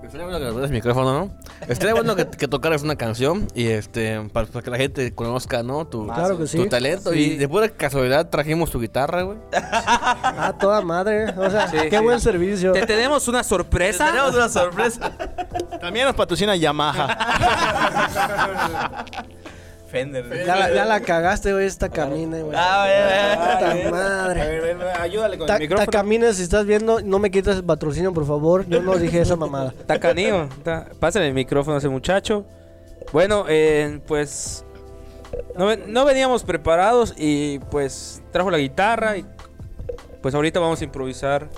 Estaría 0.00 0.26
bueno 0.26 0.38
que 0.38 0.44
nos 0.52 0.62
des 0.62 0.70
micrófono, 0.70 1.12
¿no? 1.12 1.30
Estaría 1.66 1.92
bueno 1.92 2.14
que, 2.14 2.24
que 2.28 2.46
tocaras 2.46 2.84
una 2.84 2.94
canción 2.94 3.48
y 3.52 3.66
este 3.66 4.20
para, 4.32 4.46
para 4.46 4.62
que 4.62 4.70
la 4.70 4.76
gente 4.76 5.12
conozca, 5.12 5.64
¿no? 5.64 5.88
Tu, 5.88 6.06
Claro 6.06 6.38
que 6.38 6.46
sí. 6.46 6.56
tu 6.56 6.68
talento. 6.68 7.12
Y 7.12 7.36
de 7.36 7.48
pura 7.48 7.68
casualidad 7.68 8.28
trajimos 8.30 8.70
tu 8.70 8.80
guitarra, 8.80 9.22
güey. 9.22 9.38
Ah, 9.50 10.54
toda 10.58 10.80
madre. 10.82 11.24
O 11.36 11.50
sea, 11.50 11.66
Sí, 11.68 11.76
qué 11.90 11.98
sí. 11.98 12.04
buen 12.04 12.20
servicio. 12.20 12.72
Te 12.72 12.86
tenemos 12.86 13.26
una 13.26 13.42
sorpresa. 13.42 14.06
Tenemos 14.06 14.34
una 14.36 14.48
sorpresa. 14.48 15.10
También 15.80 16.06
nos 16.06 16.14
patrocina 16.14 16.54
Yamaha. 16.54 17.18
Fender. 19.88 20.44
Ya 20.46 20.54
la, 20.56 20.70
ya 20.74 20.84
la 20.84 21.00
cagaste, 21.00 21.52
güey, 21.52 21.66
esta 21.66 21.88
camina, 21.88 22.38
güey. 22.40 22.54
Ah, 22.56 23.72
ve. 23.74 23.90
madre. 23.90 24.42
A 24.42 24.46
ver, 24.46 24.60
ven, 24.62 24.78
ven, 24.78 24.88
ayúdale 25.00 25.38
con 25.38 25.46
Ta- 25.46 25.54
el 25.56 25.60
micrófono. 25.62 25.86
Tacamines, 25.86 26.36
si 26.36 26.42
estás 26.42 26.66
viendo, 26.66 27.00
no 27.00 27.18
me 27.18 27.30
quites 27.30 27.56
el 27.56 27.64
patrocinio, 27.64 28.12
por 28.12 28.26
favor. 28.26 28.66
Yo 28.68 28.82
no 28.82 28.96
dije 28.96 29.20
esa 29.20 29.36
mamada. 29.36 29.72
Está 29.80 29.98
canío. 29.98 30.44
Está... 30.44 30.88
Pásale 31.00 31.28
el 31.28 31.34
micrófono 31.34 31.76
a 31.76 31.78
ese 31.78 31.88
muchacho. 31.88 32.44
Bueno, 33.12 33.46
eh, 33.48 34.00
pues. 34.06 34.64
No, 35.56 35.74
no 35.76 36.04
veníamos 36.04 36.42
preparados 36.44 37.14
y 37.16 37.58
pues 37.70 38.22
trajo 38.32 38.50
la 38.50 38.58
guitarra 38.58 39.16
y 39.18 39.26
pues 40.22 40.34
ahorita 40.34 40.58
vamos 40.60 40.80
a 40.80 40.84
improvisar 40.84 41.48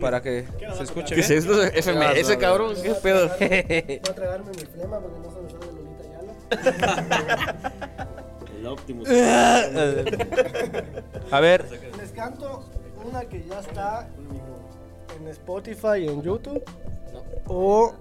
para 0.00 0.22
que 0.22 0.46
se 0.76 0.82
escuche 0.84 1.14
¿Qué 1.16 1.20
es 1.22 1.28
bien. 1.28 1.38
esto? 1.40 1.62
FMS, 1.92 2.36
cabrón. 2.36 2.74
¿Qué 2.80 2.94
pedo? 2.94 3.28
Voy 3.28 4.00
a 4.08 4.14
tragarme 4.14 4.50
mi 4.50 4.64
flema 4.66 5.00
porque 5.00 5.18
no 5.18 5.32
se 5.34 5.40
me 5.40 5.50
sale 5.50 5.71
Lolita 8.62 9.10
Yala. 9.12 10.04
A 11.30 11.40
ver, 11.40 11.64
Les 11.98 12.10
canto 12.12 12.64
una 13.04 13.20
que 13.24 13.44
ya 13.48 13.60
está 13.60 14.08
en 15.20 15.28
Spotify 15.28 15.98
y 16.00 16.08
en 16.08 16.22
YouTube. 16.22 16.62
O 17.46 17.92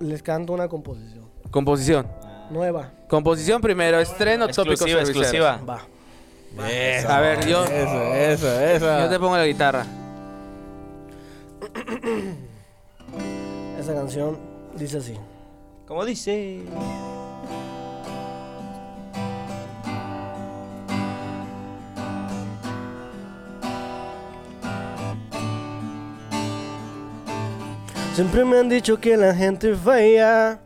les 0.00 0.22
canto 0.22 0.52
una 0.52 0.68
composición 0.68 1.24
composición. 1.50 2.06
nueva. 2.50 2.90
Composición 3.08 3.60
primero, 3.60 3.98
estreno 4.00 4.48
tópico 4.48 4.72
Exclusiva, 4.72 5.00
exclusiva. 5.00 5.60
Va. 5.68 5.86
A 7.08 7.20
ver, 7.20 7.46
yo, 7.46 7.64
Eso, 7.64 8.14
eso, 8.14 8.60
eso. 8.60 8.98
yo 9.00 9.08
te 9.08 9.18
pongo 9.18 9.36
la 9.36 9.46
guitarra. 9.46 9.84
Esa 13.78 13.94
canción 13.94 14.38
dice 14.76 14.98
así. 14.98 15.14
Como 15.86 16.04
dice. 16.04 16.62
Siempre 28.14 28.44
me 28.44 28.60
han 28.60 28.68
dicho 28.68 29.00
que 29.00 29.16
la 29.16 29.34
gente 29.34 29.74
falla, 29.74 30.60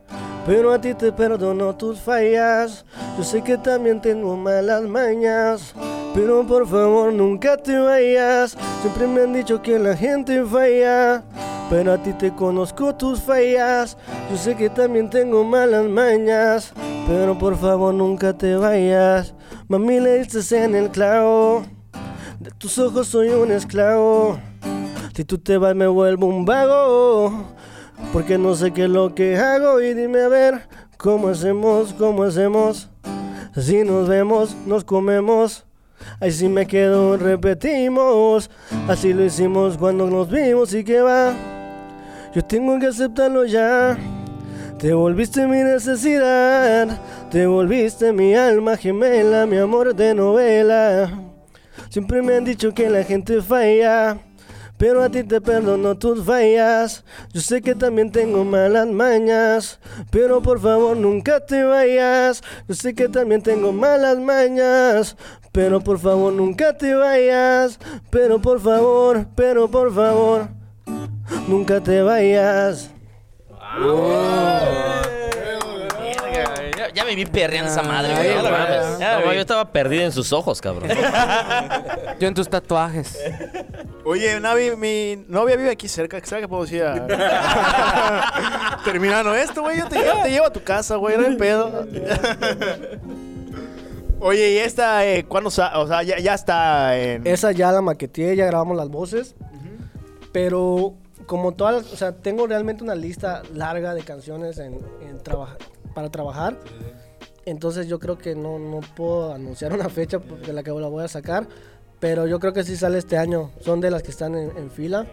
pero 0.46 0.70
a 0.70 0.78
ti 0.78 0.92
te 0.92 1.10
perdono 1.10 1.74
tus 1.74 1.98
fallas. 1.98 2.84
Yo 3.16 3.24
sé 3.24 3.42
que 3.42 3.56
también 3.56 4.02
tengo 4.02 4.36
malas 4.36 4.82
mañas, 4.82 5.74
pero 6.14 6.46
por 6.46 6.68
favor 6.68 7.10
nunca 7.10 7.56
te 7.56 7.78
vayas. 7.78 8.54
Siempre 8.82 9.06
me 9.06 9.22
han 9.22 9.32
dicho 9.32 9.62
que 9.62 9.78
la 9.78 9.96
gente 9.96 10.44
falla, 10.44 11.24
pero 11.70 11.94
a 11.94 12.02
ti 12.02 12.12
te 12.12 12.34
conozco 12.34 12.94
tus 12.94 13.22
fallas. 13.22 13.96
Yo 14.30 14.36
sé 14.36 14.54
que 14.54 14.68
también 14.68 15.08
tengo 15.08 15.42
malas 15.42 15.86
mañas, 15.86 16.74
pero 17.06 17.38
por 17.38 17.56
favor 17.56 17.94
nunca 17.94 18.34
te 18.34 18.56
vayas. 18.56 19.32
Mami 19.68 20.00
le 20.00 20.18
diste 20.18 20.62
en 20.62 20.74
el 20.74 20.90
clavo, 20.90 21.62
de 22.40 22.50
tus 22.50 22.78
ojos 22.78 23.08
soy 23.08 23.30
un 23.30 23.50
esclavo. 23.52 24.38
Si 25.18 25.24
tú 25.24 25.36
te 25.36 25.58
vas 25.58 25.74
me 25.74 25.88
vuelvo 25.88 26.28
un 26.28 26.44
vago. 26.44 27.42
Porque 28.12 28.38
no 28.38 28.54
sé 28.54 28.70
qué 28.70 28.84
es 28.84 28.88
lo 28.88 29.16
que 29.16 29.36
hago. 29.36 29.80
Y 29.80 29.92
dime 29.92 30.20
a 30.20 30.28
ver 30.28 30.68
¿Cómo 30.96 31.26
hacemos? 31.26 31.92
¿Cómo 31.92 32.22
hacemos? 32.22 32.88
Si 33.56 33.82
nos 33.82 34.08
vemos, 34.08 34.54
nos 34.64 34.84
comemos. 34.84 35.66
Ahí 36.20 36.30
sí 36.30 36.48
me 36.48 36.68
quedo, 36.68 37.16
repetimos. 37.16 38.48
Así 38.86 39.12
lo 39.12 39.24
hicimos 39.24 39.76
cuando 39.76 40.06
nos 40.06 40.30
vimos 40.30 40.72
Y 40.72 40.84
que 40.84 41.00
va. 41.00 41.34
Yo 42.32 42.44
tengo 42.44 42.78
que 42.78 42.86
aceptarlo 42.86 43.44
ya. 43.44 43.98
Te 44.78 44.94
volviste 44.94 45.48
mi 45.48 45.64
necesidad. 45.64 46.96
Te 47.28 47.44
volviste 47.44 48.12
mi 48.12 48.36
alma 48.36 48.76
gemela 48.76 49.46
Mi 49.46 49.56
amor 49.56 49.96
de 49.96 50.14
novela. 50.14 51.10
Siempre 51.88 52.22
me 52.22 52.36
han 52.36 52.44
dicho 52.44 52.72
que 52.72 52.88
la 52.88 53.02
gente 53.02 53.42
falla 53.42 54.16
Pero 54.78 55.02
a 55.02 55.08
ti 55.08 55.24
te 55.24 55.40
perdono 55.40 55.98
tus 55.98 56.24
fallas. 56.24 57.04
Yo 57.32 57.40
sé 57.40 57.60
que 57.60 57.74
también 57.74 58.12
tengo 58.12 58.44
malas 58.44 58.86
mañas. 58.86 59.80
Pero 60.10 60.40
por 60.40 60.60
favor 60.60 60.96
nunca 60.96 61.44
te 61.44 61.64
vayas. 61.64 62.42
Yo 62.68 62.74
sé 62.74 62.94
que 62.94 63.08
también 63.08 63.42
tengo 63.42 63.72
malas 63.72 64.18
mañas. 64.18 65.16
Pero 65.52 65.80
por 65.80 65.98
favor 65.98 66.32
nunca 66.32 66.78
te 66.78 66.94
vayas. 66.94 67.80
Pero 68.10 68.40
por 68.40 68.60
favor, 68.60 69.26
pero 69.34 69.68
por 69.68 69.92
favor, 69.92 70.48
nunca 71.48 71.80
te 71.80 72.00
vayas. 72.00 72.90
Ya, 76.76 76.92
ya 76.94 77.04
me 77.04 77.16
vi 77.16 77.26
perreando 77.26 77.70
esa 77.70 77.82
madre, 77.82 78.14
güey. 78.14 78.34
No 78.36 78.42
no 78.42 78.50
mames. 78.50 79.34
yo 79.34 79.40
estaba 79.40 79.72
perdido 79.72 80.04
en 80.04 80.12
sus 80.12 80.32
ojos, 80.32 80.60
cabrón. 80.60 80.88
Yo 82.20 82.26
en 82.26 82.34
tus 82.34 82.48
tatuajes. 82.48 83.18
Oye, 84.08 84.40
Navi, 84.40 84.74
mi 84.74 85.22
novia 85.28 85.54
vive 85.56 85.70
aquí 85.70 85.86
cerca. 85.86 86.18
¿Sabes 86.24 86.44
que 86.44 86.48
puedo 86.48 86.62
decir? 86.62 86.82
Terminando 88.84 89.34
esto, 89.34 89.60
güey, 89.60 89.76
yo 89.78 89.86
te, 89.86 89.96
yo 90.02 90.22
te 90.22 90.30
llevo 90.30 90.46
a 90.46 90.52
tu 90.52 90.64
casa, 90.64 90.96
güey, 90.96 91.18
no 91.18 91.26
hay 91.26 91.36
pedo. 91.36 91.86
Oye, 94.20 94.52
¿y 94.52 94.56
esta 94.58 95.06
eh, 95.06 95.26
cuándo 95.26 95.48
O 95.48 95.50
sea, 95.50 96.02
ya, 96.04 96.18
ya 96.20 96.32
está 96.32 96.98
en... 96.98 97.26
Esa 97.26 97.52
ya 97.52 97.70
la 97.70 97.82
maqueteé, 97.82 98.34
ya 98.34 98.46
grabamos 98.46 98.78
las 98.78 98.88
voces. 98.88 99.34
Pero 100.32 100.94
como 101.26 101.52
todas, 101.52 101.74
las- 101.82 101.92
o 101.92 101.96
sea, 101.96 102.12
tengo 102.12 102.46
realmente 102.46 102.82
una 102.82 102.94
lista 102.94 103.42
larga 103.54 103.92
de 103.92 104.02
canciones 104.04 104.56
en, 104.58 104.78
en 105.06 105.18
traba- 105.22 105.58
para 105.94 106.08
trabajar. 106.10 106.56
Entonces 107.44 107.88
yo 107.88 107.98
creo 107.98 108.16
que 108.16 108.34
no, 108.34 108.58
no 108.58 108.80
puedo 108.96 109.34
anunciar 109.34 109.74
una 109.74 109.90
fecha 109.90 110.16
de 110.18 110.52
la 110.54 110.62
que 110.62 110.70
la 110.70 110.88
voy 110.88 111.04
a 111.04 111.08
sacar. 111.08 111.46
Pero 112.00 112.26
yo 112.26 112.38
creo 112.38 112.52
que 112.52 112.62
sí 112.64 112.76
sale 112.76 112.98
este 112.98 113.18
año. 113.18 113.50
Son 113.60 113.80
de 113.80 113.90
las 113.90 114.02
que 114.02 114.10
están 114.10 114.34
en, 114.36 114.56
en 114.56 114.70
fila. 114.70 115.06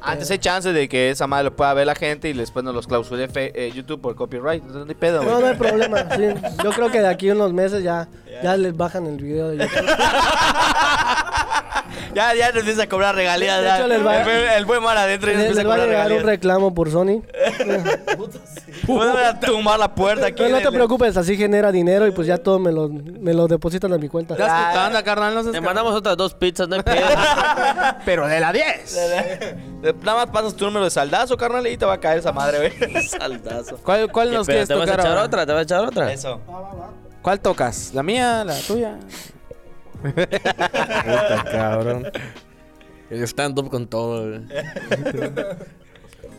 Antes 0.00 0.30
hay 0.30 0.38
chance 0.38 0.72
de 0.72 0.88
que 0.88 1.10
esa 1.10 1.26
madre 1.26 1.44
lo 1.44 1.56
pueda 1.56 1.74
ver 1.74 1.84
la 1.86 1.96
gente 1.96 2.28
y 2.28 2.32
después 2.32 2.64
nos 2.64 2.72
los 2.72 2.86
clausure 2.86 3.26
fe- 3.28 3.50
eh, 3.54 3.72
YouTube 3.72 4.00
por 4.00 4.14
copyright. 4.14 4.62
No 4.62 4.84
hay 4.88 4.94
pedo, 4.94 5.24
No, 5.24 5.40
no 5.40 5.46
hay 5.48 5.56
problema. 5.56 5.98
sí. 6.16 6.22
Yo 6.62 6.70
creo 6.70 6.90
que 6.90 7.00
de 7.00 7.08
aquí 7.08 7.28
a 7.30 7.34
unos 7.34 7.52
meses 7.52 7.82
ya, 7.82 8.08
ya 8.42 8.56
les 8.56 8.76
bajan 8.76 9.06
el 9.06 9.16
video 9.16 9.48
de 9.48 9.56
YouTube. 9.66 9.86
Ya, 12.14 12.34
ya 12.34 12.48
nos 12.48 12.58
empieza 12.60 12.82
a 12.84 12.88
cobrar 12.88 13.14
regalías. 13.14 13.58
De 13.58 13.64
ya. 13.64 13.78
hecho, 13.78 13.86
les 13.86 14.04
va- 14.06 14.18
el, 14.18 14.24
buen- 14.24 14.52
el 14.52 14.64
buen 14.64 14.82
mar 14.82 14.96
adentro 14.96 15.30
y 15.30 15.34
nos 15.34 15.42
empieza 15.44 15.60
a 15.60 15.64
les 15.64 15.70
va 15.70 15.74
a 15.74 15.76
cobrar 15.78 15.88
llegar 15.88 16.02
un 16.06 16.08
regalías. 16.10 16.26
reclamo 16.26 16.74
por 16.74 16.90
Sony. 16.90 17.22
Puedo 18.86 19.18
a 19.18 19.38
tumbar 19.38 19.78
la 19.78 19.94
puerta 19.94 20.26
aquí. 20.26 20.36
Pero 20.42 20.56
no 20.56 20.60
te 20.62 20.70
preocupes, 20.72 21.16
así 21.16 21.36
genera 21.36 21.70
dinero 21.72 22.06
y 22.06 22.10
pues 22.12 22.26
ya 22.26 22.38
todo 22.38 22.58
me 22.58 22.72
lo, 22.72 22.88
me 22.88 23.34
lo 23.34 23.46
depositan 23.46 23.92
a 23.92 23.98
mi 23.98 24.08
cuenta. 24.08 24.36
Ya 24.36 24.44
está, 24.46 24.86
anda, 24.86 25.02
carnal, 25.02 25.34
no 25.34 25.42
seas 25.42 25.52
Te 25.52 25.60
mandamos 25.60 25.94
otras 25.94 26.16
dos 26.16 26.34
pizzas, 26.34 26.68
no 26.68 26.76
hay 26.76 26.82
pedo. 26.82 27.06
Pero 28.04 28.26
de 28.26 28.40
la 28.40 28.52
10. 28.52 28.98
Nada 30.02 30.16
más 30.24 30.26
pasas 30.30 30.54
tu 30.54 30.64
número 30.64 30.84
de 30.84 30.90
saldazo, 30.90 31.36
carnal, 31.36 31.66
y 31.66 31.76
te 31.76 31.84
va 31.84 31.94
a 31.94 32.00
caer 32.00 32.18
esa 32.18 32.32
madre, 32.32 32.72
güey. 32.78 33.02
Saldazo. 33.08 33.76
¿Cuál, 33.84 34.10
cuál 34.10 34.32
nos 34.32 34.46
Pero 34.46 34.64
quieres 34.64 34.68
¿Te 34.68 34.74
vas 34.74 34.82
a 34.82 34.86
tocar 34.86 35.00
echar 35.00 35.10
ahora? 35.12 35.24
otra? 35.24 35.46
¿Te 35.46 35.52
vas 35.52 35.60
a 35.60 35.62
echar 35.62 35.80
otra? 35.84 36.12
Eso. 36.12 36.40
¿Cuál 37.22 37.40
tocas? 37.40 37.90
¿La 37.94 38.02
mía? 38.02 38.44
¿La 38.44 38.58
tuya? 38.60 38.96
Puta, 40.02 41.44
cabrón. 41.50 42.06
El 43.10 43.22
stand-up 43.22 43.70
con 43.70 43.86
todo. 43.88 44.28
güey. 44.28 44.42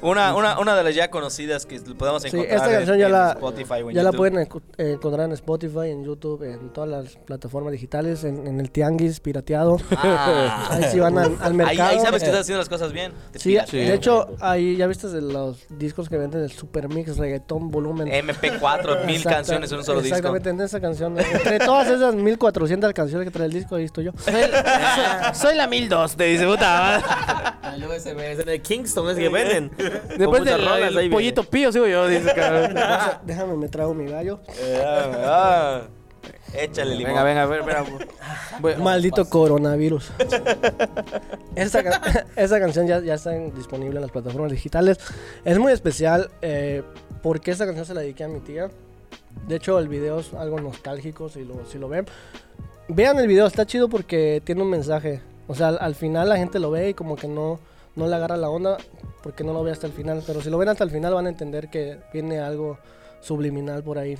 Una, 0.01 0.33
una, 0.35 0.59
una 0.59 0.75
de 0.75 0.83
las 0.83 0.95
ya 0.95 1.09
conocidas 1.11 1.65
que 1.65 1.79
podemos 1.81 2.21
Sí, 2.21 2.29
encontrar 2.29 2.55
esta 2.55 2.69
en- 2.69 2.75
canción 2.77 2.97
ya 2.97 3.05
en 3.07 3.11
la, 3.11 3.31
Spotify 3.31 3.73
o 3.83 3.89
en 3.89 3.95
ya 3.95 4.03
la 4.03 4.11
pueden 4.13 4.37
eh, 4.39 4.47
encontrar 4.77 5.25
en 5.25 5.33
Spotify, 5.33 5.89
en 5.89 6.05
YouTube, 6.05 6.43
en 6.43 6.69
todas 6.71 6.89
las 6.89 7.17
plataformas 7.17 7.73
digitales, 7.73 8.23
en, 8.23 8.47
en 8.47 8.59
el 8.61 8.71
Tianguis 8.71 9.19
pirateado. 9.19 9.77
Ah. 9.97 10.67
Ahí 10.71 10.83
sí 10.91 10.99
van 10.99 11.17
al, 11.17 11.33
al 11.41 11.51
Ahí, 11.51 11.53
mercado. 11.53 11.89
ahí 11.89 11.99
sabes 11.99 12.21
que 12.23 12.27
eh, 12.27 12.29
estás 12.29 12.41
haciendo 12.41 12.59
las 12.59 12.69
cosas 12.69 12.93
bien. 12.93 13.11
Sí, 13.35 13.49
piras. 13.49 13.71
de 13.71 13.93
hecho, 13.93 14.27
ahí 14.39 14.77
ya 14.77 14.87
viste 14.87 15.07
de 15.09 15.21
los 15.21 15.65
discos 15.69 16.07
que 16.07 16.17
venden 16.17 16.43
el 16.43 16.51
Super 16.51 16.87
Mix 16.87 17.17
Reggaetón 17.17 17.69
Volumen. 17.69 18.07
MP4, 18.07 19.05
mil 19.05 19.23
canciones 19.23 19.71
en 19.71 19.79
un 19.79 19.83
solo 19.83 20.01
disco. 20.01 20.15
Exactamente, 20.15 20.49
en 20.49 20.61
esa 20.61 20.79
canción. 20.79 21.19
Entre 21.19 21.59
todas 21.59 21.87
esas 21.89 22.15
1400 22.15 22.93
canciones 22.93 23.25
que 23.27 23.31
trae 23.31 23.47
el 23.47 23.53
disco, 23.53 23.75
ahí 23.75 23.83
estoy 23.83 24.05
yo. 24.05 24.11
Soy 25.33 25.55
la 25.55 25.67
1002, 25.67 26.15
te 26.15 26.23
dice 26.25 26.45
puta. 26.45 27.57
Luego 27.77 27.93
ese 27.93 28.11
es 28.31 28.39
en 28.39 28.49
el 28.49 28.61
Kingston, 28.61 29.09
es 29.09 29.17
que 29.17 29.29
venden. 29.29 29.71
Después 30.17 30.43
del 30.43 30.59
rolas 30.65 30.95
el 30.95 31.09
pollito 31.09 31.43
pío, 31.43 31.71
sigo 31.71 31.87
yo, 31.87 32.07
dice, 32.07 32.33
cabrón. 32.33 32.75
Déjame, 33.23 33.55
me 33.55 33.67
trago 33.69 33.93
mi 33.93 34.05
gallo. 34.09 34.39
Ah, 34.85 35.81
Échale 36.53 36.95
limón. 36.95 37.11
Venga, 37.13 37.23
venga, 37.23 37.45
ver, 37.45 37.59
espera. 37.59 37.85
Voy- 38.59 38.75
Maldito 38.77 39.29
coronavirus. 39.29 40.11
esa, 41.55 41.83
ca- 41.83 42.25
esa 42.35 42.59
canción 42.59 42.87
ya, 42.87 42.99
ya 43.01 43.13
está 43.15 43.35
en- 43.35 43.53
disponible 43.53 43.97
en 43.97 44.01
las 44.01 44.11
plataformas 44.11 44.51
digitales. 44.51 44.97
Es 45.45 45.59
muy 45.59 45.71
especial 45.71 46.29
eh, 46.41 46.83
porque 47.21 47.51
esta 47.51 47.65
canción 47.65 47.85
se 47.85 47.93
la 47.93 48.01
dediqué 48.01 48.23
a 48.23 48.27
mi 48.27 48.39
tía. 48.39 48.69
De 49.47 49.55
hecho, 49.57 49.77
el 49.79 49.87
video 49.87 50.19
es 50.19 50.33
algo 50.33 50.59
nostálgico 50.59 51.29
si 51.29 51.43
lo, 51.45 51.65
si 51.65 51.77
lo 51.77 51.87
ven. 51.87 52.05
Vean 52.87 53.19
el 53.19 53.27
video, 53.27 53.45
está 53.45 53.65
chido 53.67 53.87
porque 53.87 54.41
tiene 54.43 54.63
un 54.63 54.69
mensaje. 54.71 55.21
O 55.47 55.53
sea, 55.55 55.67
al, 55.69 55.77
al 55.79 55.95
final 55.95 56.29
la 56.29 56.37
gente 56.37 56.57
lo 56.59 56.71
ve 56.71 56.89
y 56.89 56.93
como 56.95 57.15
que 57.15 57.27
no, 57.27 57.59
no 57.95 58.07
le 58.07 58.15
agarra 58.15 58.37
la 58.37 58.49
onda 58.49 58.77
porque 59.23 59.43
no 59.43 59.53
lo 59.53 59.63
ve 59.63 59.71
hasta 59.71 59.87
el 59.87 59.93
final. 59.93 60.23
Pero 60.25 60.41
si 60.41 60.49
lo 60.49 60.57
ven 60.57 60.69
hasta 60.69 60.83
el 60.83 60.91
final 60.91 61.13
van 61.13 61.25
a 61.27 61.29
entender 61.29 61.69
que 61.69 61.97
viene 62.13 62.39
algo 62.39 62.77
subliminal 63.21 63.83
por 63.83 63.97
ahí. 63.97 64.17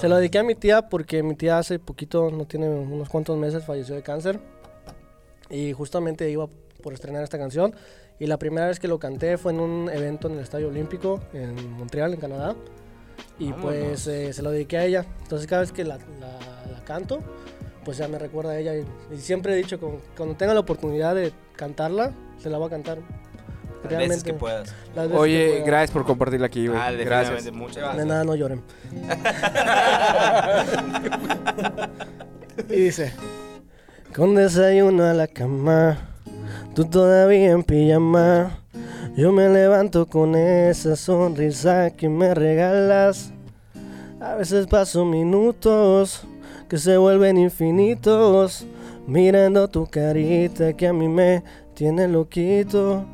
Se 0.00 0.08
lo 0.08 0.16
dediqué 0.16 0.38
a 0.38 0.42
mi 0.42 0.54
tía 0.54 0.88
porque 0.88 1.22
mi 1.22 1.34
tía 1.36 1.58
hace 1.58 1.78
poquito, 1.78 2.30
no 2.30 2.44
tiene 2.44 2.68
unos 2.68 3.08
cuantos 3.08 3.36
meses, 3.38 3.64
falleció 3.64 3.94
de 3.94 4.02
cáncer. 4.02 4.40
Y 5.48 5.72
justamente 5.72 6.28
iba 6.30 6.48
por 6.82 6.92
estrenar 6.92 7.22
esta 7.22 7.38
canción. 7.38 7.74
Y 8.18 8.26
la 8.26 8.38
primera 8.38 8.66
vez 8.66 8.80
que 8.80 8.88
lo 8.88 8.98
canté 8.98 9.36
fue 9.38 9.52
en 9.52 9.60
un 9.60 9.90
evento 9.92 10.28
en 10.28 10.34
el 10.34 10.40
Estadio 10.40 10.68
Olímpico 10.68 11.20
en 11.32 11.72
Montreal, 11.72 12.14
en 12.14 12.20
Canadá. 12.20 12.56
Y 13.38 13.52
pues 13.52 14.06
eh, 14.06 14.32
se 14.32 14.42
lo 14.42 14.50
dediqué 14.50 14.78
a 14.78 14.84
ella. 14.86 15.04
Entonces 15.22 15.46
cada 15.46 15.60
vez 15.62 15.72
que 15.72 15.84
la, 15.84 15.98
la- 15.98 16.72
la 16.72 16.84
canto, 16.84 17.20
pues 17.84 17.98
ya 17.98 18.08
me 18.08 18.18
recuerda 18.18 18.52
a 18.52 18.58
ella. 18.58 18.74
Y, 18.74 18.84
y 19.14 19.18
siempre 19.18 19.52
he 19.52 19.56
dicho, 19.56 19.78
que 19.78 19.86
cuando 20.16 20.34
tenga 20.34 20.54
la 20.54 20.60
oportunidad 20.60 21.14
de 21.14 21.32
cantarla, 21.54 22.12
se 22.38 22.48
la 22.50 22.58
voy 22.58 22.66
a 22.68 22.70
cantar. 22.70 22.98
Las 23.84 23.98
veces 23.98 24.24
que 24.24 24.34
puedas. 24.34 24.74
las 24.94 25.08
veces 25.08 25.12
que 25.12 25.16
Oye, 25.18 25.48
pueda. 25.50 25.64
gracias 25.66 25.90
por 25.92 26.04
compartirla 26.04 26.46
aquí, 26.46 26.66
güey. 26.66 26.78
Ah, 26.80 26.90
gracias. 26.92 27.52
muchas 27.52 27.76
De 27.76 27.80
gracias. 27.82 28.06
nada, 28.06 28.24
no 28.24 28.34
lloren. 28.34 28.62
y 32.70 32.76
dice: 32.76 33.12
Con 34.14 34.34
desayuno 34.34 35.04
a 35.04 35.14
la 35.14 35.26
cama, 35.26 35.98
tú 36.74 36.84
todavía 36.86 37.50
en 37.52 37.62
pijama. 37.62 38.58
Yo 39.16 39.32
me 39.32 39.48
levanto 39.48 40.06
con 40.06 40.34
esa 40.36 40.96
sonrisa 40.96 41.90
que 41.90 42.08
me 42.08 42.34
regalas. 42.34 43.32
A 44.20 44.34
veces 44.34 44.66
paso 44.66 45.04
minutos 45.04 46.26
que 46.68 46.78
se 46.78 46.96
vuelven 46.96 47.38
infinitos. 47.38 48.66
Mirando 49.06 49.68
tu 49.68 49.86
carita 49.86 50.72
que 50.72 50.88
a 50.88 50.92
mí 50.92 51.08
me 51.08 51.44
tiene 51.74 52.08
loquito. 52.08 53.06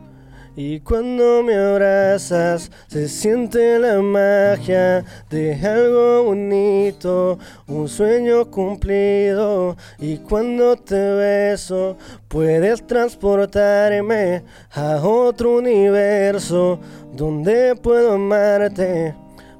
Y 0.54 0.80
cuando 0.80 1.42
me 1.42 1.54
abrazas 1.54 2.70
se 2.86 3.08
siente 3.08 3.78
la 3.78 4.02
magia 4.02 5.02
de 5.30 5.54
algo 5.54 6.24
bonito, 6.24 7.38
un 7.66 7.88
sueño 7.88 8.50
cumplido. 8.50 9.76
Y 9.98 10.18
cuando 10.18 10.76
te 10.76 11.14
beso 11.14 11.96
puedes 12.28 12.86
transportarme 12.86 14.42
a 14.72 14.96
otro 14.96 15.56
universo 15.56 16.78
donde 17.14 17.74
puedo 17.74 18.12
amarte 18.12 19.14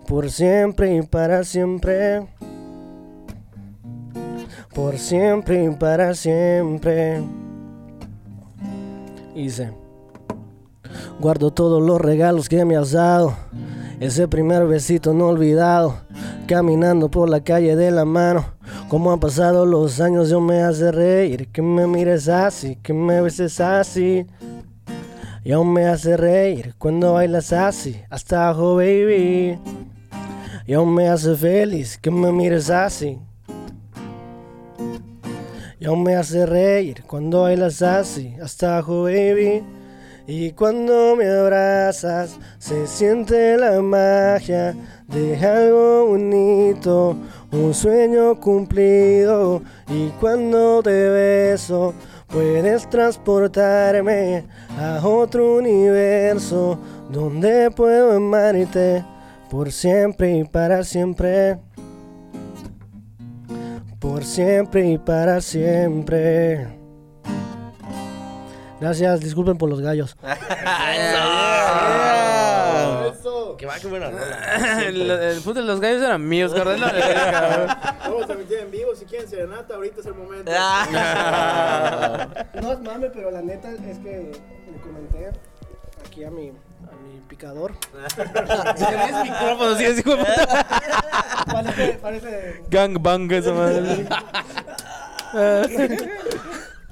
por 0.06 0.30
siempre 0.30 0.96
y 0.96 1.00
para 1.00 1.42
siempre. 1.42 2.26
Por 4.74 4.98
siempre 4.98 5.64
y 5.64 5.70
para 5.70 6.14
siempre. 6.14 7.22
Y 9.34 9.44
dice. 9.44 9.81
Guardo 11.20 11.50
todos 11.50 11.82
los 11.82 12.00
regalos 12.00 12.48
que 12.48 12.64
me 12.64 12.76
has 12.76 12.92
dado. 12.92 13.34
Ese 14.00 14.26
primer 14.28 14.66
besito 14.66 15.14
no 15.14 15.28
olvidado. 15.28 15.96
Caminando 16.46 17.10
por 17.10 17.28
la 17.28 17.40
calle 17.40 17.76
de 17.76 17.90
la 17.90 18.04
mano. 18.04 18.44
Como 18.88 19.12
han 19.12 19.20
pasado 19.20 19.64
los 19.64 20.00
años, 20.00 20.28
yo 20.28 20.40
me 20.40 20.62
hace 20.62 20.90
reír. 20.90 21.48
Que 21.48 21.62
me 21.62 21.86
mires 21.86 22.28
así, 22.28 22.76
que 22.82 22.92
me 22.92 23.20
beses 23.20 23.60
así. 23.60 24.26
Y 25.44 25.52
aún 25.52 25.72
me 25.72 25.86
hace 25.86 26.16
reír 26.16 26.74
cuando 26.78 27.14
bailas 27.14 27.52
así. 27.52 28.00
Hasta 28.10 28.48
abajo, 28.48 28.76
baby. 28.76 29.58
Y 30.66 30.74
aún 30.74 30.94
me 30.94 31.08
hace 31.08 31.34
feliz 31.34 31.98
que 31.98 32.10
me 32.10 32.30
mires 32.30 32.70
así. 32.70 33.18
Y 35.80 35.84
aún 35.84 36.04
me 36.04 36.14
hace 36.14 36.46
reír 36.46 37.02
cuando 37.06 37.42
bailas 37.42 37.82
así. 37.82 38.36
Hasta 38.40 38.74
abajo, 38.74 39.02
baby. 39.02 39.64
Y 40.26 40.52
cuando 40.52 41.16
me 41.16 41.26
abrazas 41.26 42.38
se 42.58 42.86
siente 42.86 43.56
la 43.56 43.80
magia 43.82 44.74
de 45.08 45.36
algo 45.44 46.06
bonito, 46.08 47.16
un 47.50 47.74
sueño 47.74 48.38
cumplido. 48.40 49.62
Y 49.88 50.08
cuando 50.20 50.82
te 50.82 51.08
beso 51.08 51.94
Puedes 52.32 52.88
transportarme 52.88 54.44
a 54.78 55.06
otro 55.06 55.58
universo 55.58 56.78
donde 57.10 57.70
puedo 57.70 58.12
amarte 58.16 59.04
por 59.50 59.70
siempre 59.70 60.38
y 60.38 60.44
para 60.44 60.82
siempre. 60.82 61.58
Por 64.00 64.24
siempre 64.24 64.92
y 64.92 64.96
para 64.96 65.42
siempre. 65.42 66.81
Gracias, 68.82 69.20
disculpen 69.20 69.56
por 69.56 69.70
los 69.70 69.80
gallos. 69.80 70.16
Que 73.58 73.66
va, 73.66 73.78
qué 73.78 73.86
buena 73.86 74.10
rola. 74.10 74.82
el, 74.88 75.08
el 75.08 75.40
fútbol 75.40 75.66
de 75.66 75.72
los 75.72 75.80
gallos 75.80 76.02
eran 76.02 76.26
míos, 76.26 76.52
carnal. 76.52 76.80
Vamos 78.00 78.24
a 78.24 78.26
transmitir 78.26 78.58
en 78.58 78.72
vivo 78.72 78.92
si 78.96 79.04
quieren 79.04 79.28
serenata, 79.28 79.76
ahorita 79.76 80.00
es 80.00 80.06
el 80.06 80.14
momento. 80.14 80.50
No 82.60 82.72
es 82.72 82.80
mame, 82.80 83.08
pero 83.10 83.30
la 83.30 83.40
neta 83.40 83.70
es 83.70 83.98
que 83.98 84.32
le 84.66 84.80
comenté 84.80 85.30
aquí 86.04 86.24
a 86.24 86.30
mi, 86.32 86.48
a 86.48 86.96
mi 87.04 87.20
picador. 87.28 87.74
Tienes 88.16 89.22
micrófono, 89.22 89.76
sí, 89.76 89.84
hijo 89.84 90.16
de 90.16 90.24
puta. 90.24 90.66
Parece, 91.46 91.92
parece 92.02 92.62
Gangbang 92.68 93.30
esa 93.30 93.52
madre. 93.52 94.08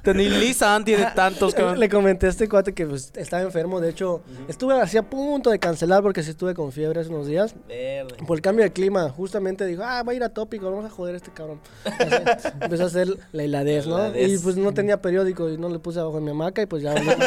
Ni 0.05 0.29
Lisa 0.29 0.79
tiene 0.83 1.07
tantos, 1.15 1.53
cabrón. 1.53 1.79
Le 1.79 1.89
comenté 1.89 2.25
a 2.25 2.29
este 2.29 2.49
cuate 2.49 2.73
que 2.73 2.85
pues, 2.85 3.11
estaba 3.15 3.43
enfermo. 3.43 3.79
De 3.79 3.89
hecho, 3.89 4.21
estuve 4.47 4.79
así 4.79 4.97
a 4.97 5.03
punto 5.03 5.49
de 5.49 5.59
cancelar 5.59 6.01
porque 6.01 6.23
sí 6.23 6.31
estuve 6.31 6.53
con 6.53 6.71
fiebre 6.71 7.01
hace 7.01 7.09
unos 7.09 7.27
días. 7.27 7.55
Verde. 7.67 8.15
Por 8.25 8.37
el 8.37 8.41
cambio 8.41 8.63
de 8.63 8.71
clima, 8.71 9.09
justamente 9.09 9.65
dijo, 9.65 9.83
ah, 9.83 10.03
va 10.03 10.11
a 10.11 10.15
ir 10.15 10.23
a 10.23 10.29
tópico, 10.29 10.71
vamos 10.71 10.85
a 10.85 10.89
joder 10.89 11.15
a 11.15 11.17
este 11.17 11.31
cabrón. 11.31 11.59
Así, 11.85 12.49
empezó 12.61 12.83
a 12.83 12.87
hacer 12.87 13.07
la 13.31 13.43
hiladez, 13.43 13.85
¿no? 13.85 13.97
hiladez. 13.97 14.31
Y 14.31 14.37
pues 14.39 14.57
no 14.57 14.73
tenía 14.73 15.01
periódico 15.01 15.49
y 15.49 15.57
no 15.57 15.69
le 15.69 15.79
puse 15.79 15.99
abajo 15.99 16.17
en 16.17 16.23
mi 16.23 16.31
hamaca 16.31 16.61
y 16.61 16.65
pues 16.65 16.83
ya. 16.83 16.95
Pues, 16.95 17.17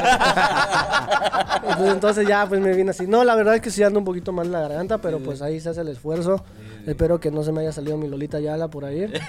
entonces 1.93 2.27
ya 2.27 2.47
pues 2.49 2.61
me 2.61 2.75
vine 2.75 2.91
así. 2.91 3.07
No, 3.07 3.25
la 3.25 3.37
verdad 3.37 3.55
es 3.55 3.61
que 3.61 3.71
sí 3.71 3.83
ando 3.83 4.01
un 4.01 4.05
poquito 4.05 4.33
mal 4.33 4.47
en 4.47 4.53
la 4.53 4.61
garganta, 4.61 4.99
pero 4.99 5.21
pues 5.21 5.43
ahí 5.43 5.61
se 5.61 5.71
hace 5.71 5.83
el 5.83 5.89
esfuerzo. 5.89 6.45
Espero 6.87 7.19
que 7.19 7.31
no 7.31 7.43
se 7.43 7.53
me 7.53 7.63
haya 7.63 7.73
salido 7.73 7.97
mi 7.97 8.09
Lolita 8.09 8.41
Yala 8.41 8.69
por 8.69 8.85
ahí. 8.85 9.11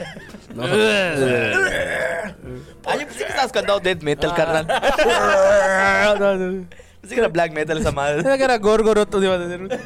Ah, 2.88 2.94
yo 2.94 3.00
pensé 3.08 3.24
que 3.24 3.30
estabas 3.30 3.52
cantando 3.52 3.80
death 3.80 4.04
metal, 4.04 4.34
carnal. 4.36 4.68
Pensé 7.02 7.16
que 7.16 7.20
era 7.22 7.30
black 7.30 7.52
metal 7.52 7.78
esa 7.78 7.92
madre. 7.92 8.22
Era 8.22 8.38
que 8.38 8.44
era 8.44 8.58
Gorgoroto, 8.58 9.22
iba 9.22 9.34
a 9.34 9.38
decir. 9.40 9.80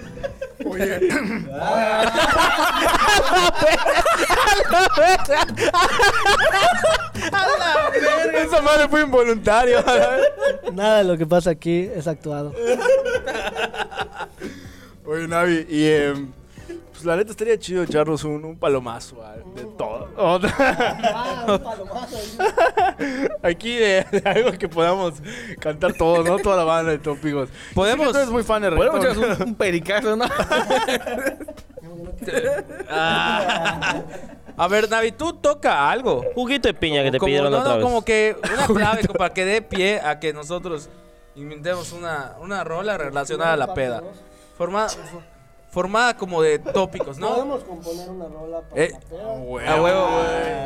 Esa 8.36 8.61
madre 8.61 8.88
fue 8.89 9.01
involuntario. 9.01 9.84
Nada 10.74 10.99
de 10.99 11.03
lo 11.05 11.17
que 11.17 11.26
pasa 11.26 11.49
aquí 11.51 11.89
es 11.93 12.07
actuado. 12.07 12.53
Oye, 15.05 15.28
Navi, 15.28 15.65
y 15.70 15.88
em, 15.88 16.32
pues 17.00 17.06
la 17.06 17.16
neta 17.16 17.32
estaría 17.32 17.58
chido 17.58 17.84
echarnos 17.84 18.26
un, 18.26 18.43
un 18.43 18.58
palomazo 18.60 19.24
ah, 19.24 19.36
de 19.56 19.64
todo. 19.78 20.10
Aquí 23.41 23.76
de, 23.78 24.06
de 24.12 24.22
algo 24.30 24.52
que 24.58 24.68
podamos 24.68 25.14
cantar 25.62 25.93
todos, 25.93 26.26
¿no? 26.28 26.38
Toda 26.39 26.58
la 26.58 26.64
banda 26.66 26.91
de 26.91 26.97
tópicos. 27.00 27.47
Podemos- 27.74 28.08
Sé 28.08 28.08
que 28.08 28.12
tú 28.12 28.18
eres 28.18 28.30
muy 28.32 28.43
fan 28.43 28.62
de 28.64 28.72
Podemos 28.72 29.00
reggaetón. 29.02 29.24
echarnos 29.24 29.39
un, 29.39 29.47
un 29.47 29.56
pericazo, 29.56 30.16
¿no? 30.18 30.26
A 34.58 34.68
ver, 34.68 34.89
Navi, 34.89 35.12
tú 35.14 35.34
toca 35.34 35.89
algo. 35.89 36.24
Juguito 36.36 36.68
de 36.68 36.74
piña 36.74 37.02
que 37.04 37.12
te 37.12 37.18
Como- 37.20 37.28
pidieron 37.28 37.52
no, 37.52 37.60
otra 37.60 37.70
no, 37.72 37.78
vez. 37.78 37.84
como 37.86 38.04
que 38.04 38.36
una 38.54 38.68
clave 38.68 39.08
como 39.08 39.18
para 39.18 39.34
que 39.34 39.45
dé 39.45 39.62
pie 39.62 40.02
a 40.02 40.20
que 40.20 40.34
nosotros 40.34 40.89
inventemos 41.36 41.93
una, 41.93 42.34
una 42.41 42.64
rola 42.66 42.97
relacionada 42.97 43.54
a 43.54 43.58
la 43.58 43.74
peda. 43.74 44.04
Formada, 44.58 44.89
fo- 44.89 45.22
formada 45.70 46.15
como 46.17 46.41
de 46.41 46.59
tópicos, 46.59 47.17
¿no? 47.17 47.30
Podemos 47.30 47.63
componer 47.63 48.09
una 48.09 48.26
rola 48.28 48.61
para 48.61 48.82
Eh, 48.84 48.91
la 48.91 48.99
peda. 48.99 49.74
A 49.76 49.82
huevo. 49.82 50.07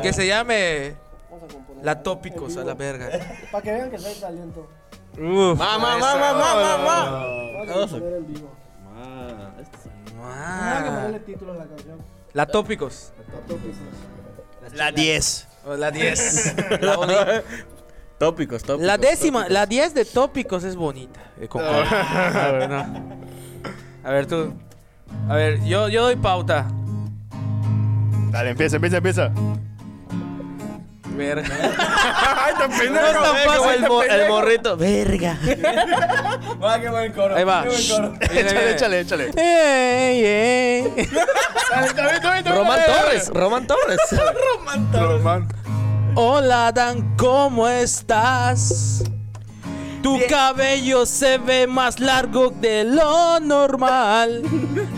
Que 0.02 0.12
se 0.12 0.26
llame 0.26 0.94
Vamos 1.30 1.44
a 1.50 1.52
componer 1.54 1.84
La 1.84 2.02
Tópicos 2.02 2.56
a 2.56 2.64
la 2.64 2.74
verga. 2.74 3.08
Para 3.52 3.62
que 3.62 3.72
vean 3.72 3.90
que 3.90 3.98
soy 3.98 4.14
talento. 4.14 4.68
Uf. 5.14 5.58
¡Mamá, 5.58 5.96
mamá, 5.98 6.16
mamá, 6.16 6.54
mamá! 6.78 7.26
Vamos 7.66 7.84
a 7.84 7.90
componer 7.90 8.14
en 8.14 8.26
vivo. 8.32 8.50
Ah. 8.96 10.76
Hay 10.78 10.84
que 10.84 10.90
ponerle 10.90 11.20
título 11.20 11.52
a 11.52 11.56
la 11.56 11.64
canción. 11.66 11.98
La 12.32 12.46
Tópicos. 12.46 13.12
La 14.74 14.90
10. 14.90 15.48
O 15.66 15.76
la 15.76 15.90
10. 15.90 16.54
La, 16.80 16.96
boni- 16.96 17.14
Tópicos, 18.18 18.62
tópicos. 18.62 18.86
la 18.86 18.96
décima, 18.96 19.48
la 19.48 19.66
10 19.66 19.92
de 19.94 20.04
Tópicos 20.04 20.62
es 20.64 20.76
bonita. 20.76 21.20
eh, 21.40 21.48
concuerdo. 21.48 21.82
A 21.94 22.50
ver, 22.52 22.70
no. 22.70 22.86
A 24.04 24.10
ver, 24.10 24.26
tú. 24.26 24.52
A 25.28 25.34
ver, 25.34 25.62
yo, 25.64 25.88
yo 25.88 26.02
doy 26.02 26.16
pauta. 26.16 26.66
Dale, 28.30 28.50
empieza, 28.50 28.76
empieza, 28.76 28.96
empieza. 28.98 29.30
Verga. 31.16 31.44
¡Ay, 32.44 32.54
tan 32.58 32.70
No 32.92 33.00
es 33.00 33.12
tan 33.12 33.36
fácil. 33.46 33.74
el, 33.84 33.88
mo- 33.88 34.02
el 34.02 34.28
morrito. 34.28 34.76
Verga. 34.76 35.38
Va, 36.62 36.80
qué 36.80 36.88
buen 36.90 37.12
coro. 37.12 37.36
Ahí 37.36 37.44
va. 37.44 37.64
Échale, 38.30 38.72
échale, 38.72 39.00
échale. 39.00 39.30
Ey, 39.36 40.24
ey. 40.24 41.08
Román 42.46 42.80
Torres, 42.86 43.28
Román 43.32 43.66
Torres. 43.66 43.98
Román. 44.92 45.48
Hola 46.16 46.70
Dan, 46.72 47.16
¿cómo 47.16 47.68
estás? 47.68 49.04
Tu 50.04 50.20
cabello 50.28 51.06
se 51.06 51.38
ve 51.38 51.66
más 51.66 51.98
largo 51.98 52.50
de 52.50 52.84
lo 52.84 53.40
normal. 53.40 54.42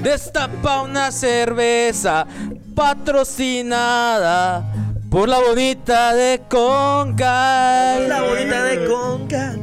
Destapa 0.02 0.82
una 0.82 1.12
cerveza 1.12 2.26
patrocinada 2.74 4.64
por 5.08 5.28
la 5.28 5.38
bonita 5.38 6.12
de 6.12 6.42
Concal. 6.48 8.08
La 8.08 8.20
bonita 8.20 8.64
de 8.64 8.84
Conca. 8.84 9.54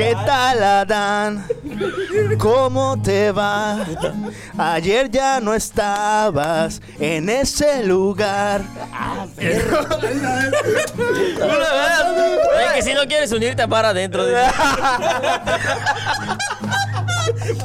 ¿Qué 0.00 0.16
tal, 0.24 0.62
Adán? 0.62 1.46
¿Cómo 2.38 3.02
te 3.02 3.32
va? 3.32 3.84
Ayer 4.56 5.10
ya 5.10 5.40
no 5.40 5.52
estabas 5.52 6.80
en 6.98 7.28
ese 7.28 7.84
lugar. 7.84 8.62
Oye, 9.36 9.60
que 12.74 12.82
si 12.82 12.94
no 12.94 13.06
quieres 13.06 13.30
unirte 13.30 13.68
para 13.68 13.90
adentro. 13.90 14.24
dice. 14.24 14.40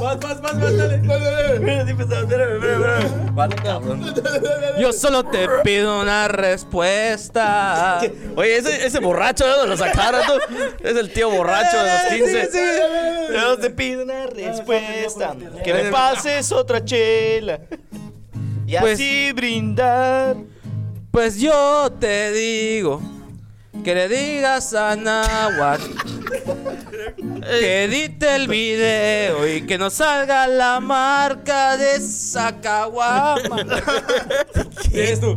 Más, 0.00 0.18
más, 0.22 0.40
más, 0.42 0.54
más, 0.54 0.76
dale. 0.76 0.94
Espérame. 0.96 1.96
Vale, 3.34 3.54
cabrón. 3.56 4.14
Yo 4.78 4.92
solo 4.92 5.24
te 5.24 5.46
pido 5.62 6.00
una 6.02 6.28
respuesta. 6.28 8.00
Oye, 8.34 8.56
ese, 8.56 8.86
ese 8.86 8.98
borracho, 9.00 9.44
¿de 9.44 9.50
dónde 9.50 9.68
lo 9.68 9.76
sacaron 9.76 10.22
tú? 10.26 10.32
Es 10.82 10.96
el 10.96 11.12
tío 11.12 11.30
borracho 11.30 11.76
de 11.78 12.18
los 12.18 12.30
15. 12.30 12.50
Yo 13.32 13.58
te 13.58 13.70
pido 13.70 14.02
una 14.04 14.26
respuesta. 14.26 15.34
Que 15.64 15.72
me 15.74 15.90
pases 15.90 16.50
otra 16.52 16.84
chela. 16.84 17.60
Y 18.66 18.76
Pues- 18.78 18.94
así 18.94 19.32
brindar. 19.32 20.36
Pues 21.10 21.38
yo 21.40 21.90
te 21.98 22.30
digo 22.32 23.00
que 23.84 23.94
le 23.94 24.08
digas 24.08 24.74
a 24.74 24.96
Nahuatl 24.96 25.84
que 27.42 27.84
edite 27.84 28.34
el 28.34 28.48
video 28.48 29.46
y 29.46 29.62
que 29.62 29.78
no 29.78 29.90
salga 29.90 30.46
la 30.46 30.80
marca 30.80 31.76
de 31.76 31.96
esa 31.96 32.60
caguama. 32.60 33.64
Eres 34.92 35.20
tú. 35.20 35.36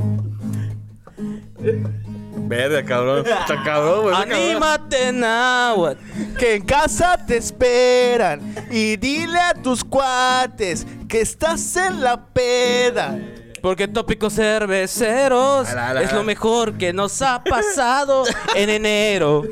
Verga, 2.48 2.84
cabrón. 2.84 3.26
Está 3.28 3.62
cabrón, 3.64 4.02
güey. 4.04 4.16
Anímate, 4.16 5.12
Nahuatl. 5.12 6.00
Que 6.38 6.56
en 6.56 6.66
casa 6.66 7.18
te 7.26 7.38
esperan 7.38 8.56
y 8.72 8.96
dile 8.98 9.40
a 9.40 9.54
tus 9.54 9.84
cuates 9.84 10.88
que 11.08 11.22
estás 11.22 11.76
en 11.76 12.02
la 12.02 12.26
peda. 12.26 13.20
Porque 13.62 13.88
tópicos 13.88 14.34
cerveceros 14.36 15.68
Ala, 15.70 15.90
ala. 15.90 16.02
es 16.02 16.14
lo 16.14 16.24
mejor 16.24 16.78
que 16.78 16.94
nos 16.94 17.22
ha 17.22 17.44
pasado 17.44 18.24
en 18.56 18.70
enero. 18.70 19.44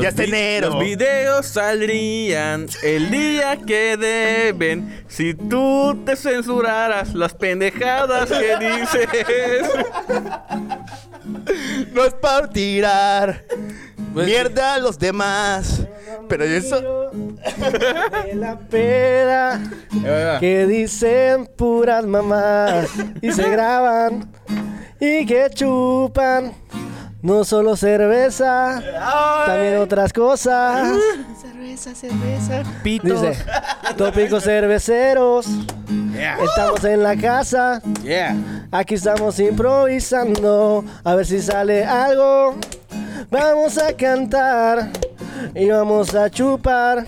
ya 0.00 0.08
está 0.10 0.22
vi- 0.22 0.28
enero. 0.28 0.70
Los 0.70 0.80
videos 0.80 1.46
saldrían 1.46 2.66
el 2.82 3.10
día 3.10 3.58
que 3.66 3.96
deben. 3.96 5.04
Si 5.08 5.34
tú 5.34 6.02
te 6.04 6.16
censuraras 6.16 7.14
las 7.14 7.34
pendejadas 7.34 8.30
que 8.30 8.56
dices. 8.58 9.08
No 11.92 12.04
es 12.04 12.14
para 12.14 12.48
tirar 12.48 13.44
mierda 14.14 14.74
a 14.74 14.78
los 14.78 14.98
demás. 14.98 15.86
Pero 16.28 16.44
eso. 16.44 17.10
De 18.24 18.34
la 18.34 18.58
peda 18.58 19.60
que 20.40 20.66
dicen 20.66 21.48
puras 21.56 22.04
mamás 22.04 22.90
y 23.22 23.32
se 23.32 23.48
graban 23.48 24.30
y 25.00 25.24
que 25.24 25.48
chupan 25.50 26.52
No 27.20 27.44
solo 27.44 27.76
cerveza, 27.76 28.80
también 29.46 29.78
otras 29.78 30.12
cosas. 30.12 30.96
Cerveza, 31.40 31.94
cerveza. 31.94 32.62
Dice, 32.84 33.44
tópicos 33.96 34.44
cerveceros. 34.44 35.46
Estamos 36.40 36.84
en 36.84 37.02
la 37.02 37.16
casa. 37.16 37.82
Aquí 38.70 38.94
estamos 38.94 39.38
improvisando. 39.40 40.84
A 41.02 41.14
ver 41.16 41.26
si 41.26 41.42
sale 41.42 41.84
algo. 41.84 42.56
Vamos 43.30 43.78
a 43.78 43.92
cantar 43.94 44.90
y 45.54 45.68
vamos 45.68 46.14
a 46.14 46.30
chupar. 46.30 47.04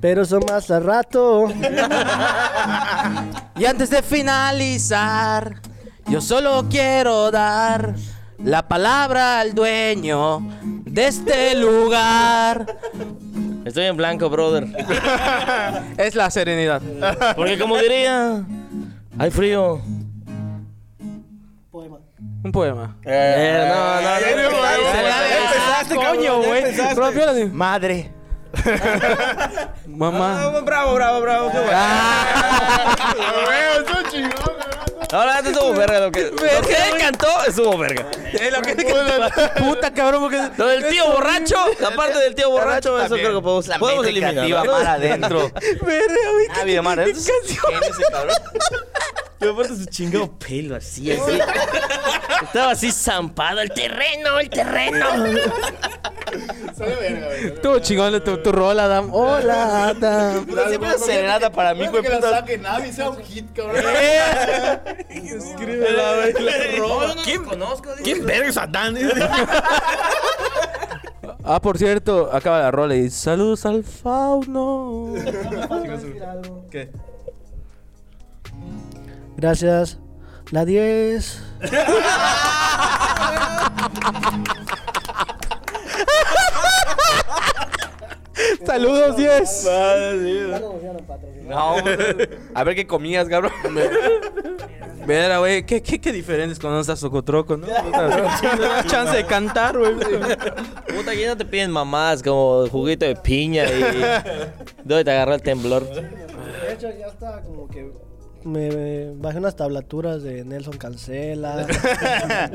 Pero 0.00 0.22
eso 0.22 0.40
más 0.40 0.70
al 0.70 0.84
rato. 0.84 1.48
Y 3.58 3.66
antes 3.66 3.90
de 3.90 4.02
finalizar, 4.02 5.56
yo 6.06 6.20
solo 6.20 6.66
quiero 6.70 7.28
dar 7.32 7.96
la 8.38 8.66
palabra 8.66 9.40
al 9.40 9.54
dueño 9.54 10.40
de 10.84 11.06
este 11.06 11.54
lugar. 11.54 12.78
Estoy 13.64 13.84
en 13.84 13.96
blanco, 13.96 14.30
brother. 14.30 14.66
Es 15.98 16.14
la 16.14 16.30
serenidad. 16.30 16.80
Porque 17.36 17.58
como 17.58 17.76
diría, 17.76 18.44
hay 19.18 19.30
frío. 19.30 19.80
Un 22.44 22.52
poema. 22.52 22.96
Eh, 23.04 23.68
no, 23.68 24.00
no, 24.00 24.10
no. 24.10 24.16
empezaste, 25.44 25.96
coño, 25.96 26.42
güey. 26.42 27.50
Madre. 27.50 28.12
Mamá. 29.86 30.48
bravo, 30.64 30.94
bravo, 30.94 31.20
bravo. 31.20 31.50
Qué 31.50 31.58
bueno. 31.58 31.78
Ahora 35.10 35.38
antes 35.38 35.52
estuvo 35.52 35.72
verga 35.72 36.00
lo 36.00 36.12
que. 36.12 36.24
Lo 36.24 36.36
que 36.36 36.74
él 36.74 36.98
cantó 36.98 37.44
estuvo 37.46 37.78
verga. 37.78 38.06
Puta 39.58 39.92
cabrón, 39.92 40.22
porque. 40.22 40.40
Lo 40.56 40.66
del 40.66 40.86
tío 40.88 41.06
borracho, 41.12 41.56
la 41.80 41.90
parte 41.92 42.18
del 42.18 42.34
tío 42.34 42.50
borracho, 42.50 43.00
eso 43.02 43.14
creo 43.14 43.36
que 43.36 43.42
podemos, 43.42 43.68
podemos 43.78 44.06
eliminar. 44.06 44.66
adentro. 44.86 45.50
Ah, 46.54 46.64
vida 46.64 46.82
mar. 46.82 46.98
¿eh? 47.00 47.12
Yo 49.40 49.52
aparte 49.52 49.76
su 49.76 49.86
chingado 49.86 50.36
pelo 50.38 50.74
así, 50.76 51.12
así. 51.12 51.38
Estaba 52.42 52.72
así 52.72 52.90
zampado. 52.90 53.60
El 53.60 53.70
terreno, 53.70 54.40
el 54.40 54.50
terreno. 54.50 55.06
Estuvo 56.48 57.78
chingón 57.80 58.22
tu, 58.22 58.38
tu 58.38 58.52
rola, 58.52 58.84
Adam. 58.84 59.12
Hola, 59.12 59.88
Adam. 59.88 60.46
Siempre 60.46 60.78
una 60.78 60.98
serenata 60.98 61.50
para 61.50 61.74
mí, 61.74 61.86
güey. 61.88 62.04
saque 62.20 62.58
Navi, 62.58 62.92
sea 62.92 63.10
un 63.10 63.20
hit, 63.22 63.52
cabrón. 63.52 63.76
¿Quién 67.24 67.44
conozco? 67.44 67.90
¿Quién 68.02 68.24
verga 68.24 68.48
es 68.48 68.56
Adán? 68.56 68.96
Ah, 71.50 71.62
por 71.62 71.78
cierto, 71.78 72.28
acaba 72.30 72.60
la 72.60 72.70
rola 72.70 72.94
y 72.94 73.04
dice, 73.04 73.16
saludos 73.16 73.64
al 73.64 73.82
fauno. 73.82 75.14
¿Qué? 76.70 76.90
Gracias. 79.38 79.98
La 80.50 80.66
10. 80.66 81.42
Saludos, 88.64 89.16
10. 89.16 89.68
No, 91.46 91.76
a 92.54 92.64
ver 92.64 92.74
qué 92.74 92.86
comías, 92.86 93.28
cabrón. 93.28 93.52
Mira, 95.06 95.38
güey, 95.38 95.64
¿qué, 95.64 95.82
qué, 95.82 95.98
qué 95.98 96.12
diferentes 96.12 96.58
cuando 96.58 96.80
estás 96.80 97.00
socotroco, 97.00 97.56
¿no? 97.56 97.66
Puta, 97.66 98.84
chance 98.86 99.16
de 99.16 99.24
cantar, 99.24 99.78
güey. 99.78 99.94
Puta, 99.94 101.12
aquí 101.12 101.24
no 101.26 101.36
te 101.36 101.46
piden 101.46 101.70
mamás 101.70 102.22
como 102.22 102.66
juguito 102.68 103.06
de 103.06 103.16
piña 103.16 103.64
y. 103.64 103.80
¿Dónde 104.84 105.04
te 105.04 105.10
agarró 105.10 105.34
el 105.34 105.42
temblor? 105.42 105.88
De 105.88 106.72
hecho, 106.74 106.90
ya 106.98 107.06
está 107.06 107.40
como 107.42 107.68
que. 107.68 107.90
Me, 108.48 109.12
bajé 109.12 109.38
unas 109.38 109.56
tablaturas 109.56 110.22
de 110.22 110.44
Nelson 110.44 110.78
Cancela. 110.78 111.66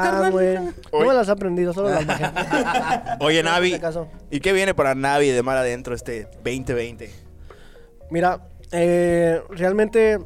carnal. 0.00 0.30
güey. 0.30 0.56
No 0.92 1.00
me 1.00 1.14
las 1.14 1.28
he 1.28 1.32
aprendido, 1.32 1.72
solo 1.72 1.90
las 1.90 2.06
bajé. 2.06 2.24
Oye, 3.20 3.42
Navi. 3.42 3.70
Si 3.70 3.74
acaso. 3.74 4.08
¿Y 4.30 4.40
qué 4.40 4.52
viene 4.52 4.74
para 4.74 4.94
Navi 4.94 5.28
de 5.30 5.42
mar 5.42 5.56
adentro 5.56 5.94
este 5.94 6.28
2020? 6.44 7.10
Mira, 8.10 8.46
eh, 8.70 9.42
realmente 9.50 10.18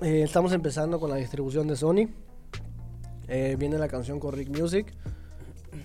eh, 0.00 0.22
estamos 0.22 0.52
empezando 0.52 0.98
con 0.98 1.10
la 1.10 1.16
distribución 1.16 1.68
de 1.68 1.76
Sony. 1.76 2.08
Eh, 3.28 3.56
viene 3.58 3.76
la 3.76 3.88
canción 3.88 4.18
con 4.18 4.32
Rick 4.32 4.48
Music. 4.48 4.94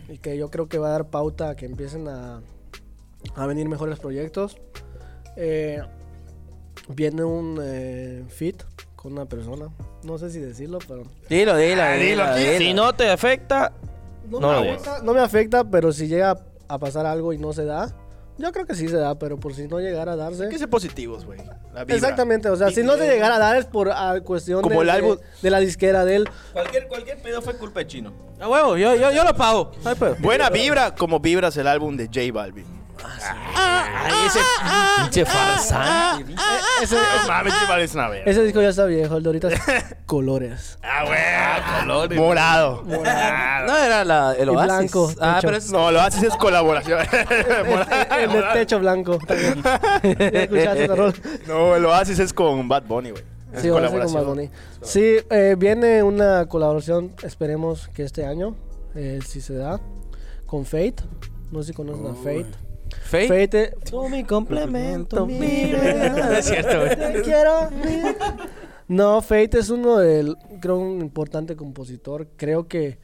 Y 0.07 0.19
que 0.19 0.37
yo 0.37 0.49
creo 0.49 0.69
que 0.69 0.77
va 0.77 0.87
a 0.87 0.91
dar 0.91 1.09
pauta 1.09 1.49
a 1.49 1.55
que 1.55 1.65
empiecen 1.65 2.07
a, 2.07 2.41
a 3.35 3.45
venir 3.45 3.67
mejores 3.67 3.99
proyectos. 3.99 4.57
Eh, 5.35 5.81
viene 6.87 7.23
un 7.23 7.59
eh, 7.61 8.23
fit 8.29 8.61
con 8.95 9.13
una 9.13 9.25
persona. 9.25 9.69
No 10.03 10.17
sé 10.17 10.29
si 10.29 10.39
decirlo, 10.39 10.79
pero... 10.87 11.03
Dilo, 11.29 11.55
dilo, 11.57 11.83
dilo. 11.97 12.23
Si 12.57 12.73
no 12.73 12.93
te 12.93 13.09
afecta, 13.09 13.73
No, 14.29 14.39
No 14.39 14.61
me 14.61 14.69
afecta, 14.69 14.99
no 15.03 15.13
me 15.13 15.19
afecta, 15.21 15.63
pero 15.63 15.91
si 15.91 16.07
llega 16.07 16.37
a 16.67 16.79
pasar 16.79 17.05
algo 17.05 17.33
y 17.33 17.37
no 17.37 17.51
se 17.53 17.65
da, 17.65 17.93
yo 18.37 18.51
creo 18.51 18.65
que 18.65 18.75
sí 18.75 18.87
se 18.87 18.95
da, 18.97 19.19
pero 19.19 19.39
por 19.39 19.53
si 19.53 19.67
no 19.67 19.79
llegara 19.79 20.13
a 20.13 20.15
darse... 20.15 20.43
Hay 20.45 20.49
que 20.49 20.57
ser 20.57 20.69
positivos, 20.69 21.25
güey. 21.25 21.39
Exactamente, 21.87 22.49
o 22.49 22.55
sea, 22.55 22.69
si 22.71 22.81
no 22.83 22.95
se 22.97 23.07
llegara 23.07 23.35
a 23.35 23.39
dar 23.39 23.57
es 23.57 23.65
por 23.65 23.89
ah, 23.91 24.19
cuestión 24.23 24.61
Como 24.61 24.81
de, 24.81 24.81
el 24.83 24.89
álbum- 24.89 25.17
de, 25.17 25.23
de 25.41 25.49
la 25.51 25.59
disquera 25.59 26.05
de 26.05 26.15
él. 26.17 26.29
Cualquier, 26.53 26.87
cualquier 26.87 27.21
pedo 27.21 27.41
fue 27.41 27.55
culpa 27.55 27.81
de 27.81 27.87
Chino. 27.87 28.13
A 28.39 28.47
huevo, 28.47 28.77
yo, 28.77 28.95
yo, 28.95 29.11
yo 29.11 29.23
lo 29.23 29.35
pago. 29.35 29.71
Buena 30.19 30.49
vibra, 30.49 30.95
como 30.95 31.19
vibras 31.19 31.55
el 31.57 31.67
álbum 31.67 31.95
de 31.97 32.05
J 32.07 32.31
Balvin. 32.33 32.65
Ay, 33.55 34.13
ese 34.27 34.39
pinche 35.01 35.25
farsán. 35.25 36.25
Ese, 36.81 36.95
Mames, 37.27 37.53
J 37.53 37.65
Balvin 37.67 37.85
es 37.85 37.93
una 37.95 38.09
verga. 38.09 38.31
ese 38.31 38.43
disco 38.43 38.61
ya 38.61 38.69
está 38.69 38.85
viejo, 38.85 39.17
el 39.17 39.23
de 39.23 39.29
ahorita 39.29 39.47
es 39.49 39.59
colores. 40.05 40.77
Ah, 40.83 41.03
güey. 41.05 42.17
Morado. 42.19 42.83
No 42.85 43.77
era 43.77 44.03
la, 44.05 44.33
el 44.33 44.47
Y 44.47 44.51
oasis. 44.51 44.65
blanco, 44.65 45.11
Ah, 45.19 45.35
techo. 45.35 45.47
pero 45.47 45.57
es... 45.57 45.71
No, 45.71 45.91
lo 45.91 46.01
haces 46.01 46.23
es 46.23 46.35
colaboración. 46.35 46.99
el 48.19 48.31
de 48.31 48.43
techo 48.53 48.79
blanco. 48.79 49.17
también. 49.19 49.61
¿Ya 49.63 50.41
escuchaste 50.43 50.83
esa 50.85 50.95
rola? 50.95 51.13
no, 51.47 51.79
lo 51.79 51.93
haces 51.93 52.19
es 52.19 52.33
con 52.33 52.67
Bad 52.67 52.83
Bunny, 52.83 53.11
güey. 53.11 53.23
Es 53.53 53.61
Sí, 53.63 53.67
ahora 53.69 53.89
sí 53.89 53.97
con 53.97 54.13
Bad 54.13 54.23
Bunny. 54.25 54.49
Sí, 54.81 55.17
eh, 55.29 55.55
viene 55.57 56.01
una 56.03 56.45
colaboración, 56.47 57.13
esperemos 57.23 57.89
que 57.89 58.03
este 58.03 58.25
año, 58.25 58.55
eh, 58.95 59.19
si 59.27 59.41
se 59.41 59.55
da, 59.55 59.79
con 60.45 60.65
Fate. 60.65 60.95
No 61.51 61.61
sé 61.61 61.67
si 61.67 61.73
conocen 61.73 62.07
a 62.07 62.13
Fate. 62.15 62.45
Fate. 63.03 63.27
Fate, 63.27 63.63
eh, 63.63 63.73
tú 63.89 64.09
mi 64.09 64.23
complemento, 64.23 65.25
mi. 65.25 65.71
Es 66.37 66.45
cierto, 66.45 66.79
güey. 66.79 66.95
Te 66.95 67.21
quiero. 67.21 67.69
No, 68.87 69.21
Fate 69.21 69.59
es 69.59 69.69
uno 69.69 69.97
del, 69.97 70.35
creo, 70.59 70.77
un 70.77 71.01
importante 71.01 71.55
compositor. 71.55 72.27
Creo 72.35 72.67
que 72.67 72.99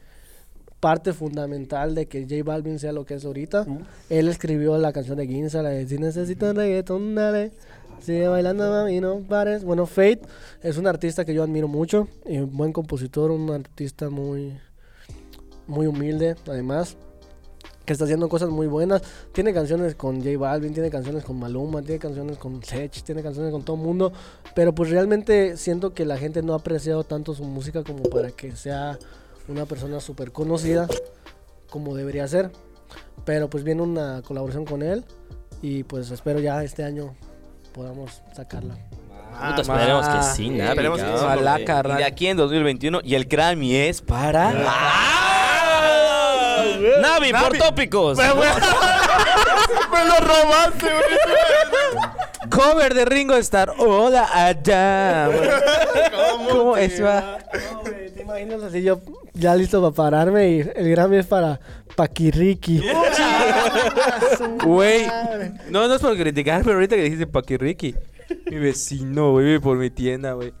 parte 0.80 1.12
fundamental 1.12 1.94
de 1.94 2.06
que 2.06 2.22
J 2.22 2.42
Balvin 2.44 2.78
sea 2.78 2.92
lo 2.92 3.04
que 3.04 3.14
es 3.14 3.24
ahorita. 3.24 3.66
Él 4.10 4.28
escribió 4.28 4.76
la 4.78 4.92
canción 4.92 5.16
de 5.16 5.26
Ginza, 5.26 5.62
la 5.62 5.70
de 5.70 5.88
Si 5.88 5.98
necesitas 5.98 6.54
reggaeton, 6.54 7.14
dale. 7.14 7.52
Sigue 8.00 8.28
bailando, 8.28 8.70
mami, 8.70 9.00
no 9.00 9.20
pares. 9.20 9.64
Bueno, 9.64 9.86
Fate 9.86 10.20
es 10.62 10.76
un 10.76 10.86
artista 10.86 11.24
que 11.24 11.34
yo 11.34 11.42
admiro 11.42 11.68
mucho. 11.68 12.06
Y 12.26 12.38
un 12.38 12.56
buen 12.56 12.72
compositor, 12.72 13.30
un 13.30 13.50
artista 13.50 14.08
muy, 14.08 14.58
muy 15.66 15.86
humilde, 15.86 16.36
además. 16.46 16.96
Que 17.88 17.94
está 17.94 18.04
haciendo 18.04 18.28
cosas 18.28 18.50
muy 18.50 18.66
buenas. 18.66 19.00
Tiene 19.32 19.54
canciones 19.54 19.94
con 19.94 20.18
J 20.18 20.36
Balvin, 20.36 20.74
tiene 20.74 20.90
canciones 20.90 21.24
con 21.24 21.38
Maluma, 21.38 21.80
tiene 21.80 21.98
canciones 21.98 22.36
con 22.36 22.62
Sech, 22.62 22.92
tiene 23.02 23.22
canciones 23.22 23.50
con 23.50 23.62
todo 23.62 23.76
el 23.76 23.82
mundo. 23.82 24.12
Pero 24.54 24.74
pues 24.74 24.90
realmente 24.90 25.56
siento 25.56 25.94
que 25.94 26.04
la 26.04 26.18
gente 26.18 26.42
no 26.42 26.52
ha 26.52 26.56
apreciado 26.56 27.04
tanto 27.04 27.32
su 27.32 27.44
música 27.44 27.84
como 27.84 28.02
para 28.02 28.30
que 28.30 28.54
sea 28.54 28.98
una 29.48 29.64
persona 29.64 30.00
súper 30.00 30.32
conocida 30.32 30.86
como 31.70 31.96
debería 31.96 32.28
ser. 32.28 32.50
Pero 33.24 33.48
pues 33.48 33.64
viene 33.64 33.80
una 33.80 34.20
colaboración 34.20 34.66
con 34.66 34.82
él 34.82 35.06
y 35.62 35.82
pues 35.84 36.10
espero 36.10 36.40
ya 36.40 36.62
este 36.62 36.84
año 36.84 37.14
podamos 37.72 38.20
sacarla. 38.34 38.76
Puta, 39.30 39.62
esperemos 39.62 40.06
que 40.06 40.22
sí, 40.34 40.50
Navi. 40.50 40.68
esperemos 40.68 41.00
que 41.00 41.06
sí. 41.06 41.12
Ojalá, 41.14 41.58
Y 41.58 41.96
de 41.96 42.04
aquí 42.04 42.26
en 42.26 42.36
2021, 42.36 43.00
y 43.02 43.14
el 43.14 43.24
Grammy 43.24 43.74
es 43.76 44.02
para... 44.02 45.37
Navi, 47.00 47.32
por 47.32 47.56
tópicos. 47.58 48.18
Me 49.92 50.04
lo 50.04 50.16
robaste, 50.20 50.86
güey. 50.86 52.50
Cover 52.50 52.94
de 52.94 53.04
Ringo 53.04 53.36
Starr. 53.36 53.74
Hola, 53.78 54.28
Adam. 54.32 55.32
¿Cómo 56.48 56.76
es? 56.76 57.02
va? 57.02 57.38
¿Te 58.14 58.22
imaginas 58.22 58.62
así 58.62 58.82
yo 58.82 59.00
ya 59.34 59.54
listo 59.54 59.80
para 59.80 59.94
pararme 59.94 60.48
y 60.50 60.60
el 60.60 60.90
Grammy 60.90 61.18
es 61.18 61.26
para 61.26 61.60
Paquirriqui? 61.96 62.82
Güey. 64.64 65.06
No, 65.70 65.88
no 65.88 65.94
es 65.94 66.02
por 66.02 66.16
criticar, 66.16 66.62
pero 66.62 66.74
ahorita 66.74 66.96
que 66.96 67.02
dijiste 67.02 67.26
Paquirriqui. 67.26 67.94
Mi 68.46 68.58
vecino, 68.58 69.32
güey, 69.32 69.46
vive 69.46 69.60
por 69.60 69.76
mi 69.76 69.90
tienda, 69.90 70.32
güey. 70.32 70.52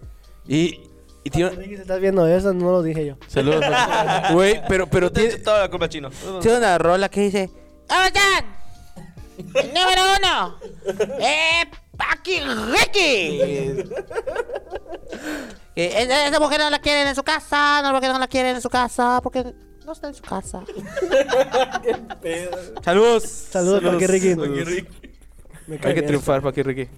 Y 0.46 0.80
Y. 1.24 1.30
Ricky, 1.30 1.76
si 1.76 1.82
estás 1.82 2.00
viendo 2.00 2.26
eso, 2.26 2.54
no 2.54 2.70
lo 2.70 2.82
dije 2.82 3.04
yo. 3.06 3.16
Saludos. 3.26 3.64
Güey, 4.32 4.62
pero, 4.68 4.86
pero 4.86 5.10
Tiene, 5.12 5.30
tiene... 5.30 5.44
toda 5.44 5.60
la 5.60 5.68
culpa 5.68 5.88
chino. 5.88 6.10
Tiene 6.40 6.58
una 6.58 6.78
rola 6.78 7.08
que 7.08 7.20
dice: 7.22 7.50
¡Oigan! 7.90 8.56
¡Número 9.74 10.02
uno! 10.18 10.58
¡Eh! 11.20 11.64
¡Paqui 11.96 12.40
Ricky! 12.40 13.40
Eh, 15.80 16.08
esa 16.26 16.40
mujer 16.40 16.58
no 16.60 16.70
la 16.70 16.80
quieren 16.80 17.06
en 17.06 17.14
su 17.14 17.22
casa, 17.22 17.80
no 17.82 17.92
porque 17.92 18.08
no 18.08 18.18
la 18.18 18.26
quieren 18.26 18.56
en 18.56 18.62
su 18.62 18.68
casa, 18.68 19.20
porque 19.22 19.54
no 19.86 19.92
está 19.92 20.08
en 20.08 20.14
su 20.14 20.22
casa. 20.22 20.62
Saludos. 22.84 23.22
Saludos, 23.24 23.82
Paqui 23.84 24.06
Ricky. 24.06 24.34
Me 25.66 25.74
Hay 25.76 25.80
cae 25.80 25.94
que 25.94 26.02
triunfar, 26.02 26.42
Paqui 26.42 26.62
Ricky. 26.62 26.88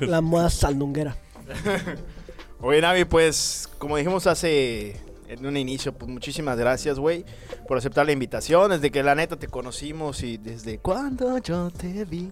La 0.00 0.20
moda 0.20 0.50
sandunguera. 0.50 1.16
Oye, 2.64 2.80
Navi, 2.80 3.04
pues, 3.04 3.68
como 3.78 3.96
dijimos 3.96 4.28
hace 4.28 4.96
en 5.28 5.44
un 5.44 5.56
inicio, 5.56 5.92
pues 5.92 6.08
muchísimas 6.08 6.56
gracias, 6.56 6.96
güey, 6.96 7.24
por 7.66 7.76
aceptar 7.76 8.06
la 8.06 8.12
invitación. 8.12 8.70
Desde 8.70 8.92
que 8.92 9.02
la 9.02 9.16
neta 9.16 9.36
te 9.36 9.48
conocimos 9.48 10.22
y 10.22 10.36
desde 10.36 10.78
cuando 10.78 11.38
yo 11.38 11.70
te 11.70 12.04
vi. 12.04 12.30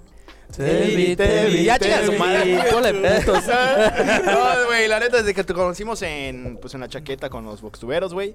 Te 0.56 0.86
vi, 0.96 1.16
te 1.16 1.46
vi, 1.46 1.64
Ya 1.64 1.78
te 1.78 1.86
chinga 1.86 2.04
su 2.06 2.12
vi. 2.12 2.18
madre. 2.18 2.60
No, 4.24 4.66
güey, 4.66 4.86
la 4.86 5.00
neta, 5.00 5.16
desde 5.16 5.34
que 5.34 5.42
te 5.42 5.52
conocimos 5.52 6.00
en, 6.02 6.58
pues, 6.60 6.74
en 6.74 6.80
la 6.80 6.88
chaqueta 6.88 7.28
con 7.28 7.44
los 7.44 7.60
boxtuberos, 7.60 8.14
güey. 8.14 8.34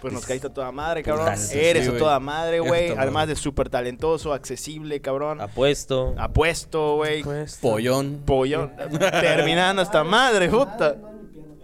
Pues 0.00 0.12
nos 0.12 0.26
caíste 0.26 0.48
a 0.48 0.52
toda 0.52 0.72
madre, 0.72 1.02
cabrón. 1.02 1.26
Gracias, 1.26 1.52
Eres 1.54 1.86
sí, 1.86 1.92
a 1.94 1.96
toda 1.96 2.18
madre, 2.20 2.60
güey. 2.60 2.90
Además 2.90 3.28
de 3.28 3.36
súper 3.36 3.68
talentoso, 3.70 4.32
accesible, 4.32 5.00
cabrón. 5.00 5.40
Apuesto. 5.40 6.14
Apuesto, 6.18 6.96
güey. 6.96 7.22
Pollón. 7.60 8.22
Pollón. 8.26 8.72
Terminando 8.98 9.82
esta 9.82 10.04
madre, 10.04 10.48
puta. 10.48 10.96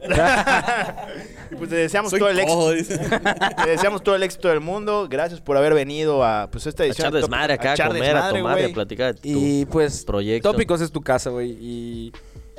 Y 0.02 1.54
pues 1.56 1.70
te 1.70 1.76
deseamos 1.76 2.10
Soy 2.10 2.18
todo 2.20 2.28
el 2.30 2.38
éxito. 2.38 2.54
cojo. 2.58 2.70
Te 3.64 3.70
deseamos 3.70 4.02
todo 4.02 4.14
el 4.14 4.22
éxito 4.22 4.48
del 4.48 4.60
mundo. 4.60 5.06
Gracias 5.08 5.40
por 5.40 5.56
haber 5.56 5.74
venido 5.74 6.24
a 6.24 6.48
pues 6.50 6.66
esta 6.66 6.82
A 6.82 6.86
edición. 6.86 7.06
echar 7.06 7.12
de 7.12 7.20
Top- 7.20 7.30
desmadre 7.30 7.54
acá, 7.54 7.70
a 7.70 7.74
echar 7.74 7.88
comer, 7.88 8.02
a 8.02 8.06
desmadre, 8.14 8.38
tomar 8.40 8.60
y 8.60 8.64
a 8.64 8.74
platicar 8.74 9.14
de 9.14 9.20
tu 9.20 9.28
Y 9.28 9.66
pues, 9.66 10.04
proyecto. 10.04 10.50
Tópicos 10.52 10.80
es 10.80 10.90
tu 10.90 11.00
casa, 11.00 11.30
güey. 11.30 11.50
Y. 11.60 12.12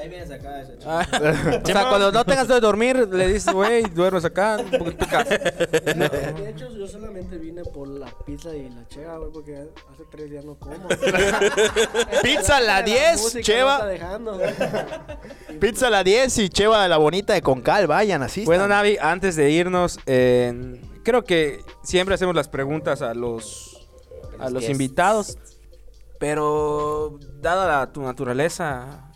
Ahí 0.04 0.10
vienes 0.10 0.32
acá. 0.32 0.62
ese 0.62 0.78
Ah, 0.86 1.08
o 1.64 1.66
sea, 1.66 1.88
cuando 1.88 2.12
no 2.12 2.26
tengas 2.26 2.48
de 2.50 2.60
dormir, 2.60 3.08
le 3.10 3.28
dices, 3.28 3.54
güey, 3.54 3.84
duermes 3.84 4.26
acá, 4.26 4.58
es 4.60 4.98
tu 4.98 5.08
casa. 5.08 5.24
De 5.30 6.50
hecho, 6.50 6.70
yo 6.76 6.86
solamente 6.88 7.38
vine 7.38 7.64
por 7.64 7.88
la 7.88 8.08
pizza 8.26 8.54
y 8.54 8.70
la 8.70 8.86
cheva, 8.90 9.18
güey, 9.18 9.32
porque 9.32 9.56
hace 9.58 10.04
tres 10.12 10.30
días 10.30 10.44
no 10.44 10.56
como. 10.56 10.74
Pizza 12.22 12.58
a 12.58 12.62
la 12.62 12.82
10, 12.82 13.22
música 13.22 13.38
no 13.40 13.44
cheva. 13.44 13.86
dejando. 13.86 14.40
Pizza 15.62 15.88
a 15.88 15.90
la 15.90 16.04
10 16.04 16.38
y 16.40 16.50
Cheva 16.50 16.86
la 16.90 16.98
bonita 16.98 17.34
de 17.34 17.42
Concal. 17.42 17.88
Vayan, 17.88 18.24
así. 18.24 18.44
Bueno. 18.44 18.68
Navi, 18.68 18.98
antes 19.02 19.38
de 19.38 19.52
irnos, 19.52 20.00
eh, 20.06 20.82
creo 21.04 21.24
que 21.24 21.62
siempre 21.82 22.16
hacemos 22.16 22.36
las 22.36 22.50
preguntas 22.50 23.02
a 23.02 23.14
los, 23.14 23.88
a 24.40 24.50
los 24.50 24.68
invitados. 24.68 25.38
Pero, 26.20 27.20
dada 27.42 27.68
la- 27.68 27.92
tu 27.92 28.02
naturaleza, 28.02 29.12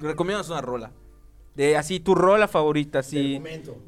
recomiendas 0.00 0.48
una 0.50 0.60
rola. 0.60 0.92
De 1.54 1.76
así, 1.76 2.00
tu 2.00 2.14
rola 2.14 2.48
favorita, 2.48 2.98
así. 3.00 3.38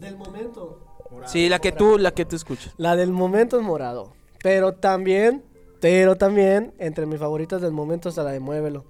Del 0.00 0.16
momento. 0.16 0.78
Sí, 1.26 1.48
la 1.48 1.58
que 1.58 1.72
tú, 1.72 1.98
la 1.98 2.12
que 2.12 2.24
tú 2.24 2.36
escuchas. 2.36 2.72
La 2.76 2.96
del 2.96 3.10
momento 3.12 3.58
es 3.58 3.62
morado. 3.62 4.12
Pero 4.42 4.72
también, 4.72 5.42
pero 5.80 6.16
también, 6.16 6.72
entre 6.78 7.06
mis 7.06 7.18
favoritas 7.18 7.60
del 7.60 7.72
momento 7.72 8.08
está 8.08 8.22
la 8.22 8.30
de 8.32 8.40
Muévelo. 8.40 8.84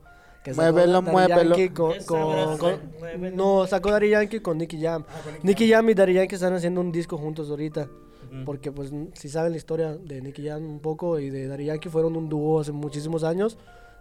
Que 0.44 0.54
Muévelo, 0.54 1.02
muévelo. 1.02 1.56
Yankee 1.56 1.74
con, 1.74 1.92
con- 2.06 2.59
con- 2.59 2.80
no, 3.34 3.66
sacó 3.66 3.90
Daddy 3.90 4.11
Yankee 4.11 4.40
con 4.40 4.59
Nicky 4.59 4.80
Jam. 4.80 5.04
Nicky 5.42 5.68
Jam 5.68 5.88
y 5.90 5.94
Daddy 5.94 6.14
Yankee 6.14 6.34
están 6.36 6.54
haciendo 6.54 6.80
un 6.80 6.92
disco 6.92 7.16
juntos 7.18 7.50
ahorita. 7.50 7.88
Porque, 8.44 8.70
pues, 8.70 8.92
si 9.14 9.28
saben 9.30 9.52
la 9.52 9.56
historia 9.56 9.96
de 9.96 10.20
Nicky 10.20 10.46
Jam 10.46 10.62
un 10.62 10.80
poco 10.80 11.18
y 11.18 11.30
de 11.30 11.48
Daddy 11.48 11.64
Yankee, 11.64 11.88
fueron 11.88 12.14
un 12.14 12.28
dúo 12.28 12.61
hace 12.61 12.72
muchísimos 12.72 13.24
años 13.24 13.56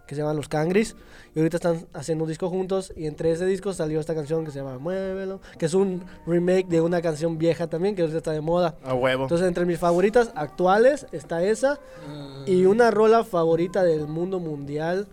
que 0.08 0.14
se 0.14 0.22
llaman 0.22 0.36
Los 0.36 0.48
Cangris. 0.48 0.96
Y 1.34 1.38
ahorita 1.38 1.58
están 1.58 1.86
haciendo 1.92 2.24
un 2.24 2.28
disco 2.28 2.48
juntos. 2.48 2.92
Y 2.96 3.06
entre 3.06 3.30
ese 3.30 3.44
disco 3.44 3.74
salió 3.74 4.00
esta 4.00 4.14
canción 4.14 4.44
que 4.44 4.50
se 4.50 4.58
llama 4.58 4.78
Muévelo, 4.78 5.40
que 5.58 5.66
es 5.66 5.74
un 5.74 6.02
remake 6.26 6.66
de 6.66 6.80
una 6.80 7.02
canción 7.02 7.36
vieja 7.36 7.66
también, 7.66 7.94
que 7.94 8.00
ahorita 8.00 8.16
está 8.16 8.32
de 8.32 8.40
moda. 8.40 8.74
A 8.82 8.94
huevo. 8.94 9.24
Entonces, 9.24 9.46
entre 9.46 9.66
mis 9.66 9.78
favoritas 9.78 10.32
actuales 10.34 11.06
está 11.12 11.44
esa 11.44 11.78
y 12.46 12.64
una 12.64 12.90
rola 12.90 13.22
favorita 13.22 13.84
del 13.84 14.08
mundo 14.08 14.40
mundial 14.40 15.06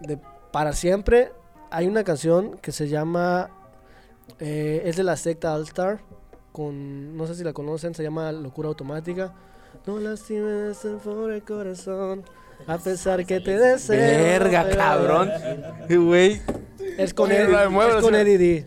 de 0.00 0.18
para 0.50 0.72
siempre. 0.72 1.30
Hay 1.70 1.86
una 1.86 2.02
canción 2.02 2.58
que 2.58 2.72
se 2.72 2.88
llama 2.88 3.50
eh, 4.40 4.82
es 4.84 4.96
de 4.96 5.04
la 5.04 5.16
secta 5.16 5.54
All 5.54 5.62
Star 5.62 6.00
con 6.50 7.16
no 7.16 7.26
sé 7.26 7.36
si 7.36 7.44
la 7.44 7.52
conocen, 7.52 7.94
se 7.94 8.02
llama 8.02 8.32
Locura 8.32 8.68
Automática. 8.68 9.32
No 9.86 10.00
lastimes 10.00 10.84
el 10.84 10.96
pobre 10.96 11.42
corazón 11.42 12.24
a 12.66 12.78
pesar 12.78 13.24
que 13.26 13.40
te 13.40 13.58
deseo. 13.58 13.96
Verga, 13.96 14.64
pero- 14.64 14.76
cabrón. 14.76 15.32
Güey. 15.88 16.40
Es 16.98 17.12
con 17.14 17.30
Oye, 17.30 17.46
la 17.48 17.64
es 17.64 18.02
con 18.02 18.14
sí. 18.14 18.20
Eddie 18.20 18.38
D. 18.38 18.66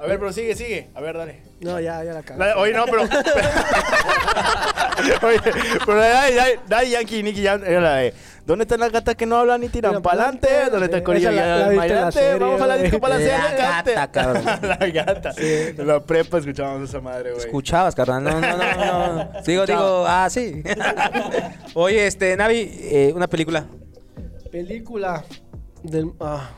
A 0.00 0.06
ver, 0.06 0.18
pero 0.18 0.32
sigue, 0.32 0.54
sigue. 0.54 0.90
A 0.94 1.00
ver, 1.00 1.16
dale. 1.16 1.42
No, 1.60 1.80
ya, 1.80 2.04
ya 2.04 2.12
la 2.12 2.22
cagué. 2.22 2.38
La- 2.38 2.56
Oye, 2.58 2.72
no, 2.72 2.84
pero. 2.86 3.02
Oye, 5.22 5.38
pero 5.84 5.98
la 5.98 6.24
de 6.24 6.58
Daddy- 6.68 6.90
Yankee 6.90 7.18
y 7.18 7.22
Nicky 7.22 7.44
Jam 7.44 7.62
era 7.64 7.80
la 7.80 7.94
de. 7.96 8.14
¿Dónde 8.46 8.62
están 8.62 8.78
las 8.78 8.92
gatas 8.92 9.16
que 9.16 9.26
no 9.26 9.36
hablan 9.38 9.60
ni 9.60 9.68
tiran 9.68 10.00
pa'lante? 10.00 10.46
pa'lante. 10.46 10.70
¿Dónde 10.70 10.84
está 10.86 10.96
el 10.98 11.02
corillo? 11.02 11.32
la- 11.32 11.46
la 11.68 11.68
la 11.68 12.38
Vamos 12.38 12.60
a 12.60 12.66
la 12.68 12.76
disco 12.76 13.00
para 13.00 13.16
hacer 13.16 13.32
La 13.32 13.56
cante. 13.56 13.92
gata, 13.94 14.12
cabrón. 14.12 14.44
La 14.62 14.76
gata. 14.86 15.32
En 15.36 15.86
la 15.86 16.00
prepa 16.00 16.38
escuchábamos 16.38 16.88
esa 16.88 17.00
madre, 17.00 17.32
güey. 17.32 17.44
Escuchabas, 17.44 17.94
carnal. 17.94 18.22
No, 18.22 18.40
no, 18.40 18.56
no. 18.56 19.12
no. 19.14 19.30
Digo, 19.44 19.66
digo, 19.66 20.04
ah, 20.06 20.28
sí. 20.30 20.62
Oye, 21.74 22.06
este, 22.06 22.36
Navi, 22.36 22.70
eh, 22.82 23.12
una 23.14 23.26
película. 23.26 23.66
Película 24.52 25.24
del. 25.82 26.12
Ah, 26.20 26.50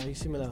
ahí 0.00 0.14
sí 0.14 0.28
me 0.28 0.38
la. 0.38 0.50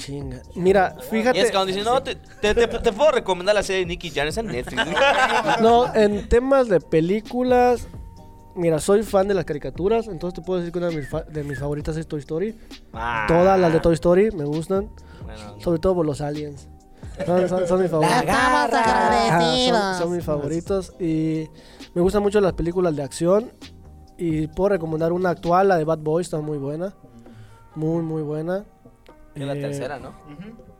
Chinga. 0.00 0.42
Mira, 0.54 0.96
Y 0.98 1.02
fíjate. 1.10 1.40
es 1.40 1.50
cuando 1.50 1.66
dicen, 1.66 1.84
no, 1.84 2.02
te, 2.02 2.16
te, 2.16 2.54
te- 2.54 2.66
te 2.66 2.92
puedo 2.92 3.10
recomendar 3.12 3.54
la 3.54 3.62
serie 3.62 3.80
de 3.80 3.86
Nicky 3.86 4.10
Jam, 4.10 4.26
está 4.28 4.40
en 4.40 4.46
Netflix. 4.48 4.82
No, 5.60 5.94
en 5.94 6.28
temas 6.28 6.68
de 6.68 6.80
películas. 6.80 7.86
Mira, 8.56 8.80
soy 8.80 9.02
fan 9.04 9.28
de 9.28 9.34
las 9.34 9.44
caricaturas, 9.44 10.08
entonces 10.08 10.40
te 10.40 10.44
puedo 10.44 10.58
decir 10.58 10.72
que 10.72 10.78
una 10.78 10.88
de 10.88 10.96
mis, 10.96 11.08
fa- 11.08 11.22
de 11.22 11.44
mis 11.44 11.58
favoritas 11.58 11.96
es 11.96 12.06
Toy 12.08 12.18
Story. 12.20 12.58
Ah, 12.92 13.24
Todas 13.28 13.58
las 13.60 13.72
de 13.72 13.78
Toy 13.80 13.94
Story 13.94 14.30
me 14.32 14.44
gustan, 14.44 14.90
bueno, 15.24 15.60
sobre 15.60 15.78
todo 15.78 15.94
por 15.94 16.06
los 16.06 16.20
aliens. 16.20 16.68
Son, 17.24 17.48
son- 17.48 17.68
son 17.68 17.80
mis 17.82 17.90
favoritos. 17.90 18.28
Ajá, 18.28 18.68
son, 19.68 19.98
son 19.98 20.16
mis 20.16 20.24
favoritos 20.24 20.92
y 20.98 21.48
me 21.94 22.02
gustan 22.02 22.22
mucho 22.22 22.40
las 22.40 22.54
películas 22.54 22.96
de 22.96 23.02
acción 23.02 23.52
y 24.18 24.46
puedo 24.48 24.70
recomendar 24.70 25.12
una 25.12 25.30
actual, 25.30 25.68
la 25.68 25.76
de 25.78 25.84
Bad 25.84 25.98
Boys, 25.98 26.26
está 26.26 26.40
muy 26.40 26.58
buena, 26.58 26.94
muy 27.76 28.02
muy 28.02 28.22
buena. 28.22 28.64
Es 29.34 29.42
la 29.42 29.54
Eh, 29.54 29.60
tercera, 29.60 29.98
¿no? 29.98 30.12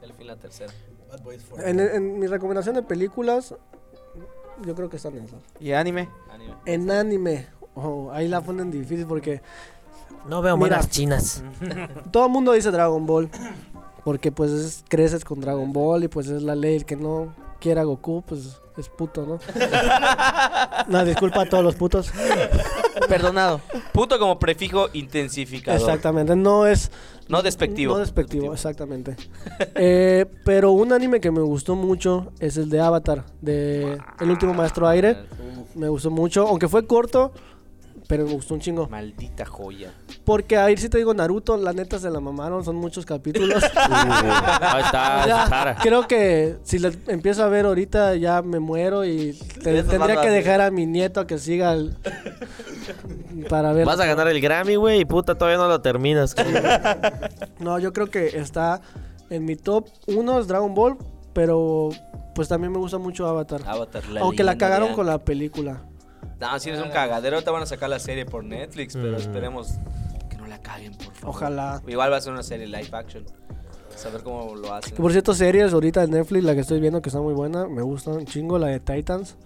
El 0.02 0.12
fin 0.14 0.26
la 0.26 0.36
tercera. 0.36 0.72
En, 1.64 1.80
en 1.80 2.18
mi 2.18 2.26
recomendación 2.26 2.74
de 2.74 2.82
películas, 2.82 3.54
yo 4.64 4.74
creo 4.74 4.88
que 4.90 4.96
están 4.96 5.16
en 5.16 5.24
esas. 5.24 5.42
¿Y 5.58 5.72
anime? 5.72 6.08
Anime. 6.30 6.54
En 6.66 6.90
anime, 6.90 7.46
oh, 7.74 8.10
ahí 8.12 8.28
la 8.28 8.40
ponen 8.40 8.70
difícil 8.70 9.06
porque 9.06 9.40
No 10.28 10.42
veo 10.42 10.56
Mira. 10.56 10.76
monas 10.76 10.90
chinas. 10.90 11.42
todo 12.10 12.26
el 12.26 12.32
mundo 12.32 12.52
dice 12.52 12.70
Dragon 12.70 13.06
Ball. 13.06 13.30
Porque 14.04 14.32
pues 14.32 14.50
es- 14.50 14.84
creces 14.88 15.24
con 15.24 15.40
Dragon 15.40 15.72
Ball 15.72 16.04
y 16.04 16.08
pues 16.08 16.28
es 16.28 16.42
la 16.42 16.54
ley. 16.54 16.76
El 16.76 16.84
que 16.84 16.96
no 16.96 17.34
quiera 17.60 17.82
Goku, 17.84 18.22
pues 18.26 18.58
es 18.78 18.88
puto, 18.88 19.26
¿no? 19.26 19.38
no, 20.88 21.04
disculpa 21.04 21.42
a 21.42 21.48
todos 21.48 21.62
los 21.62 21.74
putos. 21.74 22.10
Perdonado. 23.08 23.60
Punto 23.92 24.18
como 24.18 24.38
prefijo 24.38 24.88
intensificador. 24.92 25.80
Exactamente, 25.80 26.34
no 26.36 26.66
es... 26.66 26.90
No 27.28 27.42
despectivo. 27.42 27.94
No 27.94 28.00
despectivo, 28.00 28.52
exactamente. 28.52 29.16
Eh, 29.76 30.26
pero 30.44 30.72
un 30.72 30.92
anime 30.92 31.20
que 31.20 31.30
me 31.30 31.40
gustó 31.42 31.76
mucho 31.76 32.32
es 32.40 32.56
el 32.56 32.70
de 32.70 32.80
Avatar, 32.80 33.24
de 33.40 33.98
El 34.18 34.30
último 34.30 34.52
maestro 34.52 34.88
aire. 34.88 35.16
Me 35.76 35.88
gustó 35.88 36.10
mucho, 36.10 36.48
aunque 36.48 36.66
fue 36.66 36.86
corto, 36.86 37.32
pero 38.10 38.24
me 38.26 38.32
gustó 38.32 38.54
un 38.54 38.60
chingo. 38.60 38.88
Maldita 38.88 39.46
joya. 39.46 39.92
Porque 40.24 40.56
ahí 40.56 40.76
sí 40.76 40.88
te 40.88 40.98
digo, 40.98 41.14
Naruto, 41.14 41.56
la 41.56 41.72
neta 41.72 41.96
se 42.00 42.10
la 42.10 42.18
mamaron, 42.18 42.64
son 42.64 42.74
muchos 42.74 43.06
capítulos. 43.06 43.62
Ahí 43.76 44.82
está, 44.82 45.26
Ya, 45.28 45.76
creo 45.80 46.08
que 46.08 46.56
si 46.64 46.80
le 46.80 46.90
empiezo 47.06 47.44
a 47.44 47.48
ver 47.48 47.66
ahorita 47.66 48.16
ya 48.16 48.42
me 48.42 48.58
muero 48.58 49.04
y 49.04 49.32
te- 49.62 49.84
tendría 49.84 50.20
que 50.20 50.28
de- 50.28 50.34
dejar 50.34 50.60
a 50.60 50.72
mi 50.72 50.86
nieto 50.86 51.20
a 51.20 51.26
que 51.28 51.38
siga 51.38 51.72
el- 51.72 51.96
para 53.48 53.72
ver. 53.72 53.86
Vas 53.86 54.00
a 54.00 54.06
ganar 54.06 54.26
el 54.26 54.40
Grammy, 54.40 54.74
güey, 54.74 55.00
y 55.02 55.04
puta, 55.04 55.36
todavía 55.36 55.58
no 55.58 55.68
lo 55.68 55.80
terminas. 55.80 56.34
No, 57.60 57.78
yo 57.78 57.92
creo 57.92 58.08
que 58.10 58.26
está 58.38 58.80
en 59.30 59.44
mi 59.44 59.54
top 59.54 59.86
uno 60.08 60.40
es 60.40 60.48
Dragon 60.48 60.74
Ball, 60.74 60.98
pero 61.32 61.90
pues 62.34 62.48
también 62.48 62.72
me 62.72 62.78
gusta 62.78 62.98
mucho 62.98 63.28
Avatar. 63.28 63.60
Avatar, 63.64 64.04
la 64.08 64.20
Aunque 64.22 64.42
la 64.42 64.52
leyenda 64.54 64.66
cagaron 64.66 64.94
con 64.94 65.06
la 65.06 65.18
película. 65.18 65.82
No, 66.40 66.58
si 66.58 66.70
eres 66.70 66.80
un 66.82 66.90
cagadero, 66.90 67.42
te 67.42 67.50
van 67.50 67.62
a 67.62 67.66
sacar 67.66 67.90
la 67.90 67.98
serie 67.98 68.24
por 68.24 68.42
Netflix, 68.44 68.94
pero 68.94 69.16
esperemos 69.16 69.74
que 70.30 70.36
no 70.36 70.46
la 70.46 70.58
caguen, 70.60 70.94
por 70.94 71.12
favor. 71.14 71.36
Ojalá. 71.36 71.82
Igual 71.86 72.10
va 72.12 72.16
a 72.16 72.20
ser 72.20 72.32
una 72.32 72.42
serie 72.42 72.66
live 72.66 72.88
action. 72.92 73.24
Saber 73.94 74.22
cómo 74.22 74.54
lo 74.54 74.72
hacen. 74.72 74.94
Que 74.94 75.02
por 75.02 75.12
cierto, 75.12 75.34
series 75.34 75.72
ahorita 75.74 76.02
en 76.04 76.10
Netflix, 76.12 76.44
la 76.44 76.54
que 76.54 76.60
estoy 76.60 76.80
viendo 76.80 77.02
que 77.02 77.10
está 77.10 77.20
muy 77.20 77.34
buena, 77.34 77.66
me 77.66 77.82
gusta 77.82 78.10
un 78.10 78.24
chingo, 78.24 78.58
la 78.58 78.68
de 78.68 78.80
Titans. 78.80 79.36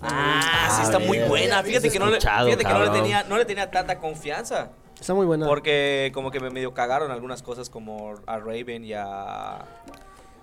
Ah, 0.00 0.72
sí 0.76 0.82
está 0.82 0.98
muy 0.98 1.18
buena. 1.20 1.62
Fíjate 1.62 1.90
que 1.90 1.98
no 1.98 2.06
le, 2.06 2.20
fíjate 2.20 2.56
que 2.64 2.72
no 2.72 2.84
le 2.84 2.90
tenía, 2.90 3.22
no 3.24 3.36
le 3.36 3.44
tenía 3.44 3.70
tanta 3.70 3.98
confianza. 3.98 4.70
Está 4.98 5.12
muy 5.14 5.26
buena. 5.26 5.46
Porque 5.46 6.10
como 6.14 6.30
que 6.30 6.40
me 6.40 6.48
medio 6.50 6.72
cagaron 6.72 7.10
algunas 7.10 7.42
cosas 7.42 7.68
como 7.68 8.14
a 8.26 8.38
Raven 8.38 8.84
y 8.84 8.94
a 8.94 9.58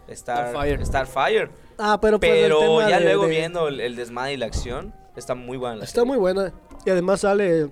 Star, 0.09 0.49
Starfire. 0.51 0.85
Starfire. 0.85 1.49
Ah, 1.79 1.97
pero 1.99 2.19
pues, 2.19 2.31
el 2.31 2.41
Pero 2.43 2.59
tema 2.59 2.89
ya 2.89 2.99
de- 2.99 3.05
luego 3.05 3.23
de- 3.23 3.29
viendo 3.29 3.67
el, 3.67 3.79
el 3.79 3.95
desmadre 3.95 4.33
y 4.33 4.37
la 4.37 4.45
acción, 4.45 4.93
está 5.15 5.35
muy 5.35 5.57
buena. 5.57 5.77
la 5.77 5.83
Está 5.85 6.01
serie. 6.01 6.07
muy 6.07 6.17
buena. 6.17 6.53
Y 6.85 6.89
además 6.89 7.21
sale 7.21 7.71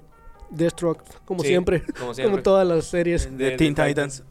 Deathstroke, 0.50 1.04
como 1.26 1.42
Sí, 1.42 1.50
siempre. 1.50 1.82
como 1.84 1.96
Como 2.00 2.14
siempre. 2.14 2.42
todas 2.42 2.68
las 2.68 2.86
series. 2.86 3.36
De, 3.38 3.52
Teen 3.52 3.76
Titans. 3.76 4.24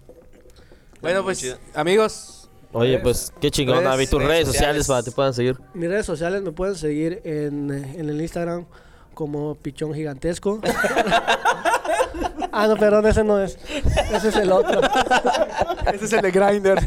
Bueno, 1.01 1.23
pues, 1.25 1.57
amigos, 1.75 2.37
Oye, 2.73 2.99
pues 3.01 3.33
qué 3.41 3.51
chingón, 3.51 3.83
Navi. 3.83 4.07
Tus 4.07 4.21
redes 4.21 4.29
redes 4.31 4.47
sociales 4.49 4.87
sociales. 4.87 4.87
para 4.87 5.01
que 5.03 5.11
te 5.11 5.15
puedan 5.17 5.35
seguir. 5.35 5.57
Mis 5.75 5.89
redes 5.89 6.07
sociales 6.07 6.43
me 6.43 6.53
pueden 6.53 6.77
seguir 6.77 7.21
en, 7.25 7.71
en 7.71 8.09
el 8.09 8.21
Instagram 8.21 8.67
como 9.15 9.55
Pichón 9.57 9.93
Gigantesco. 9.93 10.61
ah, 12.53 12.67
no, 12.69 12.77
perdón, 12.77 13.07
ese 13.07 13.25
no 13.25 13.41
es. 13.43 13.59
Ese 14.13 14.29
es 14.29 14.37
el 14.37 14.53
otro. 14.53 14.81
Ese 15.93 16.05
es 16.05 16.13
el 16.13 16.21
de 16.23 16.31
Grindr. 16.31 16.79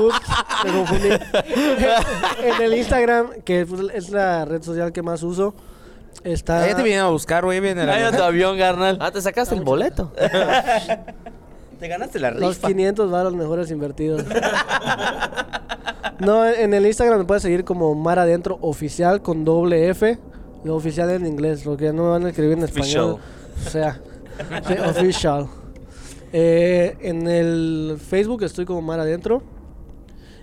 Ups, 0.00 0.20
me 0.64 0.72
confundí. 0.72 1.08
en 1.08 2.62
el 2.62 2.74
Instagram, 2.74 3.42
que 3.44 3.66
es 3.94 4.10
la 4.10 4.44
red 4.44 4.62
social 4.62 4.92
que 4.92 5.02
más 5.02 5.22
uso, 5.22 5.54
está... 6.24 6.66
Ya 6.66 6.76
te 6.76 6.82
vinieron 6.82 7.06
a 7.06 7.10
buscar, 7.10 7.44
güey, 7.44 7.60
viene 7.60 7.82
Ay, 7.82 8.02
la... 8.02 8.16
tu 8.16 8.22
avión, 8.22 8.58
carnal. 8.58 8.98
Ah, 9.00 9.10
te 9.10 9.20
sacaste 9.20 9.54
el 9.54 9.62
boleto. 9.62 10.12
Te 11.82 11.88
ganaste 11.88 12.20
la 12.20 12.30
Los 12.30 12.54
rifa. 12.54 12.68
500 12.68 13.10
varos 13.10 13.34
mejores 13.34 13.68
invertidos. 13.72 14.22
no, 16.20 16.46
en 16.46 16.74
el 16.74 16.86
Instagram 16.86 17.18
me 17.18 17.24
puedes 17.24 17.42
seguir 17.42 17.64
como 17.64 17.92
Mar 17.96 18.20
Adentro 18.20 18.56
Oficial 18.60 19.20
con 19.20 19.44
doble 19.44 19.88
F. 19.88 20.16
Lo 20.62 20.76
oficial 20.76 21.10
en 21.10 21.26
inglés, 21.26 21.66
lo 21.66 21.76
que 21.76 21.92
no 21.92 22.04
me 22.04 22.10
van 22.10 22.26
a 22.26 22.28
escribir 22.28 22.56
en 22.56 22.62
español. 22.62 23.18
O 23.66 23.68
sea, 23.68 24.00
sí, 24.64 24.74
official. 24.74 25.48
Eh, 26.32 26.96
en 27.00 27.26
el 27.26 27.98
Facebook 28.00 28.44
estoy 28.44 28.64
como 28.64 28.80
Mar 28.80 29.00
Adentro. 29.00 29.42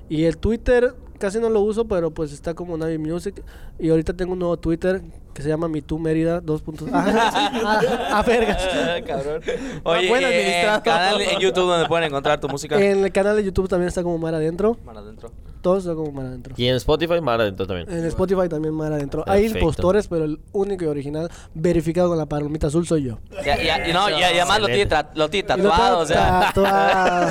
Y 0.10 0.26
el 0.26 0.38
Twitter 0.38 0.96
casi 1.20 1.40
no 1.40 1.50
lo 1.50 1.62
uso, 1.62 1.88
pero 1.88 2.12
pues 2.12 2.32
está 2.34 2.54
como 2.54 2.78
Navi 2.78 2.98
Music. 2.98 3.44
Y 3.78 3.90
ahorita 3.90 4.14
tengo 4.14 4.34
un 4.34 4.40
nuevo 4.40 4.58
Twitter 4.58 5.02
que 5.34 5.44
se 5.44 5.50
llama 5.50 5.68
MeToo 5.68 6.00
Mérida 6.00 6.42
2. 6.42 6.64
Ah, 6.92 7.32
ah, 7.64 7.82
ah, 8.12 8.24
vergas. 8.24 8.68
Cabrón. 9.06 9.42
Oye, 9.84 10.10
buen 10.10 10.24
eh, 10.26 10.82
canal 10.84 11.22
en 11.22 11.40
YouTube 11.40 11.68
donde 11.68 11.88
pueden 11.88 12.08
encontrar 12.08 12.40
tu 12.40 12.50
música. 12.50 12.80
En 12.80 13.04
el 13.04 13.12
canal 13.12 13.36
de 13.36 13.44
YouTube 13.44 13.70
también 13.70 13.88
está 13.88 14.02
como 14.02 14.18
Mar 14.18 14.34
Adentro. 14.34 14.78
Mar 14.84 14.98
adentro. 14.98 15.32
Todos 15.62 15.80
están 15.80 15.96
como 15.96 16.12
Mar 16.12 16.26
Adentro. 16.28 16.54
Y 16.58 16.68
en 16.68 16.76
Spotify, 16.76 17.20
Mara 17.22 17.44
adentro 17.44 17.68
también. 17.68 17.90
En 17.92 18.06
Spotify 18.06 18.48
también 18.48 18.74
Mar 18.74 18.94
Adentro. 18.94 19.24
Hay 19.28 19.46
impostores, 19.46 20.08
pero 20.08 20.26
el 20.26 20.40
único 20.54 20.86
y 20.86 20.88
original 20.88 21.30
verificado 21.54 22.10
con 22.10 22.18
la 22.18 22.26
palomita 22.26 22.68
azul 22.68 22.88
soy 22.88 23.04
yo. 23.04 23.20
Ya, 23.46 23.62
ya, 23.62 23.90
y 23.90 23.94
no, 23.94 24.10
y, 24.10 24.14
y 24.20 24.24
además 24.24 24.62
lo 24.62 24.68
tiene, 24.68 24.88
tra- 24.90 25.10
lo 25.16 25.30
tiene 25.30 25.50
lo 25.50 25.56
tatuado, 25.56 26.00
o 26.00 26.06
sea. 26.06 26.52
tatuado. 26.54 27.30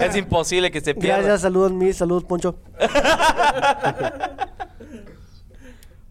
es 0.00 0.16
imposible 0.16 0.70
que 0.70 0.80
se 0.80 0.94
pierda. 0.94 1.18
Gracias, 1.18 1.42
saludos 1.42 1.72
mis, 1.72 1.96
saludos 1.96 2.24
Poncho. 2.24 2.56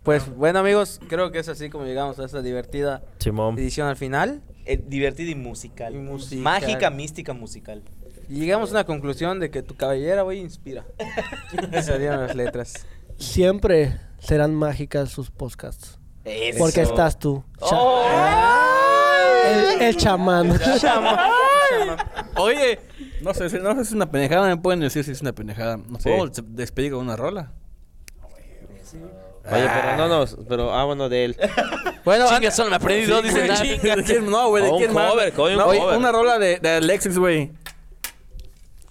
Pues, 0.04 0.36
bueno, 0.36 0.58
amigos, 0.58 1.00
creo 1.08 1.32
que 1.32 1.38
es 1.38 1.48
así 1.48 1.70
como 1.70 1.86
llegamos 1.86 2.18
a 2.18 2.26
esta 2.26 2.42
divertida 2.42 3.04
Simón. 3.20 3.56
edición 3.60 3.88
al 3.88 3.98
final. 3.98 4.42
Eh, 4.66 4.84
y 4.90 5.36
musical. 5.36 5.94
Y 5.94 6.00
musical. 6.00 6.40
Mágica, 6.44 6.90
mística, 6.90 7.34
musical. 7.34 7.84
Y 8.32 8.40
llegamos 8.40 8.70
a 8.70 8.74
una 8.76 8.84
conclusión 8.86 9.42
de 9.42 9.52
que 9.52 9.62
tu 9.62 9.76
cabellera, 9.76 10.22
güey, 10.22 10.40
inspira. 10.40 10.86
Salieron 11.84 12.26
las 12.28 12.36
letras. 12.36 12.86
Siempre 13.18 14.00
serán 14.20 14.56
mágicas 14.56 15.10
sus 15.10 15.30
podcasts. 15.32 16.00
Eso. 16.24 16.60
Porque 16.60 16.82
estás 16.82 17.20
tú. 17.20 17.44
Cha- 17.60 17.76
¡Oh! 17.78 18.06
el, 19.76 19.82
el 19.82 19.98
chamán. 19.98 20.58
Oye, 22.38 22.80
no 23.22 23.34
sé, 23.34 23.50
si- 23.50 23.58
no 23.60 23.72
sé 23.76 23.84
si 23.84 23.90
es 23.90 23.92
una 23.94 24.10
pendejada, 24.10 24.48
me 24.48 24.58
pueden 24.58 24.80
decir 24.80 25.04
si 25.04 25.12
es 25.12 25.22
una 25.22 25.34
pendejada. 25.34 25.78
¿Nos 25.78 26.02
podemos 26.04 26.32
des- 26.32 26.46
despedir 26.56 26.92
con 26.94 27.02
una 27.02 27.16
rola? 27.18 27.52
Oye, 29.52 29.68
pero 29.74 29.98
no, 29.98 30.08
no, 30.08 30.26
pero 30.48 30.74
ah, 30.74 30.86
bueno, 30.86 31.10
de 31.10 31.26
él. 31.26 31.38
Bueno, 32.04 32.26
Chinga, 32.30 32.50
solo 32.50 32.72
me 32.72 32.78
aprendí 32.78 33.06
dos, 33.06 33.22
dice 33.22 33.46
güey, 33.46 33.58
chinga. 33.80 33.96
¿De 33.98 34.04
quién? 34.04 34.28
No, 34.28 34.50
güey, 34.50 34.64
¿de 34.64 34.72
quién 34.76 34.92
más? 34.92 35.12
cover, 35.12 35.32
coño, 35.34 35.54
un 35.54 35.60
No, 35.60 35.66
cover. 35.80 35.98
Una 36.00 36.12
rola 36.12 36.40
de, 36.40 36.58
de 36.60 36.70
Alexis, 36.70 37.16
güey. 37.16 37.52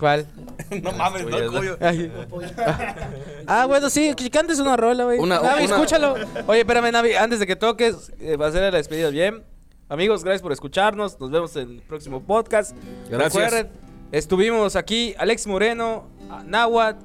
¿Cuál? 0.00 0.26
No 0.82 0.92
mames, 0.92 1.26
no, 1.26 1.52
coño. 1.52 1.76
Ah, 3.46 3.66
bueno, 3.66 3.90
sí, 3.90 4.14
que 4.14 4.30
cantes 4.30 4.58
una 4.58 4.76
rola, 4.76 5.04
güey. 5.04 5.18
Una- 5.18 5.40
Navi, 5.40 5.64
una- 5.64 5.74
escúchalo. 5.74 6.14
Oye, 6.46 6.60
espérame, 6.60 6.92
Navi, 6.92 7.14
antes 7.14 7.38
de 7.40 7.46
que 7.46 7.56
toques, 7.56 8.12
eh, 8.20 8.36
va 8.36 8.46
a 8.48 8.52
ser 8.52 8.62
la 8.72 8.76
despedida 8.78 9.10
bien. 9.10 9.42
Amigos, 9.88 10.22
gracias 10.22 10.42
por 10.42 10.52
escucharnos. 10.52 11.18
Nos 11.20 11.30
vemos 11.30 11.54
en 11.56 11.70
el 11.70 11.82
próximo 11.82 12.22
podcast. 12.22 12.76
Gracias. 13.08 13.34
Recuerden, 13.34 13.70
estuvimos 14.12 14.76
aquí, 14.76 15.14
Alex 15.18 15.46
Moreno, 15.48 16.08
Nahuat, 16.46 16.96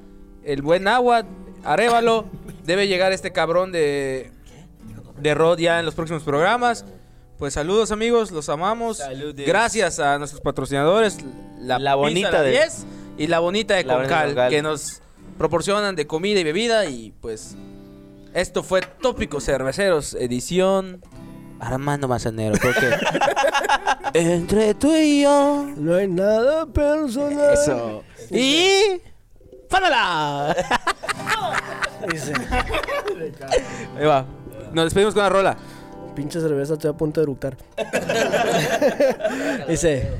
el 0.43 0.61
buen 0.61 0.83
Nahuat, 0.83 1.25
Arevalo. 1.63 2.25
Debe 2.65 2.87
llegar 2.87 3.11
este 3.11 3.31
cabrón 3.31 3.71
de, 3.71 4.31
de 5.19 5.33
Rod 5.33 5.57
ya 5.59 5.79
en 5.79 5.85
los 5.85 5.95
próximos 5.95 6.21
programas. 6.23 6.85
Pues 7.37 7.53
saludos, 7.53 7.91
amigos, 7.91 8.31
los 8.31 8.47
amamos. 8.49 8.97
Saludes. 8.97 9.45
Gracias 9.45 9.99
a 9.99 10.17
nuestros 10.17 10.41
patrocinadores, 10.41 11.17
la, 11.59 11.77
La 11.79 11.91
Pizza 11.91 11.95
Bonita 11.95 12.31
La 12.31 12.41
de- 12.43 12.51
10 12.51 12.85
y 13.17 13.27
la 13.27 13.39
bonita 13.39 13.73
de 13.75 13.83
La 13.83 13.95
Bonita 13.95 14.09
Concal, 14.15 14.27
Concal. 14.29 14.49
que 14.49 14.61
nos 14.61 15.01
proporcionan 15.37 15.95
de 15.95 16.07
comida 16.07 16.39
y 16.39 16.43
bebida. 16.45 16.85
Y 16.85 17.13
pues, 17.19 17.55
esto 18.33 18.63
fue 18.63 18.81
Tópicos 19.01 19.43
Cerveceros, 19.45 20.13
edición 20.13 21.01
Armando 21.59 22.07
Mazanero. 22.07 22.55
Porque 22.61 22.89
entre 24.13 24.73
tú 24.75 24.95
y 24.95 25.23
yo. 25.23 25.67
No 25.75 25.95
hay 25.95 26.07
nada 26.07 26.65
personal. 26.67 27.53
Eso. 27.53 28.03
Y. 28.31 29.01
Dice, 32.11 32.33
Ahí 33.97 34.05
va. 34.05 34.25
Nos 34.71 34.85
despedimos 34.85 35.13
con 35.13 35.21
una 35.23 35.29
rola. 35.29 35.57
Pinche 36.15 36.39
cerveza, 36.39 36.73
estoy 36.73 36.89
a 36.89 36.93
punto 36.93 37.19
de 37.19 37.25
eructar. 37.25 37.57
Dice. 39.67 40.11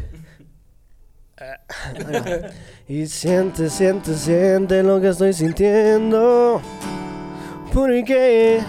va. 1.39 2.49
Y 2.87 3.07
siente, 3.07 3.69
siente, 3.69 4.13
siente 4.13 4.83
lo 4.83 5.01
que 5.01 5.09
estoy 5.09 5.33
sintiendo. 5.33 6.61
¿Por 7.73 7.89
qué 8.03 8.59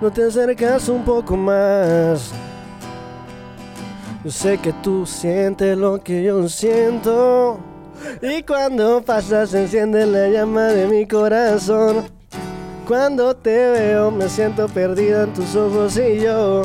no 0.00 0.12
te 0.12 0.24
acercas 0.24 0.88
un 0.88 1.04
poco 1.04 1.36
más? 1.36 2.30
Yo 4.24 4.30
sé 4.30 4.58
que 4.58 4.72
tú 4.74 5.04
sientes 5.04 5.76
lo 5.76 5.98
que 6.00 6.22
yo 6.22 6.48
siento. 6.48 7.58
Y 8.22 8.42
cuando 8.42 9.02
pasas 9.02 9.52
enciende 9.54 10.06
la 10.06 10.28
llama 10.28 10.68
de 10.68 10.86
mi 10.86 11.06
corazón. 11.06 12.13
Cuando 12.86 13.34
te 13.34 13.70
veo 13.70 14.10
me 14.10 14.28
siento 14.28 14.68
perdida 14.68 15.22
en 15.22 15.32
tus 15.32 15.56
ojos 15.56 15.96
y 15.96 16.20
yo 16.20 16.62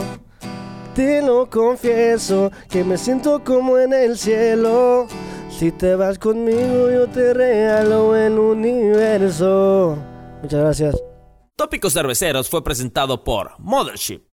te 0.93 1.22
lo 1.22 1.49
confieso 1.49 2.51
que 2.70 2.84
me 2.84 2.97
siento 2.97 3.41
como 3.41 3.78
en 3.78 3.93
el 3.93 4.17
cielo. 4.17 5.07
Si 5.49 5.72
te 5.72 5.95
vas 5.95 6.20
conmigo 6.20 6.91
yo 6.91 7.07
te 7.07 7.34
regalo 7.34 8.17
el 8.17 8.38
universo. 8.38 9.97
Muchas 10.41 10.59
gracias. 10.59 10.95
Tópicos 11.55 11.93
Cerveceros 11.93 12.49
fue 12.49 12.63
presentado 12.63 13.24
por 13.24 13.51
Mothership. 13.59 14.22